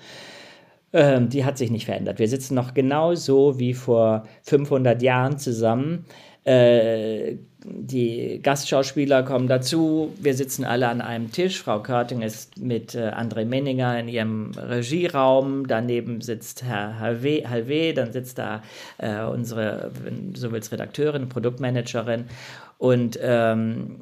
ähm, 0.92 1.28
die 1.28 1.44
hat 1.44 1.58
sich 1.58 1.70
nicht 1.70 1.84
verändert. 1.84 2.18
Wir 2.18 2.28
sitzen 2.28 2.54
noch 2.54 2.74
genau 2.74 3.14
so 3.14 3.58
wie 3.58 3.74
vor 3.74 4.26
500 4.42 5.00
Jahren 5.02 5.38
zusammen. 5.38 6.06
Äh, 6.44 7.36
die 7.64 8.40
Gastschauspieler 8.42 9.22
kommen 9.22 9.48
dazu. 9.48 10.12
Wir 10.18 10.34
sitzen 10.34 10.64
alle 10.64 10.88
an 10.88 11.00
einem 11.00 11.30
Tisch. 11.32 11.62
Frau 11.62 11.80
Körting 11.80 12.22
ist 12.22 12.58
mit 12.58 12.94
äh, 12.94 13.10
André 13.10 13.44
Menninger 13.44 13.98
in 13.98 14.08
ihrem 14.08 14.52
Regieraum. 14.56 15.66
Daneben 15.66 16.20
sitzt 16.20 16.62
Herr 16.62 17.00
Halvé, 17.00 17.92
dann 17.92 18.12
sitzt 18.12 18.38
da 18.38 18.62
äh, 18.98 19.22
unsere, 19.22 19.90
so 20.34 20.52
willst 20.52 20.72
Redakteurin, 20.72 21.28
Produktmanagerin. 21.28 22.24
Und 22.78 23.18
ähm, 23.22 24.00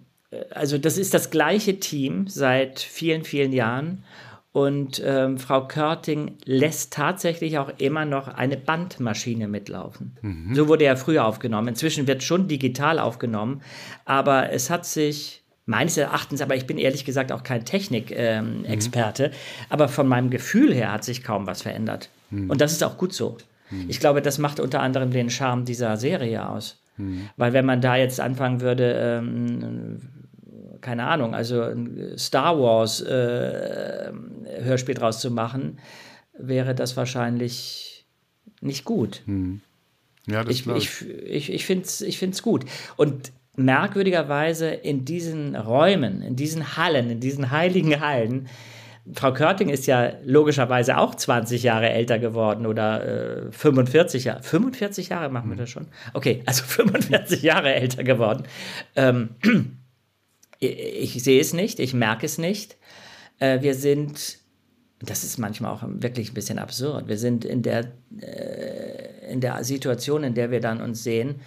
also 0.51 0.79
das 0.79 0.97
ist 0.97 1.15
das 1.15 1.31
gleiche 1.31 1.81
Team 1.81 2.27
seit 2.29 2.81
vielen, 2.81 3.25
vielen 3.25 3.53
Jahren. 3.53 4.05
Und 4.53 5.01
ähm, 5.05 5.39
Frau 5.39 5.69
Körting 5.69 6.37
lässt 6.45 6.93
tatsächlich 6.93 7.59
auch 7.59 7.71
immer 7.79 8.05
noch 8.05 8.27
eine 8.27 8.57
Bandmaschine 8.57 9.47
mitlaufen. 9.47 10.17
Mhm. 10.23 10.55
So 10.55 10.67
wurde 10.67 10.85
er 10.85 10.97
früher 10.97 11.25
aufgenommen. 11.25 11.69
Inzwischen 11.69 12.09
wird 12.09 12.25
schon 12.25 12.49
digital 12.49 12.99
aufgenommen, 12.99 13.63
aber 14.05 14.51
es 14.51 14.69
hat 14.69 14.87
sich 14.87 15.45
meines 15.67 15.97
Erachtens, 15.97 16.43
aber 16.43 16.57
ich 16.57 16.67
bin 16.67 16.79
ehrlich 16.79 17.05
gesagt 17.05 17.31
auch 17.31 17.45
kein 17.45 17.65
Technikexperte, 17.65 19.25
ähm, 19.27 19.31
mhm. 19.31 19.67
aber 19.69 19.89
von 19.89 20.09
meinem 20.09 20.31
Gefühl 20.31 20.75
her 20.75 20.91
hat 20.91 21.05
sich 21.05 21.23
kaum 21.23 21.47
was 21.47 21.63
verändert. 21.63 22.09
Mhm. 22.31 22.51
Und 22.51 22.61
das 22.61 22.73
ist 22.73 22.83
auch 22.83 22.99
gut 22.99 23.13
so. 23.13 23.37
Mhm. 23.71 23.85
Ich 23.87 24.01
glaube, 24.01 24.21
das 24.21 24.39
macht 24.39 24.59
unter 24.59 24.81
anderem 24.81 25.13
den 25.13 25.31
Charme 25.31 25.65
dieser 25.65 25.97
Serie 25.97 26.49
aus. 26.49 26.81
Mhm. 26.97 27.29
Weil 27.37 27.53
wenn 27.53 27.65
man 27.65 27.81
da 27.81 27.95
jetzt 27.95 28.21
anfangen 28.21 28.61
würde, 28.61 29.21
ähm, 29.23 30.01
keine 30.81 31.07
Ahnung, 31.07 31.35
also 31.35 31.63
ein 31.63 32.15
Star 32.17 32.59
Wars 32.59 33.01
äh, 33.03 34.13
Hörspiel 34.63 34.95
draus 34.95 35.21
zu 35.21 35.31
machen, 35.31 35.79
wäre 36.37 36.75
das 36.75 36.97
wahrscheinlich 36.97 38.07
nicht 38.61 38.85
gut. 38.85 39.23
Hm. 39.27 39.61
Ja, 40.27 40.45
das 40.45 40.55
ich, 40.55 40.67
ich, 40.67 41.09
ich, 41.09 41.53
ich 41.53 41.67
finde 41.67 41.85
es 41.85 42.01
ich 42.01 42.19
find's 42.19 42.43
gut. 42.43 42.65
Und 42.97 43.33
merkwürdigerweise 43.57 44.69
in 44.69 45.05
diesen 45.05 45.57
Räumen, 45.57 46.23
in 46.23 46.37
diesen 46.37 46.77
Hallen, 46.77 47.11
in 47.11 47.21
diesen 47.21 47.51
heiligen 47.51 48.01
Hallen, 48.01 48.49
Frau 49.15 49.33
Körting 49.33 49.71
ist 49.71 49.87
ja 49.87 50.13
logischerweise 50.25 50.99
auch 50.99 51.15
20 51.15 51.63
Jahre 51.63 51.91
älter 51.91 52.19
geworden 52.19 52.67
oder 52.67 53.47
äh, 53.49 53.53
45 53.53 54.25
Jahre. 54.25 54.43
45 54.43 55.09
Jahre 55.09 55.31
machen 55.31 55.49
wir 55.49 55.57
hm. 55.57 55.61
das 55.61 55.71
schon? 55.71 55.89
Okay, 56.13 56.43
also 56.47 56.63
45 56.65 57.43
Jahre 57.43 57.75
älter 57.75 58.05
geworden. 58.05 58.45
Ähm, 58.95 59.31
ich 60.61 61.23
sehe 61.23 61.41
es 61.41 61.53
nicht, 61.53 61.81
ich 61.81 61.95
merke 61.95 62.27
es 62.27 62.39
nicht. 62.39 62.77
Äh, 63.39 63.63
wir 63.63 63.75
sind, 63.75 64.39
das 65.01 65.25
ist 65.25 65.39
manchmal 65.39 65.73
auch 65.73 65.83
wirklich 65.85 66.31
ein 66.31 66.35
bisschen 66.35 66.59
absurd, 66.59 67.09
wir 67.09 67.19
sind 67.19 67.45
in 67.45 67.63
der, 67.63 67.91
äh, 68.21 69.33
in 69.33 69.41
der 69.41 69.65
Situation, 69.65 70.23
in 70.23 70.35
der 70.35 70.51
wir 70.51 70.61
dann 70.61 70.81
uns 70.81 71.03
sehen, 71.03 71.41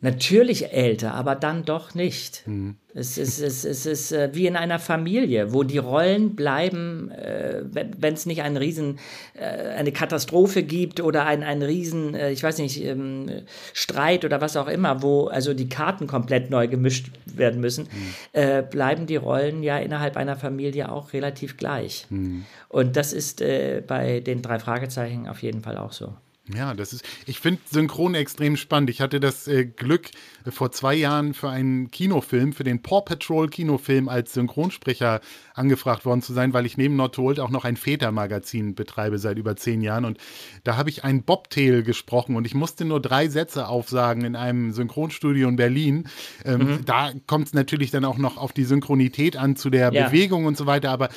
natürlich 0.00 0.72
älter, 0.72 1.14
aber 1.14 1.34
dann 1.34 1.64
doch 1.64 1.94
nicht. 1.94 2.46
Mhm. 2.46 2.76
Es 2.92 3.18
ist, 3.18 3.38
es, 3.38 3.64
es 3.64 3.86
ist 3.86 4.10
äh, 4.12 4.30
wie 4.32 4.46
in 4.46 4.56
einer 4.56 4.78
Familie, 4.78 5.52
wo 5.52 5.62
die 5.62 5.78
Rollen 5.78 6.34
bleiben, 6.34 7.10
äh, 7.12 7.62
wenn 7.70 8.14
es 8.14 8.26
nicht 8.26 8.42
einen 8.42 8.56
riesen, 8.56 8.98
äh, 9.34 9.44
eine 9.44 9.92
Katastrophe 9.92 10.62
gibt 10.62 11.00
oder 11.00 11.24
einen, 11.24 11.42
einen 11.42 11.62
riesen, 11.62 12.14
ich 12.14 12.42
weiß 12.42 12.58
nicht, 12.58 12.82
ähm, 12.82 13.30
Streit 13.72 14.24
oder 14.24 14.40
was 14.40 14.56
auch 14.56 14.66
immer, 14.66 15.02
wo 15.02 15.26
also 15.26 15.54
die 15.54 15.68
Karten 15.68 16.06
komplett 16.06 16.50
neu 16.50 16.66
gemischt 16.66 17.10
werden 17.26 17.60
müssen, 17.60 17.84
mhm. 17.84 18.70
Bleiben 18.70 19.06
die 19.06 19.16
Rollen 19.16 19.62
ja 19.62 19.78
innerhalb 19.78 20.16
einer 20.16 20.36
Familie 20.36 20.90
auch 20.90 21.12
relativ 21.12 21.56
gleich. 21.56 22.06
Mhm. 22.10 22.44
Und 22.68 22.96
das 22.96 23.12
ist 23.12 23.40
bei 23.86 24.20
den 24.20 24.42
drei 24.42 24.58
Fragezeichen 24.58 25.28
auf 25.28 25.42
jeden 25.42 25.62
Fall 25.62 25.76
auch 25.76 25.92
so. 25.92 26.14
Ja, 26.56 26.74
das 26.74 26.92
ist, 26.92 27.04
ich 27.26 27.40
finde 27.40 27.60
Synchron 27.70 28.14
extrem 28.14 28.56
spannend. 28.56 28.90
Ich 28.90 29.00
hatte 29.00 29.20
das 29.20 29.46
äh, 29.48 29.64
Glück, 29.64 30.10
äh, 30.44 30.50
vor 30.50 30.72
zwei 30.72 30.94
Jahren 30.94 31.34
für 31.34 31.48
einen 31.48 31.90
Kinofilm, 31.90 32.52
für 32.52 32.64
den 32.64 32.82
Paw 32.82 33.02
Patrol 33.02 33.48
Kinofilm 33.48 34.08
als 34.08 34.34
Synchronsprecher 34.34 35.20
angefragt 35.54 36.04
worden 36.04 36.22
zu 36.22 36.32
sein, 36.32 36.52
weil 36.52 36.66
ich 36.66 36.76
neben 36.76 36.96
Nordhold 36.96 37.40
auch 37.40 37.50
noch 37.50 37.64
ein 37.64 37.76
Väter-Magazin 37.76 38.74
betreibe 38.74 39.18
seit 39.18 39.38
über 39.38 39.56
zehn 39.56 39.82
Jahren. 39.82 40.04
Und 40.04 40.18
da 40.64 40.76
habe 40.76 40.90
ich 40.90 41.04
einen 41.04 41.22
Bobtail 41.22 41.82
gesprochen 41.82 42.36
und 42.36 42.46
ich 42.46 42.54
musste 42.54 42.84
nur 42.84 43.00
drei 43.00 43.28
Sätze 43.28 43.68
aufsagen 43.68 44.24
in 44.24 44.36
einem 44.36 44.72
Synchronstudio 44.72 45.48
in 45.48 45.56
Berlin. 45.56 46.08
Ähm, 46.44 46.58
mhm. 46.60 46.84
Da 46.84 47.12
kommt 47.26 47.48
es 47.48 47.54
natürlich 47.54 47.90
dann 47.90 48.04
auch 48.04 48.18
noch 48.18 48.36
auf 48.36 48.52
die 48.52 48.64
Synchronität 48.64 49.36
an 49.36 49.56
zu 49.56 49.70
der 49.70 49.92
ja. 49.92 50.06
Bewegung 50.08 50.46
und 50.46 50.56
so 50.56 50.66
weiter, 50.66 50.90
aber 50.90 51.10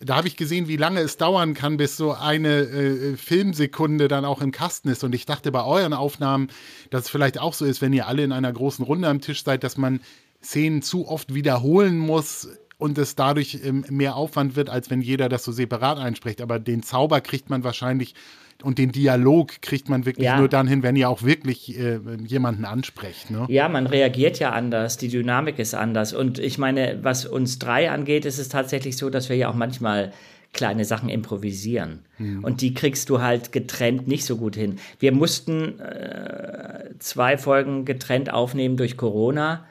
da 0.00 0.16
habe 0.16 0.28
ich 0.28 0.36
gesehen, 0.36 0.68
wie 0.68 0.76
lange 0.76 1.00
es 1.00 1.16
dauern 1.16 1.54
kann, 1.54 1.76
bis 1.76 1.96
so 1.96 2.12
eine 2.12 2.60
äh, 2.60 3.16
Filmsekunde 3.16 4.06
dann 4.08 4.24
auch 4.24 4.40
im 4.40 4.52
Kasten 4.52 4.88
ist. 4.88 5.02
Und 5.02 5.14
ich 5.14 5.26
dachte 5.26 5.50
bei 5.50 5.64
euren 5.64 5.92
Aufnahmen, 5.92 6.48
dass 6.90 7.04
es 7.04 7.10
vielleicht 7.10 7.40
auch 7.40 7.54
so 7.54 7.64
ist, 7.64 7.82
wenn 7.82 7.92
ihr 7.92 8.06
alle 8.06 8.22
in 8.22 8.32
einer 8.32 8.52
großen 8.52 8.84
Runde 8.84 9.08
am 9.08 9.20
Tisch 9.20 9.42
seid, 9.42 9.64
dass 9.64 9.76
man 9.76 10.00
Szenen 10.42 10.82
zu 10.82 11.08
oft 11.08 11.34
wiederholen 11.34 11.98
muss, 11.98 12.48
und 12.78 12.96
es 12.96 13.16
dadurch 13.16 13.58
ähm, 13.64 13.84
mehr 13.90 14.16
Aufwand 14.16 14.56
wird, 14.56 14.70
als 14.70 14.88
wenn 14.88 15.02
jeder 15.02 15.28
das 15.28 15.44
so 15.44 15.52
separat 15.52 15.98
einspricht. 15.98 16.40
Aber 16.40 16.58
den 16.58 16.82
Zauber 16.82 17.20
kriegt 17.20 17.50
man 17.50 17.64
wahrscheinlich 17.64 18.14
und 18.62 18.78
den 18.78 18.90
Dialog 18.90 19.60
kriegt 19.62 19.88
man 19.88 20.04
wirklich 20.04 20.26
ja. 20.26 20.38
nur 20.38 20.48
dann 20.48 20.66
hin, 20.66 20.82
wenn 20.82 20.96
ihr 20.96 21.08
auch 21.08 21.22
wirklich 21.22 21.78
äh, 21.78 22.00
jemanden 22.24 22.64
ansprecht. 22.64 23.30
Ne? 23.30 23.46
Ja, 23.48 23.68
man 23.68 23.86
reagiert 23.86 24.38
ja 24.38 24.50
anders, 24.50 24.96
die 24.96 25.08
Dynamik 25.08 25.58
ist 25.58 25.74
anders. 25.74 26.12
Und 26.12 26.38
ich 26.38 26.58
meine, 26.58 26.98
was 27.02 27.24
uns 27.24 27.58
drei 27.58 27.90
angeht, 27.90 28.24
ist 28.24 28.38
es 28.38 28.48
tatsächlich 28.48 28.96
so, 28.96 29.10
dass 29.10 29.28
wir 29.28 29.36
ja 29.36 29.48
auch 29.48 29.54
manchmal 29.54 30.12
kleine 30.52 30.84
Sachen 30.84 31.08
improvisieren. 31.08 32.00
Mhm. 32.18 32.42
Und 32.42 32.60
die 32.60 32.74
kriegst 32.74 33.10
du 33.10 33.20
halt 33.20 33.52
getrennt 33.52 34.08
nicht 34.08 34.24
so 34.24 34.36
gut 34.36 34.56
hin. 34.56 34.76
Wir 34.98 35.12
mussten 35.12 35.78
äh, 35.78 36.94
zwei 36.98 37.38
Folgen 37.38 37.84
getrennt 37.84 38.32
aufnehmen 38.32 38.76
durch 38.76 38.96
Corona, 38.96 39.66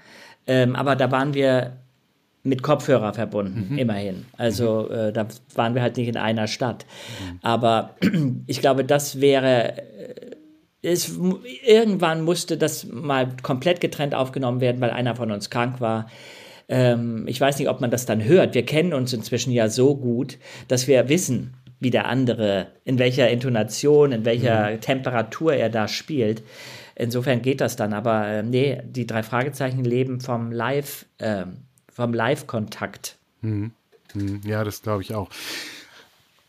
ähm, 0.46 0.76
aber 0.76 0.96
da 0.96 1.12
waren 1.12 1.34
wir 1.34 1.78
mit 2.48 2.64
Kopfhörer 2.64 3.14
verbunden, 3.14 3.68
mhm. 3.70 3.78
immerhin. 3.78 4.26
Also 4.38 4.88
mhm. 4.90 4.96
äh, 4.96 5.12
da 5.12 5.28
waren 5.56 5.76
wir 5.76 5.82
halt 5.82 5.98
nicht 5.98 6.08
in 6.08 6.18
einer 6.18 6.48
Stadt. 6.48 6.86
Mhm. 7.20 7.40
Aber 7.42 7.96
ich 8.48 8.62
glaube, 8.62 8.84
das 8.84 9.22
wäre. 9.22 9.78
Äh, 9.78 10.38
es, 10.84 11.20
irgendwann 11.66 12.22
musste 12.22 12.56
das 12.56 12.86
mal 12.86 13.30
komplett 13.42 13.82
getrennt 13.82 14.14
aufgenommen 14.14 14.62
werden, 14.62 14.80
weil 14.80 14.92
einer 14.92 15.16
von 15.16 15.32
uns 15.32 15.50
krank 15.50 15.82
war. 15.82 16.08
Ähm, 16.70 17.26
ich 17.28 17.42
weiß 17.42 17.58
nicht, 17.60 17.68
ob 17.68 17.82
man 17.82 17.92
das 17.92 18.06
dann 18.06 18.24
hört. 18.24 18.54
Wir 18.54 18.64
kennen 18.64 18.94
uns 18.94 19.12
inzwischen 19.12 19.52
ja 19.52 19.70
so 19.70 19.96
gut, 19.96 20.38
dass 20.68 20.88
wir 20.88 21.10
wissen, 21.10 21.56
wie 21.80 21.90
der 21.90 22.08
andere, 22.08 22.68
in 22.86 23.00
welcher 23.00 23.30
Intonation, 23.30 24.12
in 24.12 24.26
welcher 24.26 24.72
mhm. 24.72 24.82
Temperatur 24.82 25.54
er 25.54 25.70
da 25.70 25.88
spielt. 25.88 26.44
Insofern 26.96 27.42
geht 27.42 27.62
das 27.62 27.76
dann. 27.76 27.94
Aber 27.94 28.28
äh, 28.28 28.44
nee, 28.44 28.82
die 28.84 29.06
drei 29.06 29.24
Fragezeichen 29.24 29.84
leben 29.84 30.20
vom 30.20 30.52
Live, 30.52 31.06
äh, 31.20 31.46
vom 31.98 32.14
Live-Kontakt. 32.14 33.18
Mhm. 33.42 33.72
Mhm. 34.14 34.42
Ja, 34.46 34.64
das 34.64 34.84
glaube 34.84 35.02
ich 35.02 35.16
auch. 35.16 35.30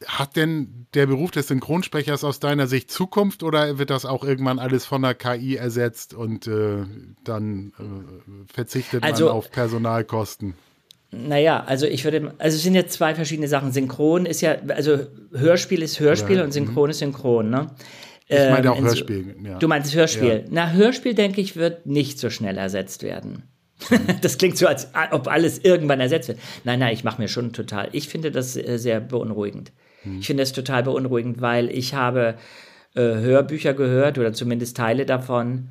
Hat 0.07 0.37
denn 0.37 0.87
der 0.93 1.07
Beruf 1.07 1.31
des 1.31 1.49
Synchronsprechers 1.49 2.23
aus 2.23 2.39
deiner 2.39 2.67
Sicht 2.67 2.91
Zukunft 2.91 3.43
oder 3.43 3.79
wird 3.79 3.89
das 3.89 4.05
auch 4.05 4.23
irgendwann 4.25 4.59
alles 4.59 4.85
von 4.85 5.01
der 5.01 5.15
KI 5.15 5.57
ersetzt 5.57 6.13
und 6.13 6.47
äh, 6.47 6.85
dann 7.25 7.73
äh, 7.79 8.53
verzichtet 8.53 9.03
also, 9.03 9.25
man 9.25 9.35
auf 9.35 9.51
Personalkosten? 9.51 10.53
Naja, 11.11 11.65
also 11.65 11.87
ich 11.87 12.05
würde, 12.05 12.35
also 12.37 12.55
es 12.55 12.63
sind 12.63 12.75
jetzt 12.75 12.93
zwei 12.93 13.15
verschiedene 13.15 13.49
Sachen. 13.49 13.73
Synchron 13.73 14.27
ist 14.27 14.43
ja, 14.43 14.57
also 14.69 14.99
Hörspiel 15.33 15.81
ist 15.81 15.99
Hörspiel 15.99 16.37
ja, 16.37 16.45
und 16.45 16.53
Synchron 16.53 16.85
mhm. 16.85 16.91
ist 16.91 16.99
Synchron, 16.99 17.49
ne? 17.49 17.71
Ich 18.27 18.39
meine 18.39 18.71
auch 18.71 18.77
ähm, 18.77 18.85
Hörspiel. 18.85 19.35
Ja. 19.43 19.59
Du 19.59 19.67
meinst 19.67 19.95
Hörspiel. 19.95 20.45
Ja. 20.45 20.49
Na, 20.51 20.73
Hörspiel, 20.73 21.15
denke 21.15 21.41
ich, 21.41 21.57
wird 21.57 21.87
nicht 21.87 22.19
so 22.19 22.29
schnell 22.29 22.59
ersetzt 22.59 23.03
werden. 23.03 23.45
das 24.23 24.39
klingt 24.39 24.59
so, 24.59 24.67
als 24.67 24.89
ob 25.11 25.29
alles 25.29 25.59
irgendwann 25.59 26.01
ersetzt 26.01 26.29
wird. 26.29 26.39
Nein, 26.65 26.81
nein, 26.81 26.93
ich 26.93 27.05
mache 27.05 27.21
mir 27.21 27.29
schon 27.29 27.53
total. 27.53 27.89
Ich 27.93 28.09
finde 28.09 28.31
das 28.31 28.57
äh, 28.57 28.79
sehr 28.79 29.01
beunruhigend. 29.01 29.73
Ich 30.21 30.27
finde 30.27 30.43
es 30.43 30.53
total 30.53 30.85
beunruhigend, 30.85 31.41
weil 31.41 31.71
ich 31.71 31.95
habe 31.95 32.37
äh, 32.95 33.01
Hörbücher 33.01 33.75
gehört 33.75 34.19
oder 34.19 34.33
zumindest 34.33 34.77
Teile 34.77 35.05
davon, 35.07 35.69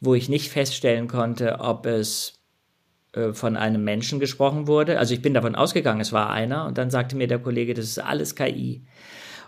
wo 0.00 0.14
ich 0.14 0.28
nicht 0.28 0.50
feststellen 0.50 1.08
konnte, 1.08 1.60
ob 1.60 1.86
es 1.86 2.34
äh, 3.12 3.32
von 3.32 3.56
einem 3.56 3.84
Menschen 3.84 4.20
gesprochen 4.20 4.66
wurde. 4.66 4.98
Also 4.98 5.14
ich 5.14 5.22
bin 5.22 5.32
davon 5.32 5.54
ausgegangen, 5.54 6.00
es 6.00 6.12
war 6.12 6.30
einer 6.30 6.66
und 6.66 6.76
dann 6.76 6.90
sagte 6.90 7.16
mir 7.16 7.28
der 7.28 7.38
Kollege, 7.38 7.74
das 7.74 7.86
ist 7.86 7.98
alles 7.98 8.34
KI. 8.34 8.84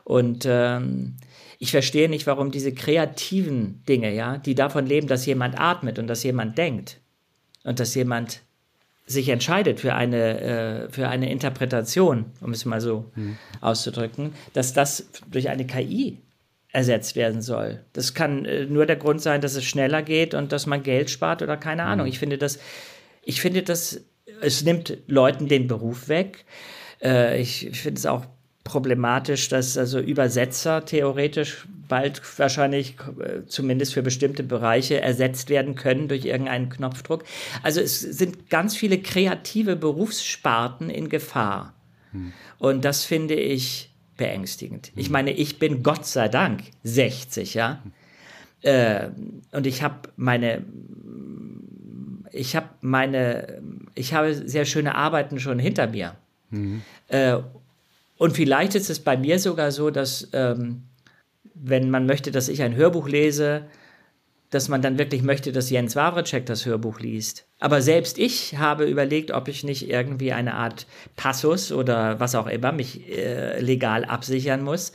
Und 0.05 0.47
ähm, 0.49 1.17
ich 1.59 1.73
verstehe 1.73 2.09
nicht, 2.09 2.27
warum 2.27 2.51
diese 2.51 2.73
kreativen 2.73 3.85
Dinge, 3.87 4.15
ja, 4.15 4.39
die 4.39 4.55
davon 4.55 4.87
leben, 4.87 5.09
dass 5.09 5.27
jemand 5.27 5.61
atmet 5.61 5.99
und 5.99 6.07
dass 6.07 6.23
jemand 6.23 6.57
denkt 6.57 7.00
und 7.65 7.81
dass 7.81 7.95
jemand 7.95 8.41
sich 9.07 9.29
entscheidet 9.29 9.81
für 9.81 9.95
eine, 9.95 10.41
äh, 10.41 10.89
für 10.89 11.09
eine 11.09 11.31
Interpretation, 11.31 12.27
um 12.41 12.53
es 12.53 12.65
mal 12.65 12.81
so 12.81 13.11
mhm. 13.17 13.37
auszudrücken, 13.61 14.35
dass 14.53 14.73
das 14.73 15.09
durch 15.31 15.49
eine 15.49 15.67
KI 15.67 16.19
ersetzt 16.73 17.17
werden 17.17 17.43
soll. 17.43 17.81
Das 17.93 18.15
kann 18.15 18.45
äh, 18.45 18.67
nur 18.67 18.87
der 18.87 18.97
Grund 18.97 19.21
sein, 19.21 19.41
dass 19.41 19.57
es 19.57 19.65
schneller 19.65 20.03
geht 20.03 20.35
und 20.35 20.53
dass 20.53 20.67
man 20.67 20.83
Geld 20.83 21.11
spart 21.11 21.43
oder 21.43 21.57
keine 21.57 21.83
Ahnung. 21.83 22.07
Mhm. 22.07 22.13
Ich 22.13 22.19
finde 22.21 22.39
das, 22.39 22.61
ich 23.23 23.41
finde 23.41 23.63
das, 23.63 24.01
es 24.41 24.63
nimmt 24.63 24.97
Leuten 25.09 25.49
den 25.49 25.67
Beruf 25.67 26.09
weg. 26.09 26.45
Äh, 27.03 27.41
ich, 27.41 27.67
ich 27.67 27.81
finde 27.81 27.99
es 27.99 28.07
auch 28.07 28.27
problematisch, 28.65 29.49
dass 29.49 29.79
also 29.79 29.99
Übersetzer 29.99 30.85
theoretisch 30.85 31.67
bald 31.89 32.23
wahrscheinlich 32.39 32.97
äh, 33.21 33.47
zumindest 33.47 33.95
für 33.95 34.03
bestimmte 34.03 34.43
Bereiche 34.43 35.01
ersetzt 35.01 35.51
werden 35.51 35.75
können 35.75 36.09
durch 36.09 36.25
irgendeinen 36.25 36.69
Knopfdruck. 36.69 37.25
Also 37.63 37.81
es 37.81 38.01
sind 38.01 38.49
ganz 38.51 38.77
viele 38.77 38.99
kreative 38.99 39.77
Berufssparten 39.77 40.89
in 40.91 41.09
Gefahr. 41.09 41.75
Hm. 42.13 42.33
Und 42.59 42.85
das 42.85 43.05
finde 43.05 43.35
ich 43.35 43.93
beängstigend. 44.17 44.89
Hm. 44.89 44.93
Ich 44.97 45.11
meine, 45.11 45.33
ich 45.33 45.59
bin 45.59 45.83
Gott 45.83 46.07
sei 46.07 46.29
Dank 46.29 46.63
60, 46.85 47.55
ja. 47.55 47.83
Hm. 47.83 47.93
Äh, 48.63 49.09
und 49.53 49.67
ich 49.67 49.83
habe 49.83 50.11
meine 50.17 50.63
ich 52.33 52.57
habe 52.57 52.69
meine, 52.81 53.61
ich 53.95 54.15
habe 54.15 54.35
sehr 54.35 54.65
schöne 54.65 54.95
Arbeiten 54.95 55.41
schon 55.41 55.59
hinter 55.59 55.87
mir. 55.89 56.17
Mhm. 56.51 56.83
Äh, 57.09 57.39
und 58.21 58.37
vielleicht 58.37 58.75
ist 58.75 58.91
es 58.91 59.01
bei 59.01 59.17
mir 59.17 59.39
sogar 59.39 59.73
so, 59.73 59.89
dass 59.89 60.29
ähm, 60.35 60.83
wenn 61.55 61.89
man 61.89 62.05
möchte, 62.05 62.31
dass 62.31 62.51
ich 62.51 62.61
ein 62.61 62.77
Hörbuch 62.77 63.09
lese, 63.09 63.63
dass 64.51 64.69
man 64.69 64.83
dann 64.83 64.99
wirklich 64.99 65.23
möchte, 65.23 65.53
dass 65.53 65.71
Jens 65.71 65.97
Wawrecek 65.97 66.45
das 66.45 66.67
Hörbuch 66.67 67.01
liest. 67.01 67.47
Aber 67.61 67.81
selbst 67.81 68.19
ich 68.19 68.59
habe 68.59 68.85
überlegt, 68.85 69.31
ob 69.31 69.49
ich 69.49 69.65
nicht 69.65 69.89
irgendwie 69.89 70.33
eine 70.33 70.53
Art 70.53 70.87
Passus 71.17 71.73
oder 71.73 72.21
was 72.21 72.35
auch 72.35 72.47
immer 72.47 72.73
mich 72.73 73.09
äh, 73.09 73.59
legal 73.59 74.05
absichern 74.05 74.65
muss, 74.65 74.93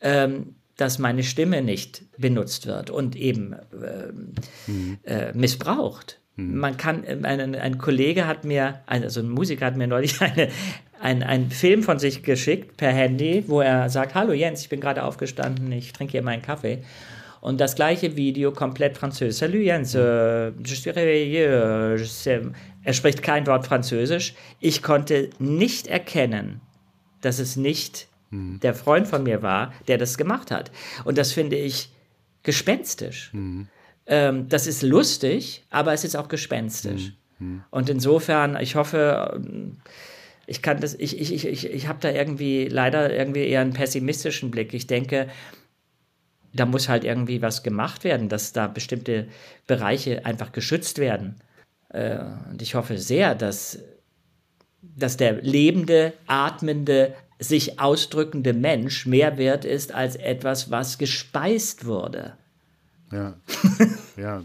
ähm, 0.00 0.54
dass 0.78 0.98
meine 0.98 1.24
Stimme 1.24 1.60
nicht 1.60 2.04
benutzt 2.16 2.66
wird 2.66 2.88
und 2.88 3.16
eben 3.16 3.52
äh, 3.52 4.12
mhm. 4.66 4.98
äh, 5.02 5.34
missbraucht. 5.34 6.21
Mhm. 6.48 6.58
Man 6.58 6.76
kann, 6.76 7.04
äh, 7.04 7.16
ein, 7.22 7.54
ein 7.54 7.78
Kollege 7.78 8.26
hat 8.26 8.44
mir, 8.44 8.80
also 8.86 9.20
ein 9.20 9.28
Musiker 9.28 9.66
hat 9.66 9.76
mir 9.76 9.86
neulich 9.86 10.20
eine, 10.20 10.48
ein, 11.00 11.22
ein 11.22 11.50
Film 11.50 11.82
von 11.82 11.98
sich 11.98 12.22
geschickt 12.22 12.76
per 12.76 12.92
Handy, 12.92 13.44
wo 13.46 13.60
er 13.60 13.88
sagt, 13.90 14.14
hallo 14.14 14.32
Jens, 14.32 14.62
ich 14.62 14.68
bin 14.68 14.80
gerade 14.80 15.02
aufgestanden, 15.02 15.70
ich 15.72 15.92
trinke 15.92 16.12
hier 16.12 16.22
meinen 16.22 16.42
Kaffee. 16.42 16.82
Und 17.40 17.60
das 17.60 17.74
gleiche 17.74 18.14
Video 18.14 18.52
komplett 18.52 18.96
französisch. 18.96 19.40
Salut 19.40 19.62
Jens, 19.62 19.96
äh, 19.96 20.50
je 20.64 20.74
suis 20.76 20.92
réveillé, 20.92 21.96
je 21.98 22.04
sais. 22.04 22.40
Er 22.84 22.92
spricht 22.92 23.22
kein 23.22 23.46
Wort 23.48 23.66
Französisch. 23.66 24.34
Ich 24.60 24.82
konnte 24.82 25.30
nicht 25.40 25.88
erkennen, 25.88 26.60
dass 27.20 27.40
es 27.40 27.56
nicht 27.56 28.08
mhm. 28.30 28.60
der 28.60 28.74
Freund 28.74 29.08
von 29.08 29.24
mir 29.24 29.42
war, 29.42 29.72
der 29.88 29.98
das 29.98 30.18
gemacht 30.18 30.50
hat. 30.50 30.70
Und 31.04 31.18
das 31.18 31.32
finde 31.32 31.56
ich 31.56 31.90
gespenstisch. 32.42 33.30
Mhm. 33.32 33.68
Ähm, 34.06 34.48
das 34.48 34.66
ist 34.66 34.82
lustig, 34.82 35.64
aber 35.70 35.92
es 35.92 36.04
ist 36.04 36.16
auch 36.16 36.28
gespenstisch. 36.28 37.12
Mhm. 37.38 37.64
Und 37.70 37.88
insofern, 37.88 38.56
ich 38.60 38.74
hoffe, 38.74 39.40
ich 40.46 40.62
kann 40.62 40.80
das, 40.80 40.94
ich, 40.94 41.20
ich, 41.20 41.32
ich, 41.32 41.46
ich, 41.46 41.66
ich 41.66 41.88
habe 41.88 41.98
da 42.00 42.10
irgendwie 42.10 42.66
leider 42.66 43.14
irgendwie 43.14 43.46
eher 43.46 43.60
einen 43.60 43.72
pessimistischen 43.72 44.50
Blick. 44.50 44.74
Ich 44.74 44.86
denke, 44.86 45.28
da 46.52 46.66
muss 46.66 46.88
halt 46.88 47.04
irgendwie 47.04 47.42
was 47.42 47.62
gemacht 47.62 48.04
werden, 48.04 48.28
dass 48.28 48.52
da 48.52 48.66
bestimmte 48.66 49.28
Bereiche 49.66 50.26
einfach 50.26 50.52
geschützt 50.52 50.98
werden. 50.98 51.36
Äh, 51.88 52.18
und 52.50 52.60
ich 52.60 52.74
hoffe 52.74 52.98
sehr, 52.98 53.34
dass, 53.34 53.78
dass 54.82 55.16
der 55.16 55.40
lebende, 55.40 56.12
atmende, 56.26 57.14
sich 57.38 57.80
ausdrückende 57.80 58.52
Mensch 58.52 59.06
mehr 59.06 59.36
wert 59.36 59.64
ist 59.64 59.92
als 59.92 60.16
etwas, 60.16 60.70
was 60.70 60.98
gespeist 60.98 61.86
wurde. 61.86 62.36
Ja. 63.12 63.34
ja. 64.16 64.42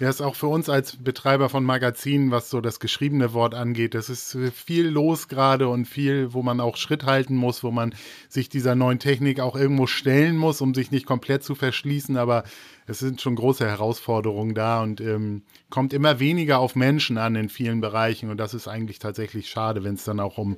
Ja, 0.00 0.08
ist 0.08 0.22
auch 0.22 0.34
für 0.34 0.46
uns 0.46 0.70
als 0.70 0.96
Betreiber 0.96 1.50
von 1.50 1.62
Magazinen, 1.62 2.30
was 2.30 2.48
so 2.48 2.62
das 2.62 2.80
geschriebene 2.80 3.34
Wort 3.34 3.54
angeht, 3.54 3.92
das 3.92 4.08
ist 4.08 4.34
viel 4.54 4.88
los 4.88 5.28
gerade 5.28 5.68
und 5.68 5.84
viel, 5.84 6.32
wo 6.32 6.42
man 6.42 6.58
auch 6.58 6.78
Schritt 6.78 7.04
halten 7.04 7.36
muss, 7.36 7.62
wo 7.62 7.70
man 7.70 7.94
sich 8.26 8.48
dieser 8.48 8.74
neuen 8.74 8.98
Technik 8.98 9.40
auch 9.40 9.54
irgendwo 9.54 9.86
stellen 9.86 10.38
muss, 10.38 10.62
um 10.62 10.72
sich 10.72 10.90
nicht 10.90 11.04
komplett 11.04 11.44
zu 11.44 11.54
verschließen. 11.54 12.16
Aber 12.16 12.44
es 12.86 12.98
sind 12.98 13.20
schon 13.20 13.36
große 13.36 13.66
Herausforderungen 13.66 14.54
da 14.54 14.82
und 14.82 15.02
ähm, 15.02 15.42
kommt 15.68 15.92
immer 15.92 16.18
weniger 16.18 16.60
auf 16.60 16.76
Menschen 16.76 17.18
an 17.18 17.36
in 17.36 17.50
vielen 17.50 17.82
Bereichen. 17.82 18.30
Und 18.30 18.38
das 18.38 18.54
ist 18.54 18.68
eigentlich 18.68 19.00
tatsächlich 19.00 19.50
schade, 19.50 19.84
wenn 19.84 19.96
es 19.96 20.04
dann 20.04 20.18
auch 20.18 20.38
um 20.38 20.56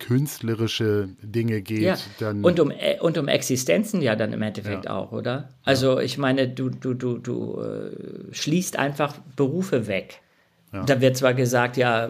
künstlerische 0.00 1.10
Dinge 1.22 1.62
geht. 1.62 1.82
Ja. 1.82 1.96
Dann 2.18 2.42
und, 2.42 2.58
um, 2.58 2.72
äh, 2.72 2.98
und 3.00 3.16
um 3.16 3.28
Existenzen 3.28 4.02
ja 4.02 4.16
dann 4.16 4.32
im 4.32 4.42
Endeffekt 4.42 4.86
ja. 4.86 4.96
auch, 4.96 5.12
oder? 5.12 5.50
Also 5.62 5.98
ja. 5.98 6.04
ich 6.04 6.18
meine, 6.18 6.48
du, 6.48 6.70
du, 6.70 6.94
du, 6.94 7.18
du 7.18 7.60
äh, 7.60 8.34
schließt 8.34 8.78
einfach 8.78 9.16
Berufe 9.36 9.86
weg. 9.86 10.20
Da 10.86 11.00
wird 11.00 11.16
zwar 11.16 11.34
gesagt, 11.34 11.76
ja, 11.76 12.08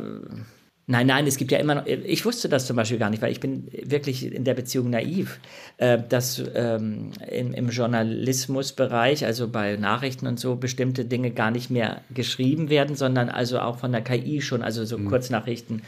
nein, 0.86 1.06
nein, 1.06 1.26
es 1.26 1.38
gibt 1.38 1.50
ja 1.50 1.58
immer 1.58 1.76
noch, 1.76 1.86
ich 1.86 2.24
wusste 2.26 2.48
das 2.48 2.66
zum 2.66 2.76
Beispiel 2.76 2.98
gar 2.98 3.08
nicht, 3.08 3.22
weil 3.22 3.32
ich 3.32 3.40
bin 3.40 3.68
wirklich 3.84 4.30
in 4.34 4.44
der 4.44 4.54
Beziehung 4.54 4.90
naiv, 4.90 5.40
äh, 5.78 5.98
dass 6.06 6.42
ähm, 6.54 7.12
im, 7.30 7.54
im 7.54 7.70
Journalismusbereich, 7.70 9.24
also 9.24 9.48
bei 9.48 9.76
Nachrichten 9.76 10.26
und 10.26 10.38
so, 10.38 10.56
bestimmte 10.56 11.06
Dinge 11.06 11.30
gar 11.30 11.50
nicht 11.50 11.70
mehr 11.70 12.02
geschrieben 12.12 12.68
werden, 12.68 12.96
sondern 12.96 13.30
also 13.30 13.60
auch 13.60 13.78
von 13.78 13.92
der 13.92 14.02
KI 14.02 14.42
schon, 14.42 14.62
also 14.62 14.84
so 14.84 14.98
mhm. 14.98 15.08
Kurznachrichten 15.08 15.82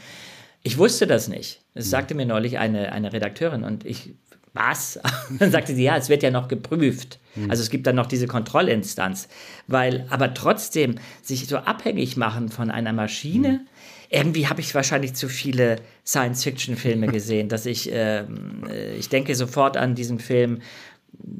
Ich 0.63 0.77
wusste 0.77 1.07
das 1.07 1.27
nicht. 1.27 1.61
Das 1.73 1.89
sagte 1.89 2.15
mir 2.15 2.25
neulich 2.25 2.57
eine, 2.57 2.91
eine 2.91 3.11
Redakteurin 3.11 3.63
und 3.63 3.85
ich, 3.85 4.13
was? 4.53 4.99
dann 5.39 5.51
sagte 5.51 5.75
sie, 5.75 5.83
ja, 5.83 5.97
es 5.97 6.09
wird 6.09 6.23
ja 6.23 6.31
noch 6.31 6.47
geprüft. 6.47 7.19
Also 7.49 7.63
es 7.63 7.69
gibt 7.69 7.87
dann 7.87 7.95
noch 7.95 8.05
diese 8.05 8.27
Kontrollinstanz. 8.27 9.27
Weil, 9.67 10.05
aber 10.09 10.33
trotzdem, 10.33 10.95
sich 11.21 11.47
so 11.47 11.57
abhängig 11.57 12.15
machen 12.15 12.49
von 12.49 12.69
einer 12.69 12.93
Maschine, 12.93 13.65
irgendwie 14.09 14.47
habe 14.47 14.61
ich 14.61 14.75
wahrscheinlich 14.75 15.15
zu 15.15 15.27
viele 15.27 15.77
Science-Fiction-Filme 16.05 17.07
gesehen, 17.11 17.49
dass 17.49 17.65
ich, 17.65 17.89
ähm, 17.91 18.63
äh, 18.69 18.95
ich 18.95 19.09
denke 19.09 19.35
sofort 19.35 19.75
an 19.75 19.95
diesen 19.95 20.19
Film 20.19 20.61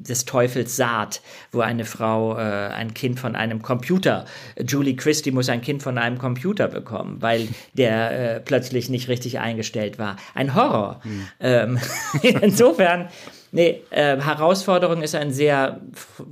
des 0.03 0.26
Teufels 0.26 0.76
Saat, 0.76 1.21
wo 1.51 1.61
eine 1.61 1.86
Frau 1.86 2.38
äh, 2.38 2.41
ein 2.41 2.93
Kind 2.93 3.19
von 3.19 3.36
einem 3.36 3.61
Computer, 3.61 4.26
Julie 4.65 4.95
Christie 4.95 5.32
muss 5.32 5.49
ein 5.49 5.61
Kind 5.61 5.82
von 5.82 5.97
einem 5.97 6.17
Computer 6.17 6.67
bekommen, 6.67 7.21
weil 7.21 7.47
der 7.74 8.36
äh, 8.36 8.39
plötzlich 8.39 8.89
nicht 8.89 9.07
richtig 9.07 9.39
eingestellt 9.39 9.97
war. 9.97 10.17
Ein 10.34 10.55
Horror. 10.55 10.99
Hm. 11.03 11.28
Ähm, 11.39 11.80
insofern, 12.41 13.09
nee, 13.51 13.82
äh, 13.89 14.19
Herausforderung 14.19 15.01
ist 15.01 15.15
ein 15.15 15.32
sehr 15.32 15.82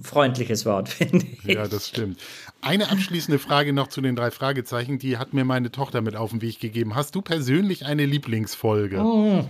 freundliches 0.01 0.65
Wort, 0.65 0.89
finde 0.89 1.25
ich. 1.25 1.55
Ja, 1.55 1.67
das 1.67 1.87
stimmt. 1.87 2.19
Eine 2.61 2.91
abschließende 2.91 3.39
Frage 3.39 3.73
noch 3.73 3.87
zu 3.87 4.01
den 4.01 4.15
drei 4.15 4.29
Fragezeichen, 4.29 4.99
die 4.99 5.17
hat 5.17 5.33
mir 5.33 5.45
meine 5.45 5.71
Tochter 5.71 6.01
mit 6.01 6.15
auf 6.15 6.29
den 6.29 6.41
Weg 6.43 6.59
gegeben. 6.59 6.93
Hast 6.93 7.15
du 7.15 7.21
persönlich 7.21 7.85
eine 7.85 8.05
Lieblingsfolge? 8.05 8.99
Oh, 9.01 9.45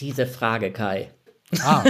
diese 0.00 0.26
Frage, 0.26 0.70
Kai. 0.70 1.10
Ah. 1.62 1.84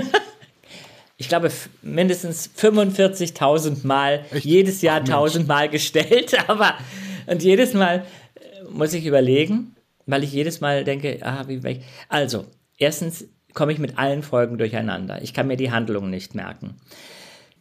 Ich 1.20 1.28
glaube, 1.28 1.52
mindestens 1.82 2.48
45.000 2.56 3.86
Mal, 3.86 4.24
Echt? 4.32 4.46
jedes 4.46 4.80
Jahr 4.80 5.00
1000 5.00 5.46
Mal 5.46 5.68
gestellt, 5.68 6.34
aber 6.48 6.78
und 7.26 7.42
jedes 7.42 7.74
Mal 7.74 8.06
äh, 8.36 8.64
muss 8.70 8.94
ich 8.94 9.04
überlegen, 9.04 9.76
weil 10.06 10.24
ich 10.24 10.32
jedes 10.32 10.62
Mal 10.62 10.82
denke, 10.82 11.18
ah, 11.20 11.44
wie, 11.46 11.62
wie 11.62 11.82
also, 12.08 12.46
erstens 12.78 13.28
komme 13.52 13.72
ich 13.72 13.78
mit 13.78 13.98
allen 13.98 14.22
Folgen 14.22 14.56
durcheinander. 14.56 15.20
Ich 15.20 15.34
kann 15.34 15.46
mir 15.46 15.58
die 15.58 15.70
Handlung 15.70 16.08
nicht 16.08 16.34
merken. 16.34 16.76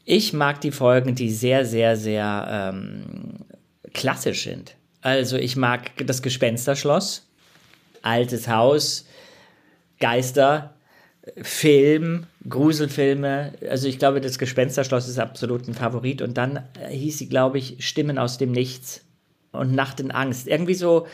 Ich 0.05 0.32
mag 0.32 0.62
die 0.62 0.72
Folgen, 0.72 1.16
die 1.16 1.30
sehr, 1.30 1.66
sehr, 1.66 1.97
sehr 1.97 2.72
ähm, 2.74 3.45
klassisch 3.93 4.43
sind. 4.43 4.78
Also 5.01 5.36
ich 5.36 5.57
mag 5.57 5.91
das 6.07 6.22
Gespensterschloss, 6.22 7.28
altes 8.03 8.47
Haus, 8.47 9.05
Geister, 9.99 10.76
Film, 11.41 12.25
Gruselfilme. 12.47 13.53
Also 13.69 13.88
ich 13.88 13.99
glaube, 13.99 14.21
das 14.21 14.39
Gespensterschloss 14.39 15.07
ist 15.07 15.19
absolut 15.19 15.67
ein 15.67 15.73
Favorit. 15.73 16.21
Und 16.21 16.38
dann 16.38 16.63
äh, 16.80 16.89
hieß 16.89 17.17
sie, 17.17 17.30
glaube 17.30 17.57
ich, 17.57 17.77
Stimmen 17.80 18.17
aus 18.17 18.38
dem 18.38 18.51
Nichts 18.51 19.01
und 19.51 19.73
Nacht 19.73 19.99
in 19.99 20.11
Angst. 20.11 20.47
Irgendwie 20.47 20.75
so 20.75 21.07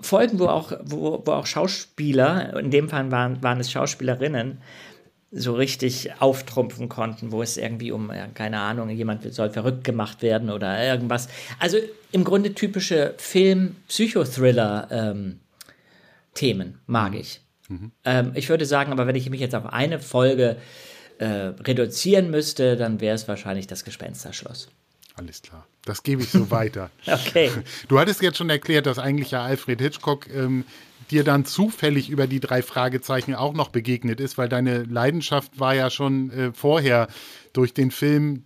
Folgen, 0.00 0.38
wo 0.38 0.46
auch, 0.46 0.72
wo, 0.84 1.22
wo 1.24 1.32
auch 1.32 1.46
Schauspieler, 1.46 2.56
in 2.58 2.70
dem 2.70 2.88
Fall 2.88 3.10
waren, 3.10 3.42
waren 3.42 3.58
es 3.60 3.72
Schauspielerinnen, 3.72 4.58
so 5.30 5.52
richtig 5.54 6.10
auftrumpfen 6.20 6.88
konnten, 6.88 7.32
wo 7.32 7.42
es 7.42 7.58
irgendwie 7.58 7.92
um, 7.92 8.10
keine 8.34 8.60
Ahnung, 8.60 8.88
jemand 8.90 9.34
soll 9.34 9.50
verrückt 9.50 9.84
gemacht 9.84 10.22
werden 10.22 10.50
oder 10.50 10.82
irgendwas. 10.82 11.28
Also 11.58 11.76
im 12.12 12.24
Grunde 12.24 12.54
typische 12.54 13.12
Film-Psychothriller-Themen 13.18 15.38
ähm, 16.40 16.74
mag 16.86 17.14
ich. 17.14 17.42
Mhm. 17.68 17.92
Ähm, 18.04 18.32
ich 18.34 18.48
würde 18.48 18.66
sagen, 18.66 18.92
aber 18.92 19.06
wenn 19.06 19.16
ich 19.16 19.28
mich 19.30 19.40
jetzt 19.40 19.54
auf 19.54 19.66
eine 19.66 19.98
Folge 19.98 20.56
äh, 21.18 21.26
reduzieren 21.26 22.30
müsste, 22.30 22.76
dann 22.76 23.00
wäre 23.00 23.14
es 23.14 23.28
wahrscheinlich 23.28 23.66
das 23.66 23.84
Gespensterschloss. 23.84 24.68
Alles 25.14 25.42
klar. 25.42 25.66
Das 25.84 26.02
gebe 26.02 26.22
ich 26.22 26.30
so 26.30 26.50
weiter. 26.50 26.90
okay. 27.06 27.50
Du 27.88 27.98
hattest 27.98 28.22
jetzt 28.22 28.38
schon 28.38 28.50
erklärt, 28.50 28.86
dass 28.86 28.98
eigentlich 28.98 29.32
ja 29.32 29.42
Alfred 29.42 29.80
Hitchcock 29.80 30.28
ähm, 30.32 30.64
dir 31.10 31.24
dann 31.24 31.44
zufällig 31.44 32.10
über 32.10 32.26
die 32.26 32.40
drei 32.40 32.62
Fragezeichen 32.62 33.34
auch 33.34 33.54
noch 33.54 33.70
begegnet 33.70 34.20
ist, 34.20 34.38
weil 34.38 34.48
deine 34.48 34.84
Leidenschaft 34.84 35.58
war 35.58 35.74
ja 35.74 35.90
schon 35.90 36.30
äh, 36.30 36.52
vorher 36.52 37.08
durch 37.52 37.74
den 37.74 37.90
Film 37.90 38.44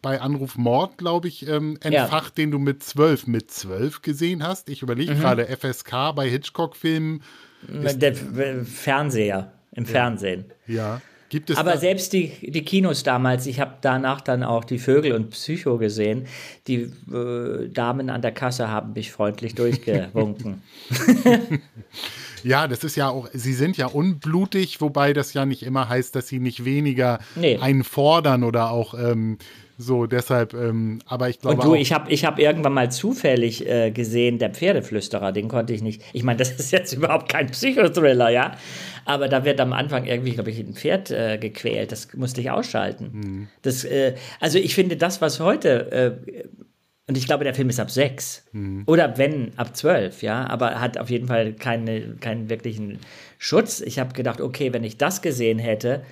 bei 0.00 0.20
Anruf 0.20 0.56
Mord, 0.56 0.98
glaube 0.98 1.28
ich, 1.28 1.48
ähm, 1.48 1.78
entfacht, 1.80 2.38
ja. 2.38 2.42
den 2.42 2.50
du 2.50 2.58
mit 2.58 2.82
zwölf, 2.82 3.26
mit 3.26 3.50
zwölf 3.50 4.02
gesehen 4.02 4.42
hast. 4.42 4.68
Ich 4.68 4.82
überlege 4.82 5.14
mhm. 5.14 5.20
gerade, 5.20 5.46
FSK 5.46 6.12
bei 6.14 6.28
Hitchcock-Filmen. 6.28 7.22
Der 7.68 8.14
Fernseher, 8.14 9.52
im 9.72 9.84
ja. 9.84 9.90
Fernsehen. 9.90 10.44
Ja. 10.66 11.00
Gibt 11.28 11.48
es 11.48 11.56
Aber 11.56 11.78
selbst 11.78 12.12
die, 12.12 12.30
die 12.42 12.62
Kinos 12.62 13.04
damals, 13.04 13.46
ich 13.46 13.58
habe 13.58 13.76
danach 13.80 14.20
dann 14.20 14.42
auch 14.42 14.64
die 14.64 14.78
Vögel 14.78 15.12
und 15.12 15.30
Psycho 15.30 15.78
gesehen, 15.78 16.26
die 16.66 16.92
äh, 17.10 17.68
Damen 17.70 18.10
an 18.10 18.20
der 18.20 18.32
Kasse 18.32 18.68
haben 18.68 18.92
mich 18.92 19.12
freundlich 19.12 19.54
durchgewunken. 19.54 20.62
Ja, 22.44 22.68
das 22.68 22.84
ist 22.84 22.96
ja 22.96 23.08
auch, 23.08 23.28
sie 23.32 23.54
sind 23.54 23.76
ja 23.76 23.86
unblutig, 23.86 24.80
wobei 24.80 25.12
das 25.12 25.34
ja 25.34 25.46
nicht 25.46 25.62
immer 25.62 25.88
heißt, 25.88 26.14
dass 26.14 26.28
sie 26.28 26.40
nicht 26.40 26.64
weniger 26.64 27.18
nee. 27.36 27.56
einen 27.58 27.84
fordern 27.84 28.44
oder 28.44 28.70
auch 28.70 28.94
ähm, 28.94 29.38
so, 29.78 30.06
deshalb, 30.06 30.54
ähm, 30.54 31.00
aber 31.06 31.28
ich 31.28 31.40
glaube. 31.40 31.60
Und 31.60 31.64
du, 31.64 31.74
ich 31.74 31.92
habe 31.92 32.10
ich 32.10 32.24
hab 32.24 32.38
irgendwann 32.38 32.72
mal 32.72 32.90
zufällig 32.90 33.66
äh, 33.66 33.90
gesehen, 33.90 34.38
der 34.38 34.50
Pferdeflüsterer, 34.50 35.32
den 35.32 35.48
konnte 35.48 35.72
ich 35.72 35.82
nicht. 35.82 36.02
Ich 36.12 36.22
meine, 36.22 36.36
das 36.42 36.52
ist 36.52 36.70
jetzt 36.72 36.92
überhaupt 36.92 37.30
kein 37.30 37.48
Psychothriller, 37.50 38.30
ja. 38.30 38.52
Aber 39.04 39.28
da 39.28 39.44
wird 39.44 39.60
am 39.60 39.72
Anfang 39.72 40.04
irgendwie, 40.04 40.32
glaube 40.32 40.50
ich, 40.50 40.60
ein 40.60 40.74
Pferd 40.74 41.10
äh, 41.10 41.38
gequält. 41.38 41.90
Das 41.90 42.14
musste 42.14 42.40
ich 42.40 42.50
ausschalten. 42.50 43.10
Mhm. 43.12 43.48
Das, 43.62 43.84
äh, 43.84 44.14
also 44.38 44.58
ich 44.58 44.74
finde 44.74 44.96
das, 44.96 45.20
was 45.20 45.40
heute 45.40 45.90
äh, 46.30 46.44
und 47.08 47.18
ich 47.18 47.26
glaube, 47.26 47.44
der 47.44 47.54
Film 47.54 47.68
ist 47.68 47.80
ab 47.80 47.90
sechs. 47.90 48.44
Mhm. 48.52 48.84
Oder 48.86 49.18
wenn, 49.18 49.56
ab 49.58 49.76
zwölf, 49.76 50.22
ja. 50.22 50.46
Aber 50.46 50.80
hat 50.80 50.98
auf 50.98 51.10
jeden 51.10 51.26
Fall 51.26 51.52
keine, 51.54 52.14
keinen 52.16 52.48
wirklichen 52.48 52.98
Schutz. 53.38 53.80
Ich 53.80 53.98
habe 53.98 54.12
gedacht, 54.12 54.40
okay, 54.40 54.72
wenn 54.72 54.84
ich 54.84 54.98
das 54.98 55.20
gesehen 55.20 55.58
hätte, 55.58 56.02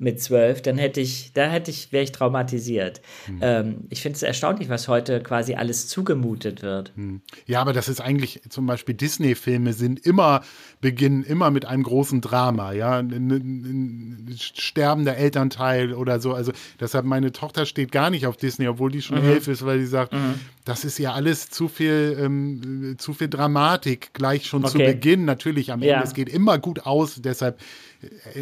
mit 0.00 0.22
zwölf, 0.22 0.62
dann 0.62 0.78
hätte 0.78 1.00
ich, 1.00 1.32
da 1.32 1.46
hätte 1.46 1.72
ich, 1.72 1.90
wäre 1.90 2.04
ich 2.04 2.12
traumatisiert. 2.12 3.02
Hm. 3.26 3.38
Ähm, 3.40 3.76
ich 3.90 4.00
finde 4.00 4.14
es 4.14 4.22
erstaunlich, 4.22 4.68
was 4.68 4.86
heute 4.86 5.20
quasi 5.20 5.54
alles 5.54 5.88
zugemutet 5.88 6.62
wird. 6.62 6.92
Hm. 6.94 7.20
Ja, 7.46 7.60
aber 7.60 7.72
das 7.72 7.88
ist 7.88 8.00
eigentlich 8.00 8.42
zum 8.48 8.66
Beispiel 8.66 8.94
Disney-Filme 8.94 9.72
sind 9.72 9.98
immer, 10.06 10.42
beginnen 10.80 11.24
immer 11.24 11.50
mit 11.50 11.64
einem 11.64 11.82
großen 11.82 12.20
Drama, 12.20 12.72
ja. 12.72 12.98
Ein, 12.98 13.10
ein, 13.10 14.28
ein 14.28 14.36
sterbender 14.38 15.16
Elternteil 15.16 15.92
oder 15.92 16.20
so. 16.20 16.32
Also 16.32 16.52
deshalb, 16.78 17.04
meine 17.04 17.32
Tochter 17.32 17.66
steht 17.66 17.90
gar 17.90 18.10
nicht 18.10 18.26
auf 18.28 18.36
Disney, 18.36 18.68
obwohl 18.68 18.92
die 18.92 19.02
schon 19.02 19.20
mhm. 19.20 19.30
elf 19.30 19.48
ist, 19.48 19.66
weil 19.66 19.80
sie 19.80 19.86
sagt, 19.86 20.12
mhm. 20.12 20.36
das 20.64 20.84
ist 20.84 20.98
ja 21.00 21.14
alles 21.14 21.50
zu 21.50 21.66
viel, 21.66 22.16
ähm, 22.20 22.94
zu 22.98 23.14
viel 23.14 23.28
Dramatik 23.28 24.14
gleich 24.14 24.46
schon 24.46 24.62
okay. 24.62 24.72
zu 24.72 24.78
Beginn. 24.78 25.24
Natürlich 25.24 25.72
am 25.72 25.80
Ende, 25.80 25.94
ja. 25.94 26.02
es 26.04 26.14
geht 26.14 26.28
immer 26.28 26.58
gut 26.58 26.86
aus, 26.86 27.20
deshalb 27.20 27.58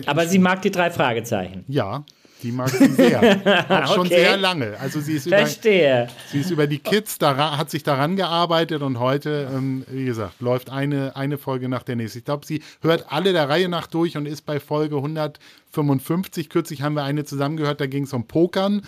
aber 0.06 0.26
sie 0.26 0.38
mag 0.38 0.62
die 0.62 0.70
drei 0.70 0.90
Fragezeichen. 0.90 1.64
Ja, 1.68 2.04
die 2.42 2.52
mag 2.52 2.68
sie 2.68 2.88
sehr. 2.88 3.20
Auch 3.68 3.94
schon 3.94 4.06
okay. 4.06 4.20
sehr 4.20 4.36
lange. 4.36 4.78
Also 4.78 5.00
sie 5.00 5.14
ist 5.14 5.28
Verstehe. 5.28 6.04
über, 6.04 6.12
sie 6.30 6.40
ist 6.40 6.50
über 6.50 6.66
die 6.66 6.78
Kids, 6.78 7.18
daran, 7.18 7.56
hat 7.56 7.70
sich 7.70 7.82
daran 7.82 8.16
gearbeitet 8.16 8.82
und 8.82 8.98
heute, 8.98 9.50
ähm, 9.54 9.84
wie 9.88 10.04
gesagt, 10.04 10.40
läuft 10.40 10.70
eine, 10.70 11.16
eine 11.16 11.38
Folge 11.38 11.68
nach 11.68 11.82
der 11.82 11.96
nächsten. 11.96 12.18
Ich 12.18 12.24
glaube, 12.24 12.44
sie 12.44 12.62
hört 12.82 13.10
alle 13.10 13.32
der 13.32 13.48
Reihe 13.48 13.68
nach 13.68 13.86
durch 13.86 14.16
und 14.16 14.26
ist 14.26 14.42
bei 14.42 14.60
Folge 14.60 14.96
155. 14.96 16.50
Kürzlich 16.50 16.82
haben 16.82 16.94
wir 16.94 17.04
eine 17.04 17.24
zusammengehört, 17.24 17.80
da 17.80 17.86
ging 17.86 18.04
es 18.04 18.12
um 18.12 18.26
Pokern 18.26 18.82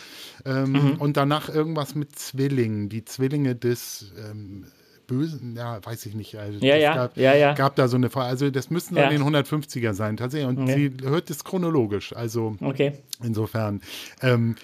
ähm, 0.45 0.73
mhm. 0.73 0.95
und 0.99 1.17
danach 1.17 1.49
irgendwas 1.49 1.95
mit 1.95 2.19
Zwillingen. 2.19 2.91
Die 2.91 3.05
Zwillinge 3.05 3.57
des 3.57 4.13
ähm, 4.31 4.67
Bösen, 5.09 5.57
ja, 5.57 5.85
weiß 5.85 6.07
ich 6.07 6.15
nicht. 6.15 6.37
Also 6.37 6.65
ja, 6.65 6.77
ja, 6.77 6.95
gab, 6.95 7.17
ja, 7.17 7.35
ja. 7.35 7.55
Gab 7.55 7.75
da 7.75 7.89
so 7.89 7.97
eine, 7.97 8.15
also 8.15 8.51
das 8.51 8.71
müssten 8.71 8.95
dann 8.95 9.11
ja. 9.11 9.11
den 9.11 9.23
150er 9.23 9.95
sein, 9.95 10.17
tatsächlich. 10.17 10.49
Und 10.49 10.61
okay. 10.61 10.93
sie 11.01 11.09
hört 11.09 11.29
es 11.31 11.43
chronologisch, 11.43 12.13
also 12.13 12.57
okay. 12.61 12.93
insofern. 13.25 13.81
Ähm, 14.23 14.55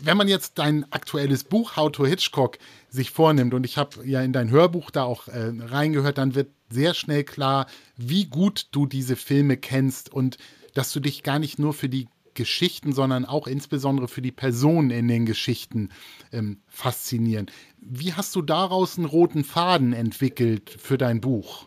wenn 0.00 0.16
man 0.16 0.28
jetzt 0.28 0.58
dein 0.58 0.84
aktuelles 0.92 1.44
Buch 1.44 1.76
How 1.76 1.90
to 1.90 2.04
Hitchcock 2.04 2.58
sich 2.90 3.10
vornimmt 3.10 3.54
und 3.54 3.64
ich 3.64 3.78
habe 3.78 4.04
ja 4.04 4.20
in 4.20 4.32
dein 4.32 4.50
Hörbuch 4.50 4.90
da 4.90 5.04
auch 5.04 5.28
äh, 5.28 5.52
reingehört, 5.60 6.18
dann 6.18 6.34
wird 6.34 6.48
sehr 6.68 6.92
schnell 6.92 7.24
klar, 7.24 7.66
wie 7.96 8.26
gut 8.26 8.66
du 8.72 8.86
diese 8.86 9.16
Filme 9.16 9.56
kennst 9.56 10.12
und 10.12 10.38
dass 10.74 10.92
du 10.92 11.00
dich 11.00 11.22
gar 11.22 11.38
nicht 11.38 11.58
nur 11.58 11.72
für 11.72 11.88
die 11.88 12.08
Geschichten, 12.34 12.92
sondern 12.92 13.24
auch 13.24 13.46
insbesondere 13.46 14.08
für 14.08 14.22
die 14.22 14.32
Personen 14.32 14.90
in 14.90 15.08
den 15.08 15.26
Geschichten 15.26 15.90
ähm, 16.32 16.58
faszinieren. 16.68 17.46
Wie 17.80 18.12
hast 18.14 18.34
du 18.36 18.42
daraus 18.42 18.96
einen 18.96 19.06
roten 19.06 19.44
Faden 19.44 19.92
entwickelt 19.92 20.70
für 20.78 20.98
dein 20.98 21.20
Buch? 21.20 21.66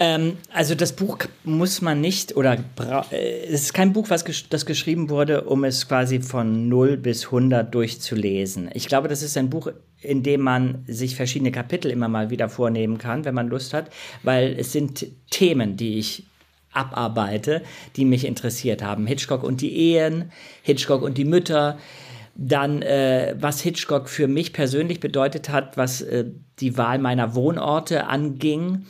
Ähm, 0.00 0.38
also 0.52 0.74
das 0.74 0.94
Buch 0.94 1.18
muss 1.44 1.80
man 1.80 2.00
nicht 2.00 2.36
oder 2.36 2.58
äh, 3.12 3.46
es 3.46 3.62
ist 3.62 3.74
kein 3.74 3.92
Buch, 3.92 4.10
was 4.10 4.24
ges 4.24 4.48
das 4.48 4.66
geschrieben 4.66 5.08
wurde, 5.08 5.44
um 5.44 5.62
es 5.62 5.86
quasi 5.86 6.20
von 6.20 6.68
0 6.68 6.96
bis 6.96 7.26
100 7.26 7.72
durchzulesen. 7.72 8.70
Ich 8.74 8.88
glaube, 8.88 9.06
das 9.06 9.22
ist 9.22 9.36
ein 9.36 9.50
Buch, 9.50 9.68
in 10.00 10.24
dem 10.24 10.40
man 10.40 10.84
sich 10.88 11.14
verschiedene 11.14 11.52
Kapitel 11.52 11.92
immer 11.92 12.08
mal 12.08 12.30
wieder 12.30 12.48
vornehmen 12.48 12.98
kann, 12.98 13.24
wenn 13.24 13.34
man 13.34 13.48
Lust 13.48 13.72
hat, 13.72 13.90
weil 14.24 14.56
es 14.58 14.72
sind 14.72 15.06
Themen, 15.30 15.76
die 15.76 15.98
ich 15.98 16.24
abarbeite, 16.74 17.62
die 17.96 18.04
mich 18.04 18.24
interessiert 18.24 18.82
haben. 18.82 19.06
Hitchcock 19.06 19.42
und 19.42 19.60
die 19.60 19.74
Ehen, 19.76 20.30
Hitchcock 20.62 21.02
und 21.02 21.16
die 21.16 21.24
Mütter, 21.24 21.78
Dann, 22.36 22.82
äh, 22.82 23.36
was 23.38 23.60
Hitchcock 23.60 24.08
für 24.08 24.26
mich 24.26 24.52
persönlich 24.52 24.98
bedeutet 24.98 25.48
hat, 25.50 25.76
was 25.76 26.00
äh, 26.00 26.24
die 26.58 26.76
Wahl 26.76 26.98
meiner 26.98 27.36
Wohnorte 27.36 28.08
anging. 28.08 28.86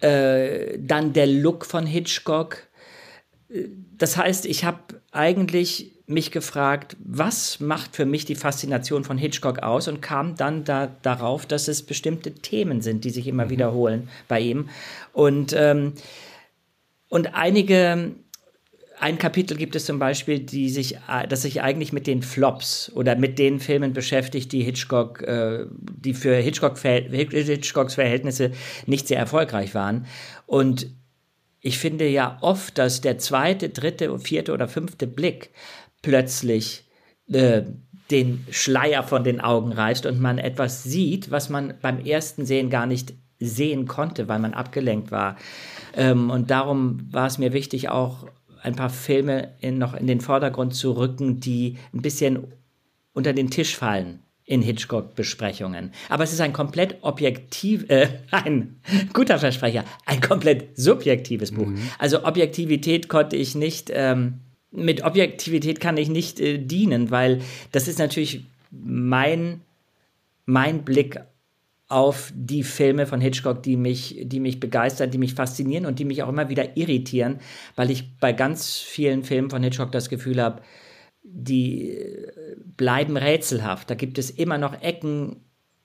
Äh, 0.00 0.78
dann 0.78 1.12
der 1.12 1.26
Look 1.26 1.66
von 1.66 1.84
Hitchcock. 1.84 2.66
Das 3.98 4.16
heißt, 4.16 4.46
ich 4.46 4.64
habe 4.64 4.78
eigentlich 5.12 5.92
mich 6.06 6.30
gefragt, 6.30 6.96
was 7.04 7.60
macht 7.60 7.94
für 7.94 8.06
mich 8.06 8.24
die 8.24 8.36
Faszination 8.36 9.04
von 9.04 9.18
Hitchcock 9.18 9.58
aus 9.58 9.88
und 9.88 10.00
kam 10.00 10.36
dann 10.36 10.64
da, 10.64 10.88
darauf, 11.02 11.44
dass 11.44 11.68
es 11.68 11.82
bestimmte 11.82 12.32
Themen 12.32 12.80
sind, 12.80 13.04
die 13.04 13.10
sich 13.10 13.26
immer 13.26 13.44
mhm. 13.44 13.50
wiederholen 13.50 14.08
bei 14.28 14.40
ihm. 14.40 14.70
Und, 15.12 15.52
ähm, 15.54 15.92
und 17.08 17.34
einige, 17.34 18.14
ein 19.00 19.18
Kapitel 19.18 19.56
gibt 19.56 19.76
es 19.76 19.86
zum 19.86 19.98
Beispiel, 19.98 20.40
die 20.40 20.68
sich, 20.70 20.98
das 21.28 21.42
sich 21.42 21.62
eigentlich 21.62 21.92
mit 21.92 22.06
den 22.06 22.22
Flops 22.22 22.90
oder 22.94 23.16
mit 23.16 23.38
den 23.38 23.60
Filmen 23.60 23.92
beschäftigt, 23.92 24.52
die 24.52 24.62
Hitchcock, 24.62 25.22
äh, 25.22 25.66
die 25.70 26.14
für 26.14 26.34
Hitchcock, 26.36 26.78
Hitchcocks 26.78 27.94
Verhältnisse 27.94 28.52
nicht 28.86 29.08
sehr 29.08 29.18
erfolgreich 29.18 29.74
waren. 29.74 30.06
Und 30.46 30.90
ich 31.60 31.78
finde 31.78 32.08
ja 32.08 32.38
oft, 32.40 32.78
dass 32.78 33.00
der 33.00 33.18
zweite, 33.18 33.68
dritte, 33.68 34.18
vierte 34.18 34.52
oder 34.52 34.68
fünfte 34.68 35.06
Blick 35.06 35.50
plötzlich 36.02 36.84
äh, 37.32 37.62
den 38.10 38.46
Schleier 38.50 39.02
von 39.02 39.24
den 39.24 39.40
Augen 39.40 39.72
reißt 39.72 40.06
und 40.06 40.20
man 40.20 40.38
etwas 40.38 40.82
sieht, 40.82 41.30
was 41.30 41.50
man 41.50 41.74
beim 41.82 42.04
ersten 42.04 42.46
Sehen 42.46 42.70
gar 42.70 42.86
nicht 42.86 43.14
sehen 43.38 43.86
konnte, 43.86 44.28
weil 44.28 44.38
man 44.38 44.54
abgelenkt 44.54 45.10
war. 45.10 45.36
Ähm, 45.98 46.30
und 46.30 46.50
darum 46.50 47.00
war 47.10 47.26
es 47.26 47.38
mir 47.38 47.52
wichtig, 47.52 47.88
auch 47.88 48.26
ein 48.62 48.76
paar 48.76 48.88
Filme 48.88 49.54
in, 49.60 49.78
noch 49.78 49.94
in 49.94 50.06
den 50.06 50.20
Vordergrund 50.20 50.74
zu 50.74 50.92
rücken, 50.92 51.40
die 51.40 51.76
ein 51.92 52.02
bisschen 52.02 52.44
unter 53.12 53.32
den 53.32 53.50
Tisch 53.50 53.76
fallen 53.76 54.20
in 54.44 54.62
Hitchcock-Besprechungen. 54.62 55.92
Aber 56.08 56.24
es 56.24 56.32
ist 56.32 56.40
ein 56.40 56.54
komplett 56.54 56.98
objektiv, 57.02 57.90
äh, 57.90 58.08
ein 58.30 58.80
guter 59.12 59.38
Versprecher, 59.38 59.84
ein 60.06 60.20
komplett 60.20 60.78
subjektives 60.78 61.52
Buch. 61.52 61.66
Mhm. 61.66 61.82
Also 61.98 62.24
Objektivität 62.24 63.08
konnte 63.08 63.36
ich 63.36 63.56
nicht 63.56 63.90
ähm, 63.92 64.40
mit 64.70 65.02
Objektivität 65.02 65.80
kann 65.80 65.96
ich 65.96 66.08
nicht 66.08 66.40
äh, 66.40 66.58
dienen, 66.58 67.10
weil 67.10 67.40
das 67.72 67.88
ist 67.88 67.98
natürlich 67.98 68.44
mein, 68.70 69.62
mein 70.46 70.84
Blick 70.84 71.20
auf 71.88 72.32
die 72.34 72.62
Filme 72.62 73.06
von 73.06 73.20
Hitchcock, 73.20 73.62
die 73.62 73.76
mich, 73.76 74.20
die 74.22 74.40
mich 74.40 74.60
begeistern, 74.60 75.10
die 75.10 75.18
mich 75.18 75.34
faszinieren 75.34 75.86
und 75.86 75.98
die 75.98 76.04
mich 76.04 76.22
auch 76.22 76.28
immer 76.28 76.50
wieder 76.50 76.76
irritieren, 76.76 77.40
weil 77.76 77.90
ich 77.90 78.18
bei 78.18 78.32
ganz 78.32 78.76
vielen 78.76 79.24
Filmen 79.24 79.48
von 79.48 79.62
Hitchcock 79.62 79.90
das 79.90 80.10
Gefühl 80.10 80.40
habe, 80.42 80.62
die 81.22 81.90
äh, 81.90 82.56
bleiben 82.76 83.16
rätselhaft. 83.16 83.88
Da 83.88 83.94
gibt 83.94 84.18
es 84.18 84.30
immer 84.30 84.58
noch 84.58 84.82
Ecken, 84.82 85.36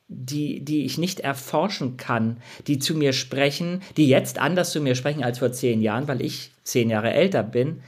die, 0.10 0.64
die 0.64 0.86
ich 0.86 0.98
nicht 0.98 1.22
erforschen 1.22 1.96
kann, 1.96 2.38
die 2.68 2.80
zu 2.80 2.96
mir 2.96 3.14
sprechen, 3.14 3.82
die 3.96 4.08
jetzt 4.08 4.40
anders 4.40 4.72
zu 4.72 4.82
mir 4.82 4.96
sprechen 4.96 5.24
als 5.24 5.40
vor 5.40 5.54
zehn 5.54 5.82
Jahren, 5.82 6.08
weil 6.10 6.22
ich 6.22 6.52
zehn 6.64 6.90
Jahre 6.90 7.14
älter 7.14 7.44
bin. 7.44 7.82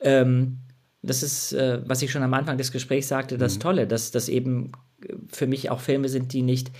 Ähm, 0.00 0.58
das 1.02 1.22
ist, 1.22 1.52
äh, 1.52 1.80
was 1.84 2.00
ich 2.00 2.10
schon 2.10 2.22
am 2.22 2.34
Anfang 2.34 2.56
des 2.56 2.72
Gesprächs 2.72 3.08
sagte, 3.08 3.36
das 3.36 3.56
mhm. 3.56 3.60
Tolle, 3.60 3.86
dass 3.86 4.10
das 4.10 4.28
eben 4.28 4.72
für 5.28 5.46
mich 5.46 5.70
auch 5.70 5.80
Filme 5.80 6.08
sind, 6.08 6.32
die 6.32 6.42
nicht, 6.42 6.70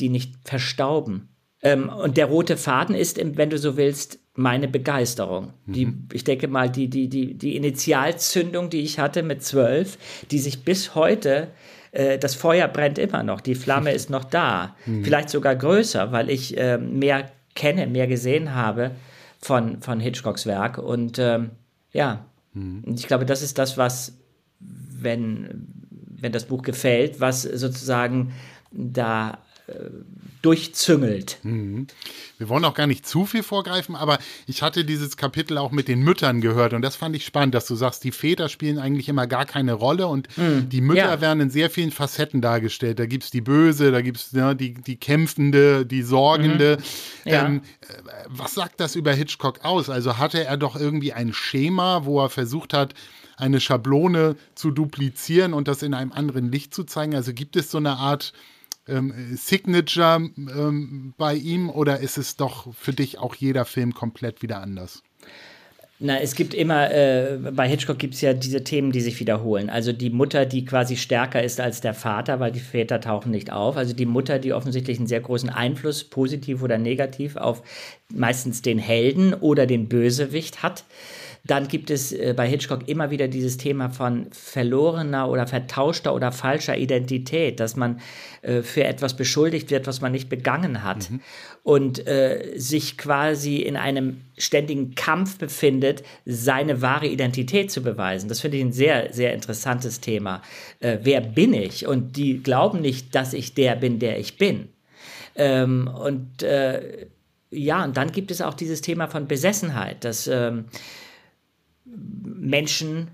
die 0.00 0.08
nicht 0.08 0.34
verstauben. 0.44 1.28
Ähm, 1.62 1.88
und 1.88 2.16
der 2.16 2.26
rote 2.26 2.56
Faden 2.56 2.94
ist, 2.94 3.18
wenn 3.36 3.50
du 3.50 3.58
so 3.58 3.76
willst, 3.76 4.18
meine 4.34 4.68
Begeisterung. 4.68 5.52
Mhm. 5.66 5.72
Die, 5.72 5.94
ich 6.12 6.24
denke 6.24 6.48
mal, 6.48 6.70
die, 6.70 6.88
die, 6.88 7.08
die, 7.08 7.34
die 7.34 7.56
Initialzündung, 7.56 8.70
die 8.70 8.82
ich 8.82 8.98
hatte 8.98 9.22
mit 9.22 9.42
zwölf, 9.42 9.98
die 10.30 10.38
sich 10.38 10.64
bis 10.64 10.94
heute, 10.94 11.48
äh, 11.92 12.18
das 12.18 12.34
Feuer 12.34 12.68
brennt 12.68 12.98
immer 12.98 13.22
noch, 13.22 13.40
die 13.40 13.54
Flamme 13.54 13.92
ist 13.94 14.10
noch 14.10 14.24
da, 14.24 14.76
mhm. 14.84 15.04
vielleicht 15.04 15.30
sogar 15.30 15.56
größer, 15.56 16.12
weil 16.12 16.30
ich 16.30 16.56
äh, 16.56 16.78
mehr 16.78 17.30
kenne, 17.54 17.86
mehr 17.86 18.06
gesehen 18.06 18.54
habe 18.54 18.92
von, 19.40 19.80
von 19.80 20.00
Hitchcocks 20.00 20.46
Werk. 20.46 20.78
Und 20.78 21.18
ähm, 21.18 21.50
ja. 21.92 22.26
Und 22.54 22.98
ich 22.98 23.06
glaube, 23.06 23.26
das 23.26 23.42
ist 23.42 23.58
das, 23.58 23.76
was, 23.76 24.16
wenn, 24.60 25.85
wenn 26.20 26.32
das 26.32 26.46
Buch 26.46 26.62
gefällt, 26.62 27.20
was 27.20 27.42
sozusagen 27.42 28.32
da 28.72 29.38
äh, 29.68 29.90
durchzüngelt. 30.42 31.38
Mhm. 31.42 31.88
Wir 32.38 32.48
wollen 32.48 32.64
auch 32.64 32.74
gar 32.74 32.86
nicht 32.86 33.04
zu 33.04 33.26
viel 33.26 33.42
vorgreifen, 33.42 33.96
aber 33.96 34.18
ich 34.46 34.62
hatte 34.62 34.84
dieses 34.84 35.16
Kapitel 35.16 35.58
auch 35.58 35.72
mit 35.72 35.88
den 35.88 36.02
Müttern 36.02 36.40
gehört 36.40 36.72
und 36.72 36.82
das 36.82 36.94
fand 36.94 37.16
ich 37.16 37.24
spannend, 37.24 37.52
dass 37.52 37.66
du 37.66 37.74
sagst, 37.74 38.04
die 38.04 38.12
Väter 38.12 38.48
spielen 38.48 38.78
eigentlich 38.78 39.08
immer 39.08 39.26
gar 39.26 39.44
keine 39.44 39.72
Rolle 39.72 40.06
und 40.06 40.28
mhm. 40.38 40.68
die 40.68 40.80
Mütter 40.80 41.14
ja. 41.14 41.20
werden 41.20 41.40
in 41.40 41.50
sehr 41.50 41.68
vielen 41.68 41.90
Facetten 41.90 42.42
dargestellt. 42.42 43.00
Da 43.00 43.06
gibt 43.06 43.24
es 43.24 43.30
die 43.30 43.40
Böse, 43.40 43.90
da 43.90 44.02
gibt 44.02 44.18
es 44.18 44.30
ja, 44.30 44.54
die, 44.54 44.74
die 44.74 44.96
Kämpfende, 44.96 45.84
die 45.84 46.02
Sorgende. 46.02 46.78
Mhm. 47.24 47.30
Ja. 47.32 47.46
Ähm, 47.46 47.62
was 48.28 48.54
sagt 48.54 48.78
das 48.78 48.94
über 48.94 49.12
Hitchcock 49.14 49.64
aus? 49.64 49.90
Also 49.90 50.16
hatte 50.16 50.44
er 50.44 50.56
doch 50.56 50.76
irgendwie 50.76 51.12
ein 51.12 51.32
Schema, 51.32 52.04
wo 52.04 52.22
er 52.22 52.28
versucht 52.28 52.72
hat, 52.72 52.94
eine 53.36 53.60
Schablone 53.60 54.36
zu 54.54 54.70
duplizieren 54.70 55.52
und 55.52 55.68
das 55.68 55.82
in 55.82 55.94
einem 55.94 56.12
anderen 56.12 56.50
Licht 56.50 56.74
zu 56.74 56.84
zeigen? 56.84 57.14
Also 57.14 57.32
gibt 57.32 57.56
es 57.56 57.70
so 57.70 57.78
eine 57.78 57.96
Art 57.96 58.32
ähm, 58.88 59.12
Signature 59.36 60.16
ähm, 60.36 61.14
bei 61.16 61.34
ihm 61.34 61.70
oder 61.70 62.00
ist 62.00 62.18
es 62.18 62.36
doch 62.36 62.72
für 62.74 62.92
dich 62.92 63.18
auch 63.18 63.34
jeder 63.34 63.64
Film 63.64 63.94
komplett 63.94 64.42
wieder 64.42 64.60
anders? 64.60 65.02
Na, 65.98 66.20
es 66.20 66.34
gibt 66.34 66.52
immer, 66.52 66.90
äh, 66.92 67.38
bei 67.52 67.66
Hitchcock 67.66 67.98
gibt 67.98 68.12
es 68.14 68.20
ja 68.20 68.34
diese 68.34 68.62
Themen, 68.62 68.92
die 68.92 69.00
sich 69.00 69.18
wiederholen. 69.18 69.70
Also 69.70 69.94
die 69.94 70.10
Mutter, 70.10 70.44
die 70.44 70.66
quasi 70.66 70.94
stärker 70.94 71.42
ist 71.42 71.58
als 71.58 71.80
der 71.80 71.94
Vater, 71.94 72.38
weil 72.38 72.52
die 72.52 72.60
Väter 72.60 73.00
tauchen 73.00 73.30
nicht 73.30 73.50
auf. 73.50 73.78
Also 73.78 73.94
die 73.94 74.04
Mutter, 74.04 74.38
die 74.38 74.52
offensichtlich 74.52 74.98
einen 74.98 75.06
sehr 75.06 75.20
großen 75.22 75.48
Einfluss, 75.48 76.04
positiv 76.04 76.62
oder 76.62 76.76
negativ, 76.76 77.36
auf 77.36 77.62
meistens 78.12 78.60
den 78.60 78.78
Helden 78.78 79.32
oder 79.32 79.66
den 79.66 79.88
Bösewicht 79.88 80.62
hat. 80.62 80.84
Dann 81.46 81.68
gibt 81.68 81.90
es 81.90 82.12
äh, 82.12 82.34
bei 82.36 82.48
Hitchcock 82.48 82.88
immer 82.88 83.10
wieder 83.10 83.28
dieses 83.28 83.56
Thema 83.56 83.90
von 83.90 84.26
verlorener 84.32 85.28
oder 85.28 85.46
vertauschter 85.46 86.14
oder 86.14 86.32
falscher 86.32 86.76
Identität, 86.76 87.60
dass 87.60 87.76
man 87.76 88.00
äh, 88.42 88.62
für 88.62 88.84
etwas 88.84 89.16
beschuldigt 89.16 89.70
wird, 89.70 89.86
was 89.86 90.00
man 90.00 90.12
nicht 90.12 90.28
begangen 90.28 90.82
hat 90.82 91.10
mhm. 91.10 91.20
und 91.62 92.06
äh, 92.06 92.54
sich 92.56 92.98
quasi 92.98 93.56
in 93.56 93.76
einem 93.76 94.22
ständigen 94.38 94.94
Kampf 94.94 95.38
befindet, 95.38 96.02
seine 96.24 96.82
wahre 96.82 97.06
Identität 97.06 97.70
zu 97.70 97.82
beweisen. 97.82 98.28
Das 98.28 98.40
finde 98.40 98.56
ich 98.58 98.64
ein 98.64 98.72
sehr, 98.72 99.12
sehr 99.12 99.32
interessantes 99.32 100.00
Thema. 100.00 100.42
Äh, 100.80 100.98
wer 101.02 101.20
bin 101.20 101.54
ich? 101.54 101.86
Und 101.86 102.16
die 102.16 102.42
glauben 102.42 102.80
nicht, 102.80 103.14
dass 103.14 103.32
ich 103.32 103.54
der 103.54 103.76
bin, 103.76 103.98
der 103.98 104.18
ich 104.18 104.38
bin. 104.38 104.68
Ähm, 105.36 105.88
und 105.88 106.44
ja, 107.50 107.84
und 107.84 107.96
dann 107.96 108.12
gibt 108.12 108.30
es 108.30 108.42
auch 108.42 108.54
dieses 108.54 108.80
Thema 108.80 109.06
von 109.06 109.28
Besessenheit, 109.28 110.04
dass 110.04 110.26
ähm, 110.26 110.66
Menschen 111.86 113.10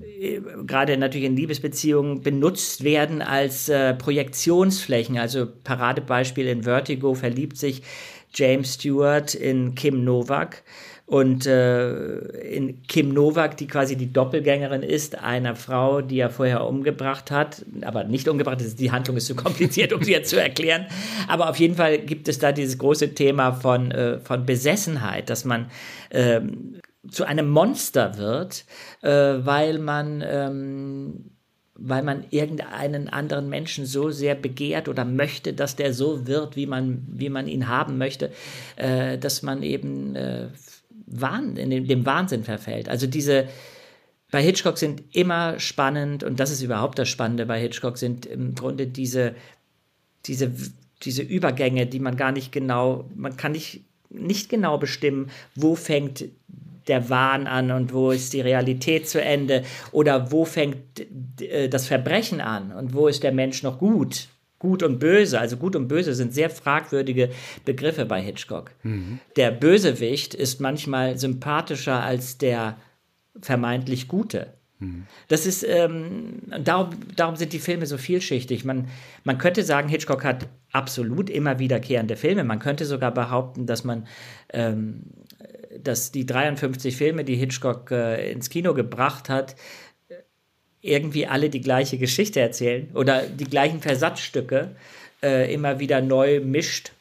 äh, 0.00 0.40
gerade 0.66 0.96
natürlich 0.96 1.26
in 1.26 1.36
Liebesbeziehungen 1.36 2.22
benutzt 2.22 2.84
werden 2.84 3.22
als 3.22 3.68
äh, 3.68 3.94
Projektionsflächen. 3.94 5.18
Also 5.18 5.46
Paradebeispiel 5.64 6.46
in 6.46 6.62
Vertigo 6.62 7.14
verliebt 7.14 7.56
sich 7.56 7.82
James 8.34 8.74
Stewart 8.74 9.34
in 9.34 9.74
Kim 9.74 10.04
Novak 10.04 10.62
und 11.08 11.46
äh, 11.46 12.18
in 12.50 12.82
Kim 12.82 13.14
Novak, 13.14 13.56
die 13.56 13.66
quasi 13.66 13.96
die 13.96 14.12
Doppelgängerin 14.12 14.82
ist, 14.82 15.18
einer 15.18 15.56
Frau, 15.56 16.02
die 16.02 16.18
er 16.18 16.28
vorher 16.28 16.66
umgebracht 16.66 17.30
hat, 17.30 17.64
aber 17.80 18.04
nicht 18.04 18.28
umgebracht 18.28 18.60
ist, 18.60 18.78
die 18.78 18.92
Handlung 18.92 19.16
ist 19.16 19.26
zu 19.26 19.34
kompliziert, 19.34 19.94
um 19.94 20.02
sie 20.02 20.12
jetzt 20.12 20.28
zu 20.28 20.38
erklären. 20.38 20.84
Aber 21.26 21.48
auf 21.48 21.56
jeden 21.56 21.76
Fall 21.76 21.98
gibt 21.98 22.28
es 22.28 22.38
da 22.38 22.52
dieses 22.52 22.76
große 22.76 23.14
Thema 23.14 23.52
von, 23.52 23.90
äh, 23.90 24.18
von 24.18 24.44
Besessenheit, 24.44 25.30
dass 25.30 25.46
man 25.46 25.70
ähm, 26.10 26.78
zu 27.10 27.24
einem 27.24 27.48
Monster 27.48 28.18
wird, 28.18 28.64
äh, 29.02 29.10
weil 29.10 29.78
man 29.78 30.22
ähm, 30.26 31.30
weil 31.78 32.02
man 32.02 32.24
irgendeinen 32.30 33.08
anderen 33.08 33.48
Menschen 33.48 33.86
so 33.86 34.10
sehr 34.10 34.34
begehrt 34.34 34.88
oder 34.88 35.04
möchte, 35.04 35.52
dass 35.54 35.76
der 35.76 35.94
so 35.94 36.26
wird, 36.26 36.56
wie 36.56 36.66
man, 36.66 37.06
wie 37.08 37.30
man 37.30 37.46
ihn 37.46 37.68
haben 37.68 37.98
möchte, 37.98 38.32
äh, 38.74 39.16
dass 39.16 39.42
man 39.42 39.62
eben 39.62 40.16
äh, 40.16 40.48
Wahn, 41.06 41.56
in 41.56 41.70
dem, 41.70 41.86
dem 41.86 42.04
Wahnsinn 42.04 42.42
verfällt. 42.42 42.88
Also 42.88 43.06
diese, 43.06 43.46
bei 44.32 44.42
Hitchcock 44.42 44.76
sind 44.76 45.04
immer 45.14 45.60
spannend, 45.60 46.24
und 46.24 46.40
das 46.40 46.50
ist 46.50 46.62
überhaupt 46.62 46.98
das 46.98 47.08
Spannende 47.08 47.46
bei 47.46 47.60
Hitchcock, 47.60 47.96
sind 47.96 48.26
im 48.26 48.56
Grunde 48.56 48.88
diese, 48.88 49.36
diese, 50.26 50.50
diese 51.02 51.22
Übergänge, 51.22 51.86
die 51.86 52.00
man 52.00 52.16
gar 52.16 52.32
nicht 52.32 52.50
genau, 52.50 53.08
man 53.14 53.36
kann 53.36 53.52
nicht, 53.52 53.84
nicht 54.10 54.48
genau 54.48 54.78
bestimmen, 54.78 55.30
wo 55.54 55.76
fängt 55.76 56.24
der 56.88 57.10
Wahn 57.10 57.46
an 57.46 57.70
und 57.70 57.92
wo 57.92 58.10
ist 58.10 58.32
die 58.32 58.40
Realität 58.40 59.08
zu 59.08 59.22
Ende 59.22 59.64
oder 59.92 60.30
wo 60.32 60.44
fängt 60.44 61.00
äh, 61.40 61.68
das 61.68 61.86
Verbrechen 61.86 62.40
an 62.40 62.72
und 62.72 62.94
wo 62.94 63.08
ist 63.08 63.22
der 63.22 63.32
Mensch 63.32 63.62
noch 63.62 63.78
gut. 63.78 64.28
Gut 64.58 64.82
und 64.82 64.98
böse, 64.98 65.38
also 65.38 65.56
gut 65.56 65.76
und 65.76 65.86
böse 65.86 66.14
sind 66.14 66.34
sehr 66.34 66.50
fragwürdige 66.50 67.30
Begriffe 67.64 68.06
bei 68.06 68.20
Hitchcock. 68.20 68.72
Mhm. 68.82 69.20
Der 69.36 69.52
Bösewicht 69.52 70.34
ist 70.34 70.60
manchmal 70.60 71.16
sympathischer 71.16 72.02
als 72.02 72.38
der 72.38 72.76
vermeintlich 73.40 74.08
Gute. 74.08 74.58
Das 75.26 75.44
ist, 75.44 75.64
ähm, 75.64 76.40
darum, 76.62 76.90
darum 77.16 77.34
sind 77.34 77.52
die 77.52 77.58
Filme 77.58 77.86
so 77.86 77.98
vielschichtig. 77.98 78.64
Man, 78.64 78.86
man 79.24 79.36
könnte 79.36 79.64
sagen, 79.64 79.88
Hitchcock 79.88 80.24
hat 80.24 80.46
absolut 80.70 81.30
immer 81.30 81.58
wiederkehrende 81.58 82.16
Filme. 82.16 82.44
Man 82.44 82.60
könnte 82.60 82.84
sogar 82.84 83.12
behaupten, 83.12 83.66
dass 83.66 83.82
man, 83.82 84.06
ähm, 84.52 85.02
dass 85.76 86.12
die 86.12 86.26
53 86.26 86.96
Filme, 86.96 87.24
die 87.24 87.36
Hitchcock 87.36 87.90
äh, 87.90 88.30
ins 88.32 88.50
Kino 88.50 88.74
gebracht 88.74 89.28
hat, 89.28 89.56
irgendwie 90.80 91.26
alle 91.26 91.50
die 91.50 91.60
gleiche 91.60 91.98
Geschichte 91.98 92.40
erzählen 92.40 92.90
oder 92.94 93.22
die 93.22 93.44
gleichen 93.44 93.80
Versatzstücke 93.80 94.76
äh, 95.22 95.52
immer 95.52 95.80
wieder 95.80 96.00
neu 96.00 96.40
mischt. 96.40 96.92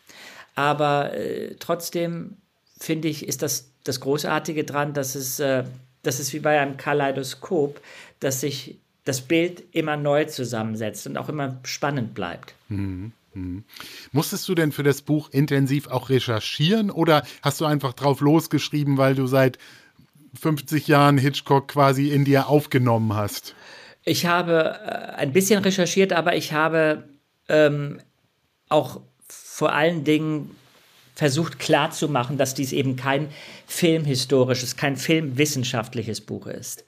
Aber 0.56 1.14
äh, 1.14 1.56
trotzdem 1.60 2.38
finde 2.80 3.08
ich, 3.08 3.28
ist 3.28 3.42
das 3.42 3.72
das 3.84 4.00
Großartige 4.02 4.64
dran, 4.64 4.94
dass 4.94 5.16
es 5.16 5.40
äh, 5.40 5.64
das 6.04 6.20
ist 6.20 6.34
wie 6.34 6.40
bei 6.40 6.60
einem 6.60 6.78
Kaleidoskop, 6.78 7.82
dass 8.20 8.42
sich 8.42 8.78
das 9.04 9.22
Bild 9.22 9.64
immer 9.72 9.98
neu 9.98 10.26
zusammensetzt 10.26 11.08
und 11.08 11.18
auch 11.18 11.30
immer 11.30 11.60
spannend 11.64 12.14
bleibt. 12.14 12.54
Mhm. 12.70 13.12
Mhm. 13.38 13.64
Musstest 14.12 14.48
du 14.50 14.56
denn 14.56 14.72
für 14.72 14.84
das 14.84 15.02
Buch 15.02 15.30
intensiv 15.32 15.88
auch 15.88 16.10
recherchieren 16.10 16.90
oder 16.90 17.24
hast 17.42 17.62
du 17.62 17.66
einfach 17.66 17.94
drauf 17.94 18.22
losgeschrieben, 18.22 18.98
weil 18.98 19.16
du 19.16 19.28
seit 19.28 19.58
50 20.40 20.88
Jahren 20.88 21.18
Hitchcock 21.18 21.68
quasi 21.70 22.10
in 22.10 22.26
dir 22.26 22.48
aufgenommen 22.48 23.14
hast? 23.14 23.56
Ich 24.04 24.26
habe 24.26 24.80
äh, 24.86 25.16
ein 25.16 25.34
bisschen 25.34 25.62
recherchiert, 25.64 26.14
aber 26.14 26.36
ich 26.36 26.54
habe 26.54 27.04
ähm, 27.50 28.00
auch 28.70 29.02
vor 29.28 29.74
allen 29.74 30.04
Dingen 30.04 30.56
versucht 31.16 31.58
klarzumachen, 31.60 32.38
dass 32.38 32.54
dies 32.54 32.72
eben 32.72 32.96
kein 32.96 33.30
filmhistorisches, 33.66 34.78
kein 34.78 34.98
filmwissenschaftliches 34.98 36.22
Buch 36.22 36.46
ist. 36.48 36.86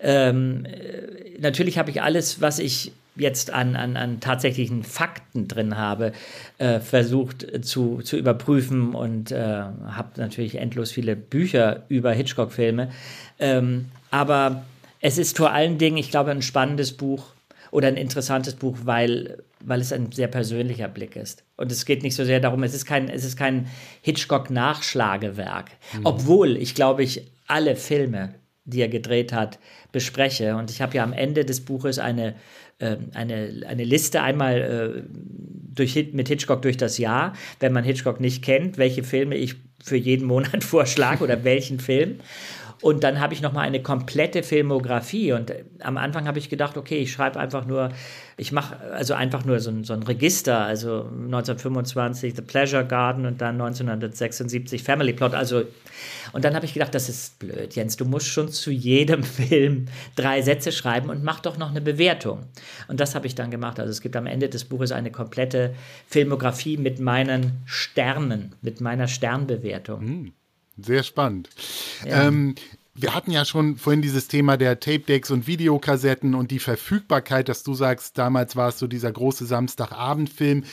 Ähm, 0.00 0.64
äh, 0.64 1.38
natürlich 1.38 1.78
habe 1.78 1.90
ich 1.90 2.00
alles, 2.00 2.40
was 2.40 2.58
ich 2.58 2.92
jetzt 3.16 3.52
an, 3.52 3.76
an, 3.76 3.96
an 3.96 4.20
tatsächlichen 4.20 4.82
Fakten 4.82 5.46
drin 5.48 5.76
habe, 5.76 6.12
äh, 6.58 6.80
versucht 6.80 7.46
zu, 7.64 8.02
zu 8.02 8.16
überprüfen 8.16 8.94
und 8.94 9.30
äh, 9.30 9.38
habe 9.38 10.08
natürlich 10.16 10.56
endlos 10.56 10.90
viele 10.90 11.16
Bücher 11.16 11.84
über 11.88 12.12
Hitchcock-Filme. 12.12 12.90
Ähm, 13.38 13.86
aber 14.10 14.64
es 15.00 15.18
ist 15.18 15.36
vor 15.36 15.52
allen 15.52 15.78
Dingen, 15.78 15.96
ich 15.96 16.10
glaube, 16.10 16.30
ein 16.30 16.42
spannendes 16.42 16.96
Buch 16.96 17.26
oder 17.70 17.88
ein 17.88 17.96
interessantes 17.96 18.54
Buch, 18.54 18.78
weil, 18.84 19.42
weil 19.60 19.80
es 19.80 19.92
ein 19.92 20.12
sehr 20.12 20.28
persönlicher 20.28 20.88
Blick 20.88 21.16
ist. 21.16 21.44
Und 21.56 21.70
es 21.70 21.84
geht 21.84 22.02
nicht 22.02 22.14
so 22.14 22.24
sehr 22.24 22.40
darum, 22.40 22.62
es 22.62 22.74
ist 22.74 22.86
kein, 22.86 23.08
es 23.08 23.24
ist 23.24 23.36
kein 23.36 23.66
Hitchcock-Nachschlagewerk. 24.02 25.70
Mhm. 25.92 26.00
Obwohl, 26.04 26.56
ich 26.56 26.74
glaube, 26.74 27.02
ich 27.02 27.30
alle 27.46 27.76
Filme, 27.76 28.34
die 28.64 28.80
er 28.80 28.88
gedreht 28.88 29.32
hat, 29.32 29.58
bespreche. 29.92 30.56
Und 30.56 30.70
ich 30.70 30.80
habe 30.80 30.96
ja 30.96 31.04
am 31.04 31.12
Ende 31.12 31.44
des 31.44 31.64
Buches 31.64 31.98
eine, 31.98 32.34
äh, 32.78 32.96
eine, 33.12 33.62
eine 33.66 33.84
Liste 33.84 34.22
einmal 34.22 34.60
äh, 34.60 35.02
durch, 35.74 36.12
mit 36.12 36.28
Hitchcock 36.28 36.62
durch 36.62 36.76
das 36.76 36.98
Jahr, 36.98 37.34
wenn 37.60 37.72
man 37.72 37.84
Hitchcock 37.84 38.20
nicht 38.20 38.42
kennt, 38.42 38.78
welche 38.78 39.04
Filme 39.04 39.36
ich 39.36 39.56
für 39.82 39.96
jeden 39.96 40.26
Monat 40.26 40.64
vorschlage 40.64 41.22
oder 41.22 41.44
welchen 41.44 41.78
Film. 41.78 42.20
Und 42.84 43.02
dann 43.02 43.18
habe 43.18 43.32
ich 43.32 43.40
nochmal 43.40 43.66
eine 43.66 43.80
komplette 43.80 44.42
Filmografie. 44.42 45.32
Und 45.32 45.48
äh, 45.48 45.64
am 45.80 45.96
Anfang 45.96 46.28
habe 46.28 46.38
ich 46.38 46.50
gedacht, 46.50 46.76
okay, 46.76 46.98
ich 46.98 47.12
schreibe 47.12 47.40
einfach 47.40 47.64
nur, 47.64 47.88
ich 48.36 48.52
mache 48.52 48.78
also 48.92 49.14
einfach 49.14 49.46
nur 49.46 49.58
so 49.60 49.70
ein, 49.70 49.84
so 49.84 49.94
ein 49.94 50.02
Register. 50.02 50.58
Also 50.58 51.08
1925 51.08 52.36
The 52.36 52.42
Pleasure 52.42 52.84
Garden 52.84 53.24
und 53.24 53.40
dann 53.40 53.54
1976 53.54 54.82
Family 54.82 55.14
Plot. 55.14 55.32
Also, 55.32 55.62
und 56.34 56.44
dann 56.44 56.54
habe 56.54 56.66
ich 56.66 56.74
gedacht, 56.74 56.94
das 56.94 57.08
ist 57.08 57.38
blöd, 57.38 57.74
Jens. 57.74 57.96
Du 57.96 58.04
musst 58.04 58.26
schon 58.26 58.50
zu 58.50 58.70
jedem 58.70 59.22
Film 59.22 59.86
drei 60.14 60.42
Sätze 60.42 60.70
schreiben 60.70 61.08
und 61.08 61.24
mach 61.24 61.40
doch 61.40 61.56
noch 61.56 61.70
eine 61.70 61.80
Bewertung. 61.80 62.40
Und 62.88 63.00
das 63.00 63.14
habe 63.14 63.26
ich 63.26 63.34
dann 63.34 63.50
gemacht. 63.50 63.80
Also 63.80 63.92
es 63.92 64.02
gibt 64.02 64.14
am 64.14 64.26
Ende 64.26 64.50
des 64.50 64.66
Buches 64.66 64.92
eine 64.92 65.10
komplette 65.10 65.74
Filmografie 66.06 66.76
mit 66.76 67.00
meinen 67.00 67.62
Sternen, 67.64 68.54
mit 68.60 68.82
meiner 68.82 69.08
Sternbewertung. 69.08 70.00
Hm. 70.02 70.32
Sehr 70.76 71.02
spannend. 71.02 71.48
Ja. 72.04 72.28
Ähm, 72.28 72.54
wir 72.94 73.14
hatten 73.14 73.32
ja 73.32 73.44
schon 73.44 73.76
vorhin 73.76 74.02
dieses 74.02 74.28
Thema 74.28 74.56
der 74.56 74.78
Tape-Decks 74.78 75.30
und 75.30 75.46
Videokassetten 75.46 76.34
und 76.34 76.50
die 76.50 76.60
Verfügbarkeit, 76.60 77.48
dass 77.48 77.64
du 77.64 77.74
sagst, 77.74 78.18
damals 78.18 78.54
war 78.54 78.68
es 78.68 78.78
so 78.78 78.86
dieser 78.86 79.10
große 79.10 79.46
Samstagabendfilm. 79.46 80.64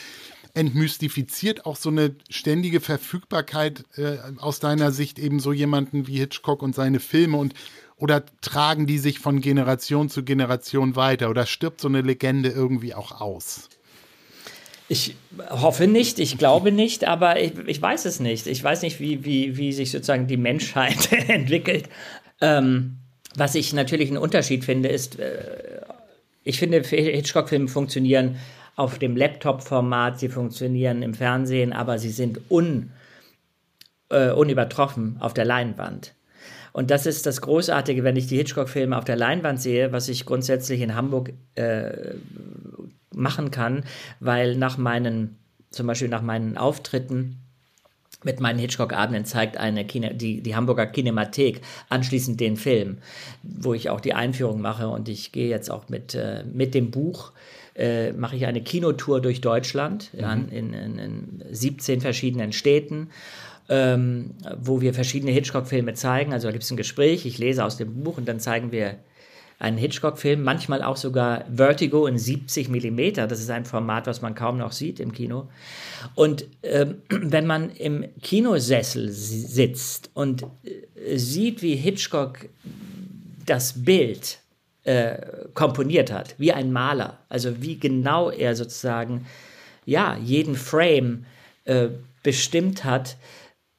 Entmystifiziert 0.54 1.66
auch 1.66 1.76
so 1.76 1.88
eine 1.88 2.14
ständige 2.28 2.80
Verfügbarkeit 2.80 3.84
äh, 3.96 4.18
aus 4.38 4.60
deiner 4.60 4.92
Sicht 4.92 5.18
eben 5.18 5.40
so 5.40 5.52
jemanden 5.52 6.06
wie 6.06 6.18
Hitchcock 6.18 6.62
und 6.62 6.74
seine 6.74 7.00
Filme 7.00 7.38
und 7.38 7.54
oder 7.96 8.24
tragen 8.40 8.86
die 8.86 8.98
sich 8.98 9.20
von 9.20 9.40
Generation 9.40 10.08
zu 10.08 10.24
Generation 10.24 10.96
weiter 10.96 11.30
oder 11.30 11.46
stirbt 11.46 11.80
so 11.80 11.88
eine 11.88 12.02
Legende 12.02 12.50
irgendwie 12.50 12.94
auch 12.94 13.20
aus? 13.20 13.68
Ich 14.92 15.16
hoffe 15.48 15.86
nicht, 15.86 16.18
ich 16.18 16.36
glaube 16.36 16.70
nicht, 16.70 17.08
aber 17.08 17.40
ich, 17.40 17.56
ich 17.66 17.80
weiß 17.80 18.04
es 18.04 18.20
nicht. 18.20 18.46
Ich 18.46 18.62
weiß 18.62 18.82
nicht, 18.82 19.00
wie, 19.00 19.24
wie, 19.24 19.56
wie 19.56 19.72
sich 19.72 19.90
sozusagen 19.90 20.26
die 20.26 20.36
Menschheit 20.36 21.10
entwickelt. 21.28 21.88
Ähm, 22.42 22.98
was 23.34 23.54
ich 23.54 23.72
natürlich 23.72 24.10
einen 24.10 24.18
Unterschied 24.18 24.66
finde, 24.66 24.90
ist, 24.90 25.18
äh, 25.18 25.80
ich 26.44 26.58
finde, 26.58 26.82
Hitchcock-Filme 26.82 27.68
funktionieren 27.68 28.36
auf 28.76 28.98
dem 28.98 29.16
Laptop-Format, 29.16 30.20
sie 30.20 30.28
funktionieren 30.28 31.02
im 31.02 31.14
Fernsehen, 31.14 31.72
aber 31.72 31.98
sie 31.98 32.10
sind 32.10 32.42
un, 32.50 32.90
äh, 34.10 34.30
unübertroffen 34.32 35.16
auf 35.20 35.32
der 35.32 35.46
Leinwand. 35.46 36.12
Und 36.74 36.90
das 36.90 37.06
ist 37.06 37.24
das 37.24 37.40
Großartige, 37.40 38.04
wenn 38.04 38.16
ich 38.16 38.26
die 38.26 38.36
Hitchcock-Filme 38.36 38.98
auf 38.98 39.04
der 39.04 39.16
Leinwand 39.16 39.58
sehe, 39.58 39.90
was 39.90 40.10
ich 40.10 40.26
grundsätzlich 40.26 40.82
in 40.82 40.94
Hamburg 40.94 41.32
äh, 41.54 42.16
machen 43.14 43.50
kann, 43.50 43.84
weil 44.20 44.56
nach 44.56 44.78
meinen, 44.78 45.38
zum 45.70 45.86
Beispiel 45.86 46.08
nach 46.08 46.22
meinen 46.22 46.56
Auftritten 46.56 47.38
mit 48.24 48.38
meinen 48.38 48.58
Hitchcock-Abenden 48.58 49.24
zeigt 49.24 49.56
eine 49.56 49.84
Kine, 49.84 50.14
die, 50.14 50.42
die 50.42 50.54
Hamburger 50.54 50.86
Kinemathek 50.86 51.60
anschließend 51.88 52.38
den 52.38 52.56
Film, 52.56 52.98
wo 53.42 53.74
ich 53.74 53.90
auch 53.90 54.00
die 54.00 54.14
Einführung 54.14 54.60
mache 54.60 54.88
und 54.88 55.08
ich 55.08 55.32
gehe 55.32 55.48
jetzt 55.48 55.70
auch 55.70 55.88
mit, 55.88 56.14
äh, 56.14 56.44
mit 56.44 56.74
dem 56.74 56.90
Buch 56.90 57.32
äh, 57.74 58.12
mache 58.12 58.36
ich 58.36 58.46
eine 58.46 58.62
Kinotour 58.62 59.20
durch 59.20 59.40
Deutschland 59.40 60.10
mhm. 60.12 60.48
in, 60.50 60.72
in, 60.72 60.98
in 60.98 61.44
17 61.50 62.00
verschiedenen 62.00 62.52
Städten 62.52 63.08
ähm, 63.68 64.34
wo 64.58 64.80
wir 64.80 64.92
verschiedene 64.92 65.32
Hitchcock-Filme 65.32 65.94
zeigen. 65.94 66.32
Also 66.32 66.48
da 66.48 66.52
gibt 66.52 66.64
es 66.64 66.70
ein 66.70 66.76
Gespräch, 66.76 67.24
ich 67.26 67.38
lese 67.38 67.64
aus 67.64 67.76
dem 67.76 68.02
Buch 68.02 68.18
und 68.18 68.28
dann 68.28 68.40
zeigen 68.40 68.72
wir 68.72 68.96
einen 69.62 69.78
Hitchcock-Film, 69.78 70.42
manchmal 70.42 70.82
auch 70.82 70.96
sogar 70.96 71.44
Vertigo 71.54 72.08
in 72.08 72.18
70 72.18 72.68
mm. 72.68 73.12
Das 73.14 73.38
ist 73.38 73.48
ein 73.48 73.64
Format, 73.64 74.08
was 74.08 74.20
man 74.20 74.34
kaum 74.34 74.58
noch 74.58 74.72
sieht 74.72 74.98
im 74.98 75.12
Kino. 75.12 75.48
Und 76.16 76.46
ähm, 76.64 77.02
wenn 77.08 77.46
man 77.46 77.70
im 77.70 78.04
Kinosessel 78.22 79.10
sitzt 79.10 80.10
und 80.14 80.42
äh, 80.64 81.16
sieht, 81.16 81.62
wie 81.62 81.76
Hitchcock 81.76 82.48
das 83.46 83.84
Bild 83.84 84.40
äh, 84.82 85.18
komponiert 85.54 86.10
hat, 86.10 86.34
wie 86.38 86.52
ein 86.52 86.72
Maler, 86.72 87.18
also 87.28 87.62
wie 87.62 87.78
genau 87.78 88.30
er 88.30 88.56
sozusagen 88.56 89.26
ja 89.86 90.16
jeden 90.16 90.56
Frame 90.56 91.24
äh, 91.66 91.86
bestimmt 92.24 92.82
hat, 92.82 93.16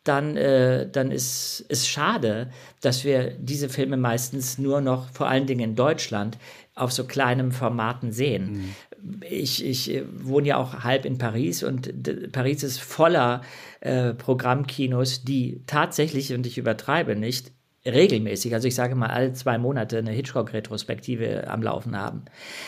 dann, 0.04 0.36
äh, 0.36 0.90
dann 0.90 1.12
ist 1.12 1.66
es 1.70 1.88
schade, 1.88 2.50
dass 2.82 3.04
wir 3.06 3.32
diese 3.32 3.70
Filme 3.70 3.98
meistens 3.98 4.58
nur 4.58 4.82
noch, 4.82 5.10
vor 5.12 5.28
allen 5.28 5.48
Dingen 5.48 5.62
in 5.62 5.76
Deutschland, 5.76 6.38
auf 6.76 6.92
so 6.92 7.06
kleinen 7.06 7.52
Formaten 7.52 8.12
sehen. 8.12 8.74
Mhm. 9.02 9.22
Ich, 9.30 9.66
ich 9.66 9.94
äh, 9.94 10.04
wohne 10.14 10.48
ja 10.48 10.58
auch 10.58 10.84
halb 10.84 11.06
in 11.06 11.18
Paris 11.18 11.64
und 11.64 12.32
Paris 12.32 12.64
ist 12.64 12.82
voller 12.82 13.42
äh, 13.80 14.14
Programmkinos, 14.14 15.24
die 15.24 15.62
tatsächlich, 15.68 16.34
und 16.34 16.46
ich 16.46 16.58
übertreibe 16.58 17.16
nicht, 17.16 17.52
regelmäßig, 17.86 18.54
also 18.54 18.68
ich 18.68 18.76
sage 18.76 18.96
mal 18.96 19.08
alle 19.08 19.34
zwei 19.34 19.58
Monate 19.58 19.98
eine 19.98 20.12
Hitchcock-Retrospektive 20.12 21.50
am 21.50 21.62
Laufen 21.62 21.98
haben. 21.98 22.24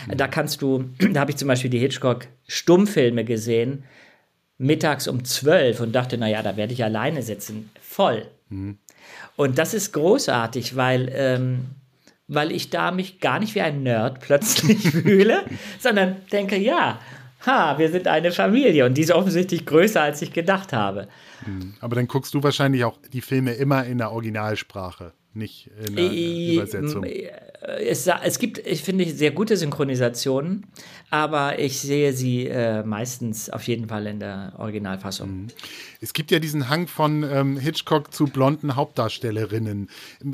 Mhm. 0.07 0.17
Da 0.17 0.27
kannst 0.27 0.61
du, 0.61 0.89
da 1.13 1.21
habe 1.21 1.31
ich 1.31 1.37
zum 1.37 1.47
Beispiel 1.47 1.69
die 1.69 1.79
Hitchcock-Stummfilme 1.79 3.23
gesehen, 3.23 3.83
mittags 4.57 5.07
um 5.07 5.23
zwölf 5.25 5.79
und 5.79 5.93
dachte, 5.93 6.17
naja, 6.17 6.41
da 6.41 6.57
werde 6.57 6.73
ich 6.73 6.83
alleine 6.83 7.21
sitzen. 7.21 7.69
Voll. 7.81 8.27
Mhm. 8.49 8.77
Und 9.35 9.57
das 9.57 9.73
ist 9.73 9.91
großartig, 9.91 10.75
weil, 10.75 11.11
ähm, 11.13 11.65
weil 12.27 12.51
ich 12.51 12.69
da 12.69 12.91
mich 12.91 13.19
gar 13.19 13.39
nicht 13.39 13.55
wie 13.55 13.61
ein 13.61 13.83
Nerd 13.83 14.19
plötzlich 14.21 14.89
fühle, 14.89 15.43
sondern 15.79 16.17
denke, 16.31 16.57
ja, 16.57 16.99
ha, 17.45 17.77
wir 17.77 17.91
sind 17.91 18.07
eine 18.07 18.31
Familie 18.31 18.85
und 18.85 18.95
die 18.95 19.01
ist 19.01 19.11
offensichtlich 19.11 19.65
größer, 19.65 20.01
als 20.01 20.21
ich 20.21 20.33
gedacht 20.33 20.73
habe. 20.73 21.07
Mhm. 21.45 21.75
Aber 21.81 21.95
dann 21.95 22.07
guckst 22.07 22.33
du 22.33 22.41
wahrscheinlich 22.41 22.83
auch 22.83 22.97
die 23.13 23.21
Filme 23.21 23.53
immer 23.53 23.85
in 23.85 23.97
der 23.97 24.11
Originalsprache. 24.11 25.13
Nicht 25.35 25.69
in 25.87 25.95
der 25.95 26.11
Übersetzung. 26.53 27.05
Es, 27.79 28.07
es, 28.07 28.39
gibt, 28.39 28.59
ich 28.59 28.83
finde, 28.83 29.05
sehr 29.05 29.31
gute 29.31 29.57
Synchronisationen, 29.57 30.67
aber 31.09 31.57
ich 31.57 31.79
sehe 31.79 32.13
sie 32.13 32.45
äh, 32.47 32.83
meistens 32.83 33.49
auf 33.49 33.63
jeden 33.63 33.87
Fall 33.87 34.05
in 34.05 34.19
der 34.19 34.53
Originalfassung. 34.57 35.29
Mhm. 35.29 35.47
Es 35.99 36.13
gibt 36.13 36.29
ja 36.29 36.39
diesen 36.39 36.69
Hang 36.69 36.87
von 36.87 37.23
ähm, 37.23 37.57
Hitchcock 37.57 38.13
zu 38.13 38.25
blonden 38.25 38.75
Hauptdarstellerinnen. 38.75 39.89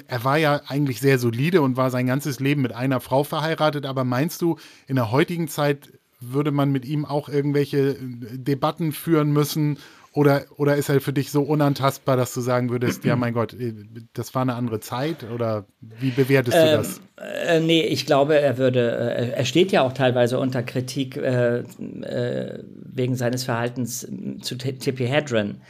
Er 0.07 0.23
war 0.25 0.37
ja 0.37 0.61
eigentlich 0.67 0.99
sehr 0.99 1.19
solide 1.19 1.61
und 1.61 1.77
war 1.77 1.89
sein 1.89 2.07
ganzes 2.07 2.41
Leben 2.41 2.61
mit 2.61 2.73
einer 2.73 2.99
Frau 2.99 3.23
verheiratet, 3.23 3.85
aber 3.85 4.03
meinst 4.03 4.41
du, 4.41 4.57
in 4.87 4.97
der 4.97 5.11
heutigen 5.11 5.47
Zeit 5.47 5.89
würde 6.19 6.51
man 6.51 6.71
mit 6.71 6.85
ihm 6.85 7.05
auch 7.05 7.29
irgendwelche 7.29 7.91
äh, 7.91 7.97
Debatten 8.37 8.91
führen 8.91 9.31
müssen 9.31 9.77
oder, 10.13 10.43
oder 10.57 10.75
ist 10.75 10.89
er 10.89 10.99
für 10.99 11.13
dich 11.13 11.31
so 11.31 11.41
unantastbar, 11.41 12.17
dass 12.17 12.33
du 12.33 12.41
sagen 12.41 12.69
würdest, 12.69 13.05
ja, 13.05 13.15
mein 13.17 13.33
Gott, 13.33 13.53
äh, 13.53 13.73
das 14.13 14.35
war 14.35 14.41
eine 14.41 14.55
andere 14.55 14.79
Zeit? 14.79 15.25
Oder 15.31 15.65
wie 15.79 16.11
bewertest 16.11 16.57
du 16.57 16.71
das? 16.71 17.01
äh, 17.17 17.59
nee, 17.59 17.81
ich 17.81 18.05
glaube, 18.05 18.39
er 18.39 18.57
würde, 18.57 18.91
äh, 18.91 19.29
er 19.31 19.45
steht 19.45 19.71
ja 19.71 19.83
auch 19.83 19.93
teilweise 19.93 20.39
unter 20.39 20.63
Kritik 20.63 21.17
äh, 21.17 21.59
äh 21.59 22.63
wegen 22.93 23.15
seines 23.15 23.45
Verhaltens 23.45 24.05
zu 24.41 24.57
Tippi 24.57 25.07
Hedren, 25.07 25.61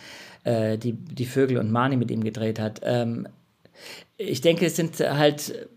äh, 0.44 0.78
die 0.78 0.94
die 0.94 1.26
Vögel 1.26 1.58
und 1.58 1.72
Marnie 1.72 1.98
mit 1.98 2.10
ihm 2.10 2.24
gedreht 2.24 2.60
hat. 2.60 2.82
Ähm, 2.84 3.28
ich 4.18 4.42
denke, 4.42 4.66
es 4.66 4.76
sind 4.76 5.00
halt 5.00 5.70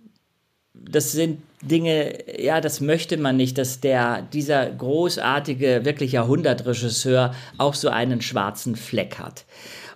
das 0.74 1.12
sind 1.12 1.40
Dinge, 1.62 2.18
ja, 2.38 2.60
das 2.60 2.80
möchte 2.80 3.16
man 3.16 3.36
nicht, 3.36 3.56
dass 3.56 3.80
der, 3.80 4.22
dieser 4.22 4.68
großartige, 4.70 5.84
wirklich 5.84 6.12
Jahrhundertregisseur 6.12 7.34
auch 7.56 7.74
so 7.74 7.88
einen 7.88 8.20
schwarzen 8.20 8.76
Fleck 8.76 9.18
hat. 9.18 9.44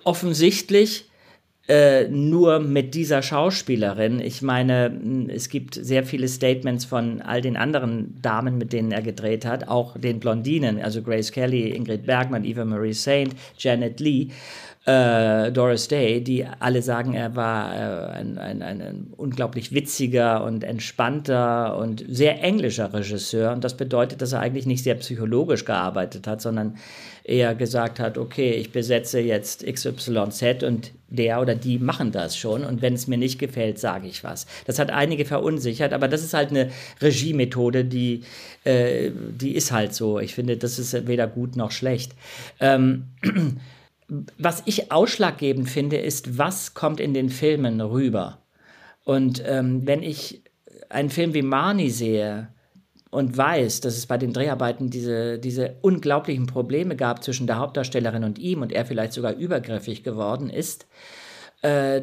Offensichtlich 0.05 1.05
äh, 1.69 2.09
nur 2.09 2.61
mit 2.61 2.95
dieser 2.95 3.21
Schauspielerin. 3.21 4.21
Ich 4.21 4.41
meine, 4.41 5.29
es 5.29 5.51
gibt 5.51 5.75
sehr 5.75 6.05
viele 6.05 6.27
Statements 6.27 6.87
von 6.87 7.21
all 7.21 7.43
den 7.43 7.59
anderen 7.59 8.17
Damen, 8.23 8.57
mit 8.57 8.73
denen 8.73 8.91
er 8.91 9.03
gedreht 9.03 9.45
hat, 9.45 9.69
auch 9.69 9.99
den 9.99 10.21
Blondinen, 10.21 10.81
also 10.81 11.03
Grace 11.03 11.31
Kelly, 11.31 11.69
Ingrid 11.73 12.07
Bergmann, 12.07 12.45
Eva 12.45 12.65
Marie 12.65 12.95
Saint, 12.95 13.35
Janet 13.59 14.01
Lee 14.01 14.29
äh, 14.89 15.53
Doris 15.53 15.87
Day, 15.89 16.25
die 16.25 16.47
alle 16.47 16.81
sagen, 16.81 17.13
er 17.13 17.37
war 17.37 17.75
äh, 17.75 18.13
ein, 18.21 18.39
ein, 18.39 18.63
ein, 18.63 19.13
unglaublich 19.19 19.75
witziger 19.75 20.43
und 20.43 20.65
entspannter 20.65 21.77
und 21.77 22.03
sehr 22.09 22.43
englischer 22.43 22.95
Regisseur. 22.95 23.53
Und 23.53 23.65
das 23.65 23.77
bedeutet, 23.77 24.23
dass 24.23 24.33
er 24.33 24.41
eigentlich 24.41 24.65
nicht 24.65 24.83
sehr 24.83 24.95
psychologisch 24.95 25.67
gearbeitet 25.67 26.27
hat, 26.27 26.41
sondern 26.41 26.77
eher 27.23 27.55
gesagt 27.55 28.01
hat, 28.01 28.17
okay, 28.17 28.53
ich 28.53 28.73
besetze 28.73 29.21
jetzt 29.21 29.67
XYZ 29.67 30.63
und 30.63 30.93
der 31.11 31.43
oder 31.43 31.55
die 31.55 31.79
machen 31.79 32.11
das 32.11 32.39
schon. 32.39 32.65
Und 32.65 32.81
wenn 32.81 32.95
es 32.95 33.07
mir 33.07 33.19
nicht 33.19 33.39
gefällt, 33.39 33.79
sage 33.79 34.09
ich 34.09 34.25
was. 34.25 34.47
Das 34.67 34.79
hat 34.79 34.91
einige 34.91 35.27
verunsichert, 35.27 35.93
aber 35.93 36.09
das 36.09 36.25
ist 36.25 36.33
halt 36.33 36.49
eine 36.49 36.71
Regiemethode, 37.03 37.85
die, 37.85 38.23
äh, 38.65 39.11
die 39.13 39.55
ist 39.55 39.71
halt 39.71 39.93
so. 39.93 40.19
Ich 40.19 40.35
finde, 40.35 40.57
das 40.57 40.79
ist 40.79 41.07
weder 41.07 41.27
gut 41.27 41.57
noch 41.57 41.73
schlecht. 41.73 42.13
Ähm, 42.59 43.05
was 44.09 44.63
ich 44.65 44.91
ausschlaggebend 44.91 45.69
finde, 45.69 45.99
ist, 45.99 46.39
was 46.39 46.75
kommt 46.75 47.01
in 47.01 47.15
den 47.15 47.29
Filmen 47.29 47.81
rüber. 47.81 48.43
Und 49.05 49.43
ähm, 49.47 49.87
wenn 49.87 50.03
ich 50.03 50.43
einen 50.89 51.11
Film 51.11 51.35
wie 51.35 51.43
Marnie 51.43 51.91
sehe 51.91 52.49
und 53.11 53.37
weiß, 53.37 53.81
dass 53.81 53.97
es 53.97 54.07
bei 54.07 54.19
den 54.19 54.33
Dreharbeiten 54.33 54.91
diese, 54.91 55.39
diese 55.39 55.77
unglaublichen 55.83 56.47
Probleme 56.47 56.97
gab 56.97 57.23
zwischen 57.23 57.47
der 57.47 57.59
Hauptdarstellerin 57.59 58.25
und 58.25 58.39
ihm 58.39 58.63
und 58.63 58.73
er 58.73 58.87
vielleicht 58.87 59.13
sogar 59.13 59.35
übergriffig 59.35 60.05
geworden 60.05 60.51
ist, 60.51 60.87
äh, 61.63 62.03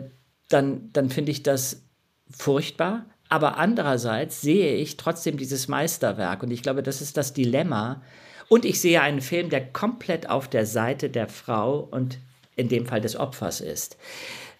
dann, 0.49 0.89
dann 0.93 1.09
finde 1.09 1.31
ich 1.31 1.43
das 1.43 1.83
furchtbar. 2.29 3.05
Aber 3.29 3.57
andererseits 3.57 4.41
sehe 4.41 4.75
ich 4.75 4.97
trotzdem 4.97 5.37
dieses 5.37 5.67
Meisterwerk 5.67 6.43
und 6.43 6.51
ich 6.51 6.61
glaube, 6.61 6.83
das 6.83 7.01
ist 7.01 7.17
das 7.17 7.33
Dilemma, 7.33 8.03
und 8.47 8.65
ich 8.65 8.79
sehe 8.81 9.01
einen 9.01 9.21
Film, 9.21 9.49
der 9.49 9.65
komplett 9.65 10.29
auf 10.29 10.47
der 10.47 10.65
Seite 10.65 11.09
der 11.09 11.27
Frau 11.27 11.79
und 11.79 12.19
in 12.55 12.69
dem 12.69 12.85
Fall 12.85 13.01
des 13.01 13.15
Opfers 13.15 13.61
ist. 13.61 13.97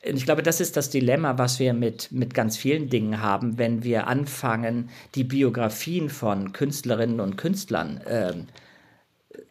Ich 0.04 0.26
glaube, 0.26 0.44
das 0.44 0.62
ist 0.62 0.78
das 0.78 0.92
Dilemma, 0.92 1.38
was 1.40 1.60
wir 1.60 1.74
mit, 1.74 2.12
mit 2.12 2.34
ganz 2.34 2.58
vielen 2.58 2.90
Dingen 2.90 3.22
haben, 3.22 3.58
wenn 3.58 3.84
wir 3.84 4.08
anfangen, 4.08 4.90
die 5.16 5.24
Biografien 5.24 6.10
von 6.10 6.54
Künstlerinnen 6.54 7.20
und 7.20 7.38
Künstlern 7.38 7.98
äh, 8.02 8.34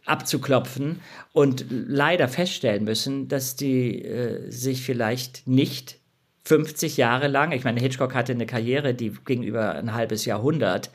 abzuklopfen 0.04 1.00
und 1.32 1.66
leider 1.68 2.28
feststellen 2.28 2.84
müssen, 2.84 3.26
dass 3.26 3.56
die 3.56 4.04
äh, 4.04 4.48
sich 4.50 4.82
vielleicht 4.82 5.48
nicht 5.48 5.98
50 6.44 6.98
Jahre 6.98 7.26
lang, 7.26 7.52
ich 7.52 7.64
meine, 7.64 7.80
Hitchcock 7.80 8.14
hatte 8.14 8.32
eine 8.32 8.46
Karriere, 8.46 8.94
die 8.94 9.12
gegenüber 9.24 9.74
ein 9.74 9.94
halbes 9.94 10.24
Jahrhundert 10.24 10.90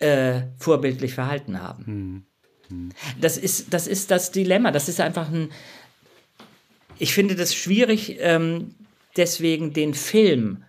äh, 0.00 0.42
vorbildlich 0.58 1.14
verhalten 1.14 1.62
haben. 1.62 1.86
Hm. 1.86 2.22
Das 3.20 3.36
ist, 3.36 3.72
das 3.72 3.86
ist 3.86 4.10
das 4.10 4.30
Dilemma. 4.30 4.70
Das 4.70 4.88
ist 4.88 5.00
einfach 5.00 5.30
ein. 5.30 5.50
Ich 6.98 7.14
finde 7.14 7.36
das 7.36 7.54
schwierig, 7.54 8.16
ähm, 8.20 8.74
deswegen 9.16 9.72
den 9.72 9.94
Film 9.94 10.64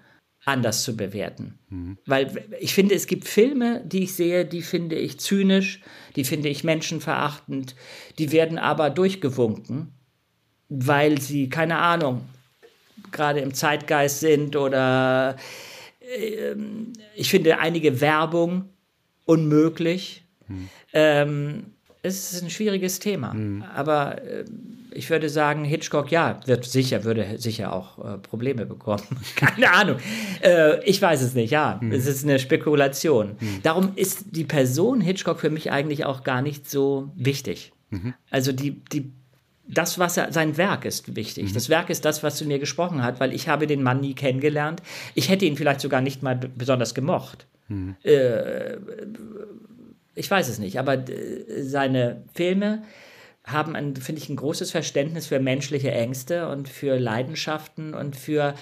anders 0.45 0.83
zu 0.83 0.95
bewerten. 0.95 1.59
Mhm. 1.69 1.97
Weil 2.05 2.45
ich 2.59 2.73
finde, 2.73 2.95
es 2.95 3.07
gibt 3.07 3.27
Filme, 3.27 3.83
die 3.85 4.03
ich 4.03 4.13
sehe, 4.13 4.45
die 4.45 4.61
finde 4.61 4.95
ich 4.95 5.19
zynisch, 5.19 5.81
die 6.15 6.23
finde 6.23 6.49
ich 6.49 6.63
menschenverachtend, 6.63 7.75
die 8.17 8.31
werden 8.31 8.57
aber 8.57 8.89
durchgewunken, 8.89 9.93
weil 10.69 11.19
sie, 11.19 11.49
keine 11.49 11.77
Ahnung, 11.77 12.21
gerade 13.11 13.39
im 13.39 13.53
Zeitgeist 13.53 14.19
sind 14.19 14.55
oder 14.55 15.35
äh, 15.99 16.55
ich 17.15 17.29
finde 17.29 17.59
einige 17.59 18.01
Werbung 18.01 18.69
unmöglich. 19.25 20.23
Mhm. 20.47 20.69
Ähm, 20.93 21.63
es 22.01 22.33
ist 22.33 22.43
ein 22.43 22.49
schwieriges 22.49 22.99
Thema. 22.99 23.33
Mhm. 23.33 23.63
Aber 23.75 24.21
äh, 24.23 24.45
ich 24.91 25.09
würde 25.09 25.29
sagen, 25.29 25.65
Hitchcock, 25.65 26.11
ja, 26.11 26.39
wird 26.45 26.65
sicher, 26.65 27.03
würde 27.03 27.37
sicher 27.37 27.73
auch 27.73 27.99
äh, 27.99 28.17
Probleme 28.17 28.65
bekommen. 28.65 29.03
Keine 29.35 29.71
Ahnung. 29.71 29.97
Äh, 30.41 30.83
ich 30.85 31.01
weiß 31.01 31.21
es 31.21 31.33
nicht, 31.33 31.51
ja. 31.51 31.79
Mhm. 31.81 31.91
Es 31.91 32.05
ist 32.05 32.23
eine 32.23 32.39
Spekulation. 32.39 33.35
Mhm. 33.39 33.59
Darum 33.63 33.91
ist 33.95 34.25
die 34.31 34.45
Person 34.45 35.01
Hitchcock 35.01 35.39
für 35.39 35.49
mich 35.49 35.71
eigentlich 35.71 36.05
auch 36.05 36.23
gar 36.23 36.41
nicht 36.41 36.69
so 36.69 37.11
wichtig. 37.15 37.73
Mhm. 37.89 38.13
Also 38.29 38.51
die, 38.51 38.81
die 38.91 39.11
das, 39.67 39.99
was 39.99 40.17
er, 40.17 40.33
sein 40.33 40.57
Werk 40.57 40.85
ist 40.85 41.15
wichtig. 41.15 41.49
Mhm. 41.49 41.53
Das 41.53 41.69
Werk 41.69 41.89
ist 41.89 42.03
das, 42.05 42.23
was 42.23 42.37
zu 42.37 42.45
mir 42.45 42.59
gesprochen 42.59 43.03
hat, 43.03 43.19
weil 43.19 43.33
ich 43.33 43.47
habe 43.47 43.67
den 43.67 43.83
Mann 43.83 43.99
nie 43.99 44.15
kennengelernt. 44.15 44.81
Ich 45.13 45.29
hätte 45.29 45.45
ihn 45.45 45.55
vielleicht 45.55 45.81
sogar 45.81 46.01
nicht 46.01 46.23
mal 46.23 46.35
besonders 46.35 46.95
gemocht. 46.95 47.45
Mhm. 47.67 47.95
Äh, 48.03 48.77
ich 50.19 50.29
weiß 50.29 50.49
es 50.49 50.59
nicht, 50.59 50.77
aber 50.79 50.95
äh, 51.09 51.63
seine 51.63 52.23
Filme 52.33 52.83
haben, 53.45 53.95
finde 53.95 54.21
ich, 54.21 54.29
ein 54.29 54.35
großes 54.35 54.69
Verständnis 54.69 55.27
für 55.27 55.39
menschliche 55.39 55.91
Ängste 55.91 56.49
und 56.49 56.67
für 56.69 56.99
Leidenschaften 56.99 57.93
und 57.93 58.15
für 58.15 58.53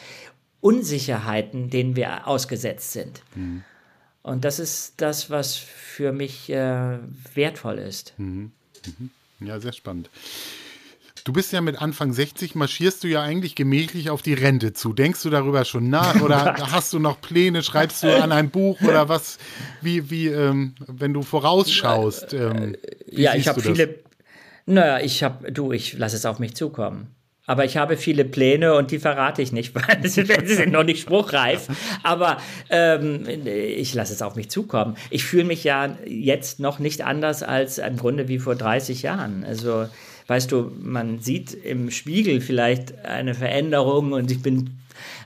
Unsicherheiten, 0.62 1.70
denen 1.70 1.96
wir 1.96 2.28
ausgesetzt 2.28 2.94
sind. 2.94 3.24
Mhm. 3.36 3.64
Und 4.22 4.46
das 4.46 4.60
ist 4.60 4.96
das, 4.98 5.30
was 5.30 5.56
für 5.56 6.12
mich 6.12 6.50
äh, 6.50 7.00
wertvoll 7.34 7.80
ist. 7.80 8.14
Mhm. 8.18 8.52
Mhm. 8.86 9.10
Ja, 9.40 9.60
sehr 9.60 9.74
spannend. 9.74 10.10
Du 11.28 11.34
bist 11.34 11.52
ja 11.52 11.60
mit 11.60 11.82
Anfang 11.82 12.14
60, 12.14 12.56
marschierst 12.56 13.04
du 13.04 13.10
ja 13.10 13.22
eigentlich 13.22 13.54
gemächlich 13.54 14.10
auf 14.10 14.22
die 14.22 14.34
Rente 14.34 14.72
zu. 14.72 14.94
Denkst 14.94 15.24
du 15.24 15.30
darüber 15.30 15.66
schon 15.66 15.90
nach 15.90 16.22
oder 16.22 16.56
hast 16.72 16.94
du 16.94 17.00
noch 17.00 17.20
Pläne? 17.20 17.64
Schreibst 17.64 18.04
du 18.04 18.18
an 18.18 18.32
ein 18.32 18.50
Buch 18.50 18.80
oder 18.80 19.10
was? 19.10 19.38
Wie, 19.82 20.10
wie 20.10 20.28
ähm, 20.28 20.76
wenn 20.88 21.12
du 21.12 21.24
vorausschaust? 21.24 22.34
Ähm, 22.34 22.78
ja, 23.12 23.36
ich 23.36 23.50
habe 23.50 23.60
viele. 23.60 23.96
Naja, 24.68 25.04
ich 25.04 25.22
habe, 25.22 25.52
du, 25.52 25.74
ich 25.74 25.98
lasse 25.98 26.16
es 26.16 26.26
auf 26.26 26.40
mich 26.40 26.56
zukommen. 26.56 27.14
Aber 27.46 27.66
ich 27.66 27.76
habe 27.76 27.98
viele 27.98 28.24
Pläne 28.24 28.76
und 28.76 28.92
die 28.92 29.00
verrate 29.00 29.42
ich 29.42 29.52
nicht, 29.52 29.76
weil 29.76 30.08
sie 30.08 30.24
sind 30.24 30.72
noch 30.72 30.86
nicht 30.86 31.02
spruchreif. 31.02 31.68
Aber 32.04 32.38
ähm, 32.70 33.26
ich 33.46 33.94
lasse 33.94 34.14
es 34.14 34.22
auf 34.22 34.38
mich 34.38 34.50
zukommen. 34.50 34.96
Ich 35.10 35.26
fühle 35.26 35.44
mich 35.44 35.66
ja 35.66 35.98
jetzt 36.06 36.62
noch 36.62 36.80
nicht 36.80 37.02
anders 37.02 37.44
als 37.44 37.80
im 37.80 37.98
Grunde 37.98 38.30
wie 38.30 38.40
vor 38.40 38.56
30 38.56 39.02
Jahren. 39.02 39.44
Also 39.44 39.88
weißt 40.28 40.52
du, 40.52 40.72
man 40.80 41.20
sieht 41.20 41.54
im 41.54 41.92
Spiegel 41.92 42.42
vielleicht 42.42 43.06
eine 43.06 43.34
Veränderung 43.34 44.14
und 44.14 44.30
ich 44.32 44.42
bin 44.42 44.78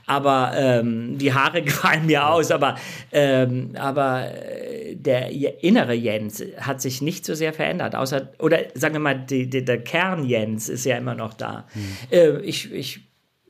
aber 0.06 0.52
ähm, 0.54 1.18
die 1.18 1.32
Haare 1.32 1.62
gefallen 1.62 2.06
mir 2.06 2.28
aus, 2.28 2.50
aber, 2.50 2.76
ähm, 3.10 3.70
aber 3.76 4.28
äh, 4.32 4.94
der 4.96 5.30
innere 5.62 5.94
Jens 5.94 6.42
hat 6.58 6.80
sich 6.80 7.02
nicht 7.02 7.24
so 7.24 7.34
sehr 7.34 7.52
verändert, 7.52 7.94
außer, 7.94 8.32
oder 8.38 8.58
sagen 8.74 8.94
wir 8.94 9.00
mal, 9.00 9.18
die, 9.18 9.48
die, 9.48 9.64
der 9.64 9.82
Kern 9.82 10.24
Jens 10.24 10.68
ist 10.68 10.84
ja 10.84 10.96
immer 10.96 11.14
noch 11.14 11.34
da. 11.34 11.66
Hm. 11.72 11.82
Äh, 12.10 12.38
ich, 12.40 12.72
ich, 12.72 13.00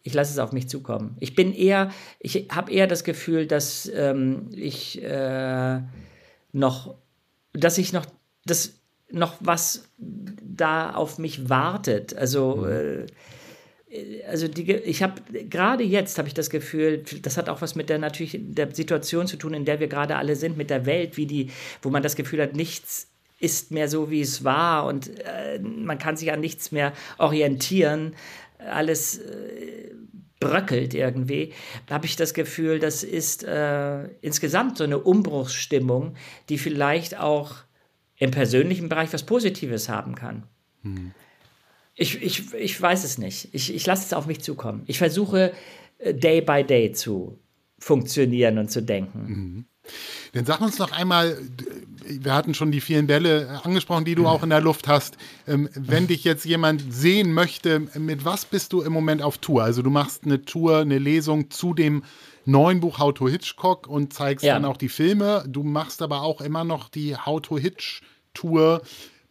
ich 0.03 0.15
lasse 0.15 0.33
es 0.33 0.39
auf 0.39 0.53
mich 0.53 0.69
zukommen. 0.69 1.17
Ich 1.21 1.35
bin 1.35 1.55
eher, 1.55 1.91
ich 2.19 2.49
habe 2.51 2.73
eher 2.73 2.87
das 2.87 3.05
Gefühl, 3.05 3.47
dass 3.47 3.91
ähm, 3.95 4.51
ich 4.53 5.03
äh, 5.03 5.81
noch, 6.53 6.97
dass 7.53 7.79
ich 7.79 7.93
noch, 7.93 8.07
dass 8.45 8.82
noch 9.13 9.37
was 9.41 9.89
da 9.99 10.91
auf 10.91 11.19
mich 11.19 11.49
wartet. 11.49 12.17
Also 12.17 12.57
mhm. 12.57 12.67
äh, 12.71 13.07
also 14.27 14.49
die, 14.49 14.73
ich 14.73 15.03
habe 15.03 15.21
gerade 15.51 15.85
jetzt 15.85 16.17
habe 16.17 16.27
ich 16.27 16.35
das 16.35 16.49
Gefühl, 16.49 17.05
das 17.21 17.37
hat 17.37 17.51
auch 17.51 17.61
was 17.61 17.75
mit 17.75 17.91
der 17.91 17.99
natürlich 17.99 18.39
der 18.41 18.75
Situation 18.75 19.27
zu 19.27 19.37
tun, 19.37 19.53
in 19.53 19.67
der 19.67 19.81
wir 19.81 19.89
gerade 19.89 20.17
alle 20.17 20.35
sind, 20.35 20.57
mit 20.57 20.71
der 20.71 20.87
Welt, 20.87 21.19
wie 21.19 21.27
die, 21.27 21.51
wo 21.83 21.91
man 21.91 22.03
das 22.03 22.17
Gefühl 22.17 22.41
hat, 22.41 22.57
nichts 22.57 23.09
ist 23.39 23.71
mehr 23.71 23.89
so, 23.89 24.11
wie 24.11 24.21
es 24.21 24.45
war 24.45 24.87
und 24.87 25.11
äh, 25.19 25.59
man 25.59 25.99
kann 25.99 26.17
sich 26.17 26.33
an 26.33 26.41
nichts 26.41 26.73
mehr 26.73 26.93
orientieren. 27.19 28.15
Alles 28.59 29.19
äh, 29.19 29.91
bröckelt 30.41 30.95
irgendwie, 30.95 31.53
habe 31.91 32.07
ich 32.07 32.17
das 32.17 32.35
Gefühl, 32.35 32.79
das 32.79 33.05
ist 33.05 33.45
äh, 33.45 34.05
insgesamt 34.23 34.79
so 34.79 34.85
eine 34.85 34.99
Umbruchsstimmung, 34.99 36.15
die 36.49 36.59
vielleicht 36.59 37.19
auch 37.19 37.57
im 38.23 38.31
persönlichen 38.31 38.89
Bereich 38.89 39.13
was 39.13 39.25
Positives 39.25 39.89
haben 39.89 40.15
kann. 40.15 40.45
Hm. 40.83 41.11
Ich, 41.97 42.23
ich, 42.23 42.55
ich 42.55 42.81
weiß 42.81 43.03
es 43.03 43.19
nicht. 43.19 43.49
Ich, 43.53 43.75
ich 43.75 43.85
lasse 43.85 44.07
es 44.07 44.13
auf 44.13 44.27
mich 44.27 44.41
zukommen. 44.41 44.85
Ich 44.87 44.99
versuche 44.99 45.53
äh, 45.99 46.15
day 46.15 46.41
by 46.41 46.63
day 46.63 46.93
zu 46.93 47.41
funktionieren 47.81 48.59
und 48.59 48.71
zu 48.71 48.81
denken. 48.81 49.19
Mhm. 49.27 49.65
Dann 50.35 50.47
sag 50.47 50.61
uns 50.61 50.79
noch 50.79 50.93
einmal, 50.93 51.37
wir 52.07 52.33
hatten 52.33 52.55
schon 52.55 52.71
die 52.71 52.81
vielen 52.81 53.09
Bälle 53.09 53.61
angesprochen, 53.65 54.05
die 54.05 54.15
du 54.15 54.29
auch 54.29 54.45
in 54.45 54.51
der 54.51 54.61
Luft 54.61 54.87
hast. 54.87 55.17
Ähm, 55.49 55.69
wenn 55.75 56.07
dich 56.07 56.23
jetzt 56.23 56.45
jemand 56.45 56.95
sehen 56.95 57.33
möchte, 57.33 57.81
mit 57.99 58.25
was 58.25 58.45
bist 58.45 58.73
du 58.73 58.83
im 58.83 58.93
Moment 58.93 59.21
auf 59.21 59.39
Tour? 59.39 59.65
Also 59.65 59.83
du 59.83 59.91
machst 59.91 60.25
eine 60.25 60.45
Tour, 60.45 60.79
eine 60.79 60.99
Lesung 60.99 61.51
zu 61.51 61.75
dem 61.75 62.05
neuen 62.45 62.79
Buch 62.79 63.01
How 63.01 63.13
to 63.13 63.29
Hitchcock 63.29 63.89
und 63.89 64.13
zeigst 64.13 64.45
ja. 64.45 64.55
dann 64.55 64.65
auch 64.65 64.77
die 64.77 64.89
Filme. 64.89 65.45
Du 65.49 65.65
machst 65.65 66.01
aber 66.03 66.23
auch 66.23 66.41
immer 66.41 66.63
noch 66.63 66.89
die 66.89 67.17
How 67.17 67.43
to 67.43 67.59
Hitch 67.59 68.01
Tour 68.35 68.83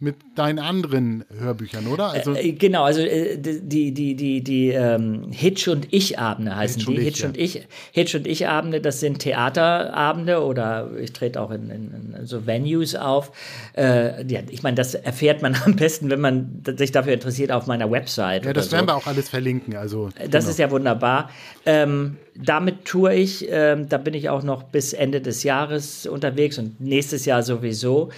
mit 0.02 0.16
deinen 0.36 0.58
anderen 0.58 1.24
Hörbüchern, 1.30 1.86
oder? 1.86 2.10
Also 2.10 2.34
äh, 2.34 2.54
genau, 2.54 2.86
also 2.86 3.02
äh, 3.02 3.38
die, 3.38 3.94
die, 3.94 4.16
die, 4.16 4.44
die 4.44 4.70
ähm, 4.70 5.32
Hitch 5.32 5.68
und 5.68 5.94
Ich-Abende 5.94 6.56
heißen 6.56 6.82
Hitch 6.82 6.88
die. 6.88 6.98
Und 6.98 7.04
Hitch, 7.04 7.20
ich, 7.20 7.26
und 7.26 7.38
ja. 7.38 7.44
ich, 7.44 7.68
Hitch 7.92 8.16
und 8.16 8.26
Ich-Abende, 8.26 8.82
das 8.82 9.00
sind 9.00 9.20
Theaterabende 9.20 10.44
oder 10.44 10.90
ich 11.00 11.14
trete 11.14 11.40
auch 11.40 11.52
in, 11.52 11.70
in, 11.70 12.16
in, 12.16 12.26
so 12.26 12.48
Venues 12.48 12.96
auf. 12.96 13.32
Äh, 13.78 14.26
ja, 14.26 14.40
ich 14.50 14.64
meine, 14.64 14.76
das 14.76 14.96
erfährt 14.96 15.44
man 15.44 15.56
am 15.66 15.76
besten, 15.76 16.10
wenn 16.10 16.20
man 16.20 16.64
sich 16.78 16.92
dafür 16.92 17.14
interessiert, 17.14 17.52
auf 17.52 17.68
meiner 17.68 17.90
Website. 17.92 18.46
Ja, 18.46 18.54
das 18.54 18.72
werden 18.72 18.88
wir 18.88 18.96
auch 18.96 19.06
alles 19.06 19.30
verlinken. 19.30 19.76
Also, 19.76 20.10
äh, 20.16 20.28
das 20.28 20.46
genau. 20.46 20.52
ist 20.52 20.58
ja 20.58 20.72
wunderbar. 20.72 21.30
Ähm, 21.68 22.18
damit 22.34 22.86
tue 22.86 23.14
ich, 23.14 23.46
ähm, 23.52 23.88
da 23.88 24.00
bin 24.00 24.16
ich 24.16 24.30
auch 24.30 24.42
noch 24.42 24.64
bis 24.64 24.94
Ende 24.94 25.22
des 25.22 25.44
Jahres 25.44 26.08
unterwegs 26.08 26.58
und 26.58 26.82
nächstes 26.82 27.26
Jahr 27.26 27.44
sowieso. 27.44 28.10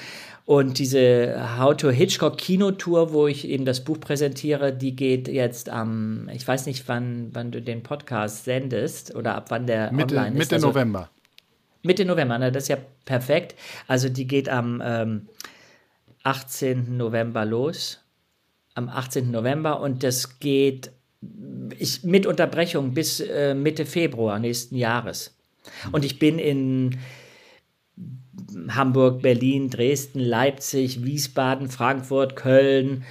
Und 0.46 0.78
diese 0.78 1.58
How 1.58 1.76
to 1.76 1.89
Hitchcock 1.89 2.38
Kinotour, 2.38 3.14
wo 3.14 3.28
ich 3.28 3.48
eben 3.48 3.64
das 3.64 3.84
Buch 3.84 4.00
präsentiere, 4.00 4.74
die 4.74 4.94
geht 4.96 5.30
jetzt 5.30 5.70
am, 5.70 6.30
ich 6.34 6.46
weiß 6.46 6.66
nicht, 6.66 6.88
wann, 6.89 7.30
wann 7.32 7.52
du 7.52 7.62
den 7.62 7.82
Podcast 7.82 8.44
sendest 8.44 9.16
oder 9.16 9.36
ab 9.36 9.46
wann 9.50 9.68
der 9.68 9.94
Mitte, 9.94 10.16
online 10.16 10.32
ist. 10.32 10.39
Mitte 10.39 10.56
also, 10.56 10.68
November. 10.68 11.10
Mitte 11.82 12.06
November, 12.06 12.38
ne, 12.39 12.52
das 12.52 12.64
ist 12.64 12.70
ja 12.70 12.78
perfekt. 13.06 13.56
Also 13.88 14.10
die 14.10 14.28
geht 14.28 14.50
am 14.50 14.82
ähm, 14.84 15.28
18. 16.24 16.98
November 16.98 17.46
los. 17.46 18.00
Am 18.76 18.89
18. 18.89 19.32
November 19.32 19.80
und 19.80 20.04
das 20.04 20.39
geht 20.39 20.91
ich, 21.78 22.04
mit 22.04 22.26
Unterbrechung 22.26 22.94
bis 22.94 23.22
äh, 23.22 23.54
Mitte 23.54 23.86
Februar 23.86 24.39
nächsten 24.39 24.76
Jahres. 24.76 25.36
Und 25.91 26.04
ich 26.04 26.20
bin 26.20 26.39
in 26.39 26.98
Hamburg, 28.70 29.22
Berlin, 29.22 29.70
Dresden, 29.70 30.20
Leipzig, 30.20 31.04
Wiesbaden, 31.04 31.70
Frankfurt, 31.70 32.36
Köln, 32.36 33.04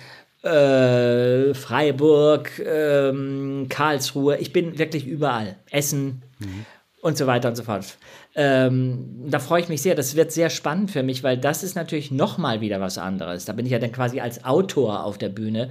äh, 0.42 1.54
Freiburg, 1.54 2.50
ähm, 2.58 3.66
Karlsruhe. 3.68 4.38
Ich 4.38 4.52
bin 4.52 4.78
wirklich 4.78 5.06
überall. 5.06 5.56
Essen 5.70 6.22
mhm. 6.38 6.66
und 7.00 7.16
so 7.16 7.26
weiter 7.26 7.48
und 7.48 7.56
so 7.56 7.62
fort. 7.62 7.96
Ähm, 8.34 9.26
da 9.28 9.38
freue 9.38 9.60
ich 9.60 9.68
mich 9.68 9.82
sehr. 9.82 9.94
Das 9.94 10.16
wird 10.16 10.32
sehr 10.32 10.50
spannend 10.50 10.90
für 10.90 11.02
mich, 11.02 11.22
weil 11.22 11.38
das 11.38 11.62
ist 11.62 11.76
natürlich 11.76 12.10
noch 12.10 12.38
mal 12.38 12.60
wieder 12.60 12.80
was 12.80 12.98
anderes. 12.98 13.44
Da 13.44 13.52
bin 13.52 13.66
ich 13.66 13.72
ja 13.72 13.78
dann 13.78 13.92
quasi 13.92 14.20
als 14.20 14.44
Autor 14.44 15.04
auf 15.04 15.18
der 15.18 15.28
Bühne 15.28 15.70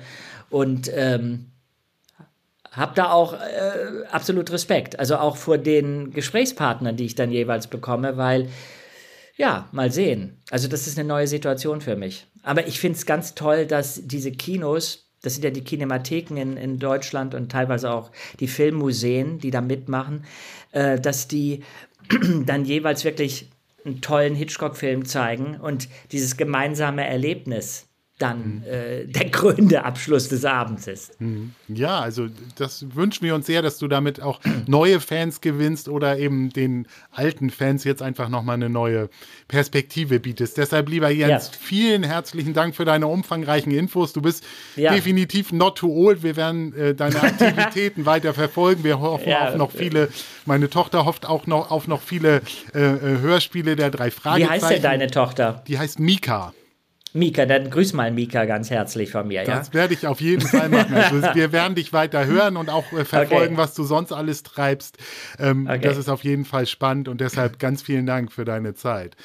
und 0.49 0.91
ähm, 0.93 1.47
habe 2.71 2.93
da 2.95 3.11
auch 3.11 3.33
äh, 3.33 4.05
absolut 4.09 4.51
Respekt. 4.51 4.99
Also 4.99 5.17
auch 5.17 5.35
vor 5.35 5.57
den 5.57 6.11
Gesprächspartnern, 6.11 6.95
die 6.95 7.05
ich 7.05 7.15
dann 7.15 7.31
jeweils 7.31 7.67
bekomme, 7.67 8.15
weil 8.15 8.47
ja, 9.41 9.67
mal 9.71 9.91
sehen. 9.91 10.37
Also 10.51 10.67
das 10.67 10.85
ist 10.85 10.99
eine 10.99 11.07
neue 11.07 11.25
Situation 11.25 11.81
für 11.81 11.95
mich. 11.95 12.27
Aber 12.43 12.67
ich 12.67 12.79
finde 12.79 12.97
es 12.97 13.07
ganz 13.07 13.33
toll, 13.33 13.65
dass 13.65 13.99
diese 14.05 14.31
Kinos, 14.31 15.09
das 15.23 15.33
sind 15.33 15.43
ja 15.43 15.49
die 15.49 15.63
Kinematheken 15.63 16.37
in, 16.37 16.57
in 16.57 16.77
Deutschland 16.77 17.33
und 17.33 17.51
teilweise 17.51 17.91
auch 17.91 18.11
die 18.39 18.47
Filmmuseen, 18.47 19.39
die 19.39 19.49
da 19.49 19.61
mitmachen, 19.61 20.25
äh, 20.73 20.99
dass 20.99 21.27
die 21.27 21.63
dann 22.45 22.65
jeweils 22.65 23.03
wirklich 23.03 23.49
einen 23.83 24.01
tollen 24.01 24.35
Hitchcock-Film 24.35 25.05
zeigen 25.05 25.59
und 25.59 25.89
dieses 26.11 26.37
gemeinsame 26.37 27.07
Erlebnis 27.07 27.87
dann 28.21 28.61
mhm. 28.61 28.63
äh, 28.65 29.05
der 29.05 29.29
krönende 29.29 29.83
Abschluss 29.83 30.29
des 30.29 30.45
Abends 30.45 30.87
ist. 30.87 31.19
Mhm. 31.19 31.53
Ja, 31.67 31.99
also 31.99 32.27
das 32.55 32.85
wünschen 32.95 33.25
wir 33.25 33.35
uns 33.35 33.45
sehr, 33.45 33.61
dass 33.61 33.77
du 33.77 33.87
damit 33.87 34.21
auch 34.21 34.39
neue 34.67 34.99
Fans 34.99 35.41
gewinnst 35.41 35.89
oder 35.89 36.17
eben 36.17 36.51
den 36.51 36.87
alten 37.11 37.49
Fans 37.49 37.83
jetzt 37.83 38.01
einfach 38.01 38.29
nochmal 38.29 38.55
eine 38.55 38.69
neue 38.69 39.09
Perspektive 39.47 40.19
bietest. 40.19 40.57
Deshalb, 40.57 40.89
lieber 40.89 41.09
Jens, 41.09 41.51
ja. 41.51 41.59
vielen 41.59 42.03
herzlichen 42.03 42.53
Dank 42.53 42.75
für 42.75 42.85
deine 42.85 43.07
umfangreichen 43.07 43.71
Infos. 43.71 44.13
Du 44.13 44.21
bist 44.21 44.43
ja. 44.75 44.93
definitiv 44.93 45.51
not 45.51 45.77
too 45.77 45.91
old. 45.91 46.23
Wir 46.23 46.35
werden 46.35 46.75
äh, 46.75 46.93
deine 46.93 47.21
Aktivitäten 47.21 48.05
weiter 48.05 48.33
verfolgen. 48.33 48.83
Wir 48.83 48.99
hoffen 48.99 49.29
ja. 49.29 49.49
auf 49.49 49.55
noch 49.55 49.71
viele, 49.71 50.09
meine 50.45 50.69
Tochter 50.69 51.05
hofft 51.05 51.25
auch 51.25 51.47
noch 51.47 51.71
auf 51.71 51.87
noch 51.87 52.01
viele 52.01 52.41
äh, 52.73 52.79
äh 52.79 53.19
Hörspiele 53.21 53.75
der 53.75 53.89
drei 53.89 54.11
Fragezeichen. 54.11 54.61
Wie 54.61 54.65
heißt 54.65 54.71
denn 54.71 54.81
deine 54.81 55.07
Tochter? 55.07 55.63
Die 55.67 55.77
heißt 55.77 55.99
Mika. 55.99 56.53
Mika, 57.13 57.45
dann 57.45 57.69
grüß 57.69 57.93
mal 57.93 58.11
Mika 58.11 58.45
ganz 58.45 58.69
herzlich 58.69 59.11
von 59.11 59.27
mir. 59.27 59.43
Das 59.43 59.67
ja? 59.67 59.73
werde 59.73 59.93
ich 59.93 60.07
auf 60.07 60.21
jeden 60.21 60.41
Fall 60.41 60.69
machen. 60.69 60.95
Also 60.95 61.21
wir 61.33 61.51
werden 61.51 61.75
dich 61.75 61.91
weiter 61.91 62.25
hören 62.25 62.57
und 62.57 62.69
auch 62.69 62.91
äh, 62.93 63.03
verfolgen, 63.03 63.55
okay. 63.55 63.57
was 63.57 63.73
du 63.73 63.83
sonst 63.83 64.11
alles 64.13 64.43
treibst. 64.43 64.97
Ähm, 65.37 65.67
okay. 65.67 65.79
Das 65.79 65.97
ist 65.97 66.09
auf 66.09 66.23
jeden 66.23 66.45
Fall 66.45 66.65
spannend 66.65 67.07
und 67.07 67.19
deshalb 67.21 67.59
ganz 67.59 67.81
vielen 67.81 68.05
Dank 68.05 68.31
für 68.31 68.45
deine 68.45 68.75
Zeit. 68.75 69.15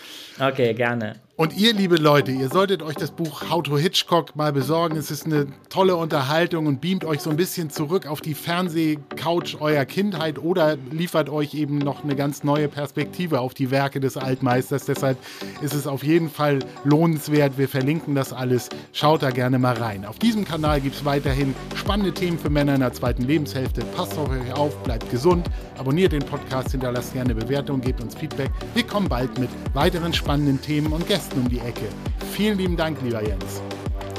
Okay, 0.40 0.74
gerne. 0.74 1.14
Und 1.38 1.54
ihr, 1.54 1.74
liebe 1.74 1.96
Leute, 1.96 2.32
ihr 2.32 2.48
solltet 2.48 2.82
euch 2.82 2.94
das 2.94 3.10
Buch 3.10 3.50
How 3.50 3.62
to 3.62 3.76
Hitchcock 3.76 4.34
mal 4.36 4.54
besorgen. 4.54 4.96
Es 4.96 5.10
ist 5.10 5.26
eine 5.26 5.48
tolle 5.68 5.94
Unterhaltung 5.94 6.66
und 6.66 6.80
beamt 6.80 7.04
euch 7.04 7.20
so 7.20 7.28
ein 7.28 7.36
bisschen 7.36 7.68
zurück 7.68 8.06
auf 8.06 8.22
die 8.22 8.32
Fernsehcouch 8.32 9.60
eurer 9.60 9.84
Kindheit 9.84 10.38
oder 10.38 10.78
liefert 10.90 11.28
euch 11.28 11.52
eben 11.52 11.76
noch 11.76 12.04
eine 12.04 12.16
ganz 12.16 12.42
neue 12.42 12.68
Perspektive 12.68 13.40
auf 13.40 13.52
die 13.52 13.70
Werke 13.70 14.00
des 14.00 14.16
Altmeisters. 14.16 14.86
Deshalb 14.86 15.18
ist 15.60 15.74
es 15.74 15.86
auf 15.86 16.02
jeden 16.02 16.30
Fall 16.30 16.60
lohnenswert. 16.84 17.58
Wir 17.58 17.68
verlinken 17.68 18.14
das 18.14 18.32
alles. 18.32 18.70
Schaut 18.94 19.22
da 19.22 19.28
gerne 19.28 19.58
mal 19.58 19.74
rein. 19.74 20.06
Auf 20.06 20.18
diesem 20.18 20.46
Kanal 20.46 20.80
gibt 20.80 20.94
es 20.94 21.04
weiterhin 21.04 21.54
spannende 21.74 22.14
Themen 22.14 22.38
für 22.38 22.48
Männer 22.48 22.76
in 22.76 22.80
der 22.80 22.94
zweiten 22.94 23.24
Lebenshälfte. 23.24 23.82
Passt 23.94 24.16
auf 24.16 24.30
euch 24.30 24.54
auf, 24.54 24.74
bleibt 24.84 25.10
gesund, 25.10 25.50
abonniert 25.76 26.12
den 26.12 26.24
Podcast, 26.24 26.70
hinterlasst 26.70 27.12
gerne 27.12 27.34
Bewertungen, 27.34 27.82
gebt 27.82 28.00
uns 28.00 28.14
Feedback. 28.14 28.50
Wir 28.72 28.86
kommen 28.86 29.10
bald 29.10 29.38
mit 29.38 29.50
weiteren 29.74 30.14
spannenden 30.14 30.62
Themen 30.62 30.94
und 30.94 31.06
Gästen 31.06 31.25
Kasten 31.26 31.40
um 31.40 31.48
die 31.48 31.58
Ecke. 31.58 31.88
Vielen 32.32 32.58
lieben 32.58 32.76
Dank, 32.76 32.98
lieber 33.02 33.22
Jens. 33.22 33.60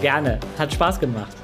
Gerne, 0.01 0.39
hat 0.57 0.73
Spaß 0.73 0.99
gemacht. 0.99 1.35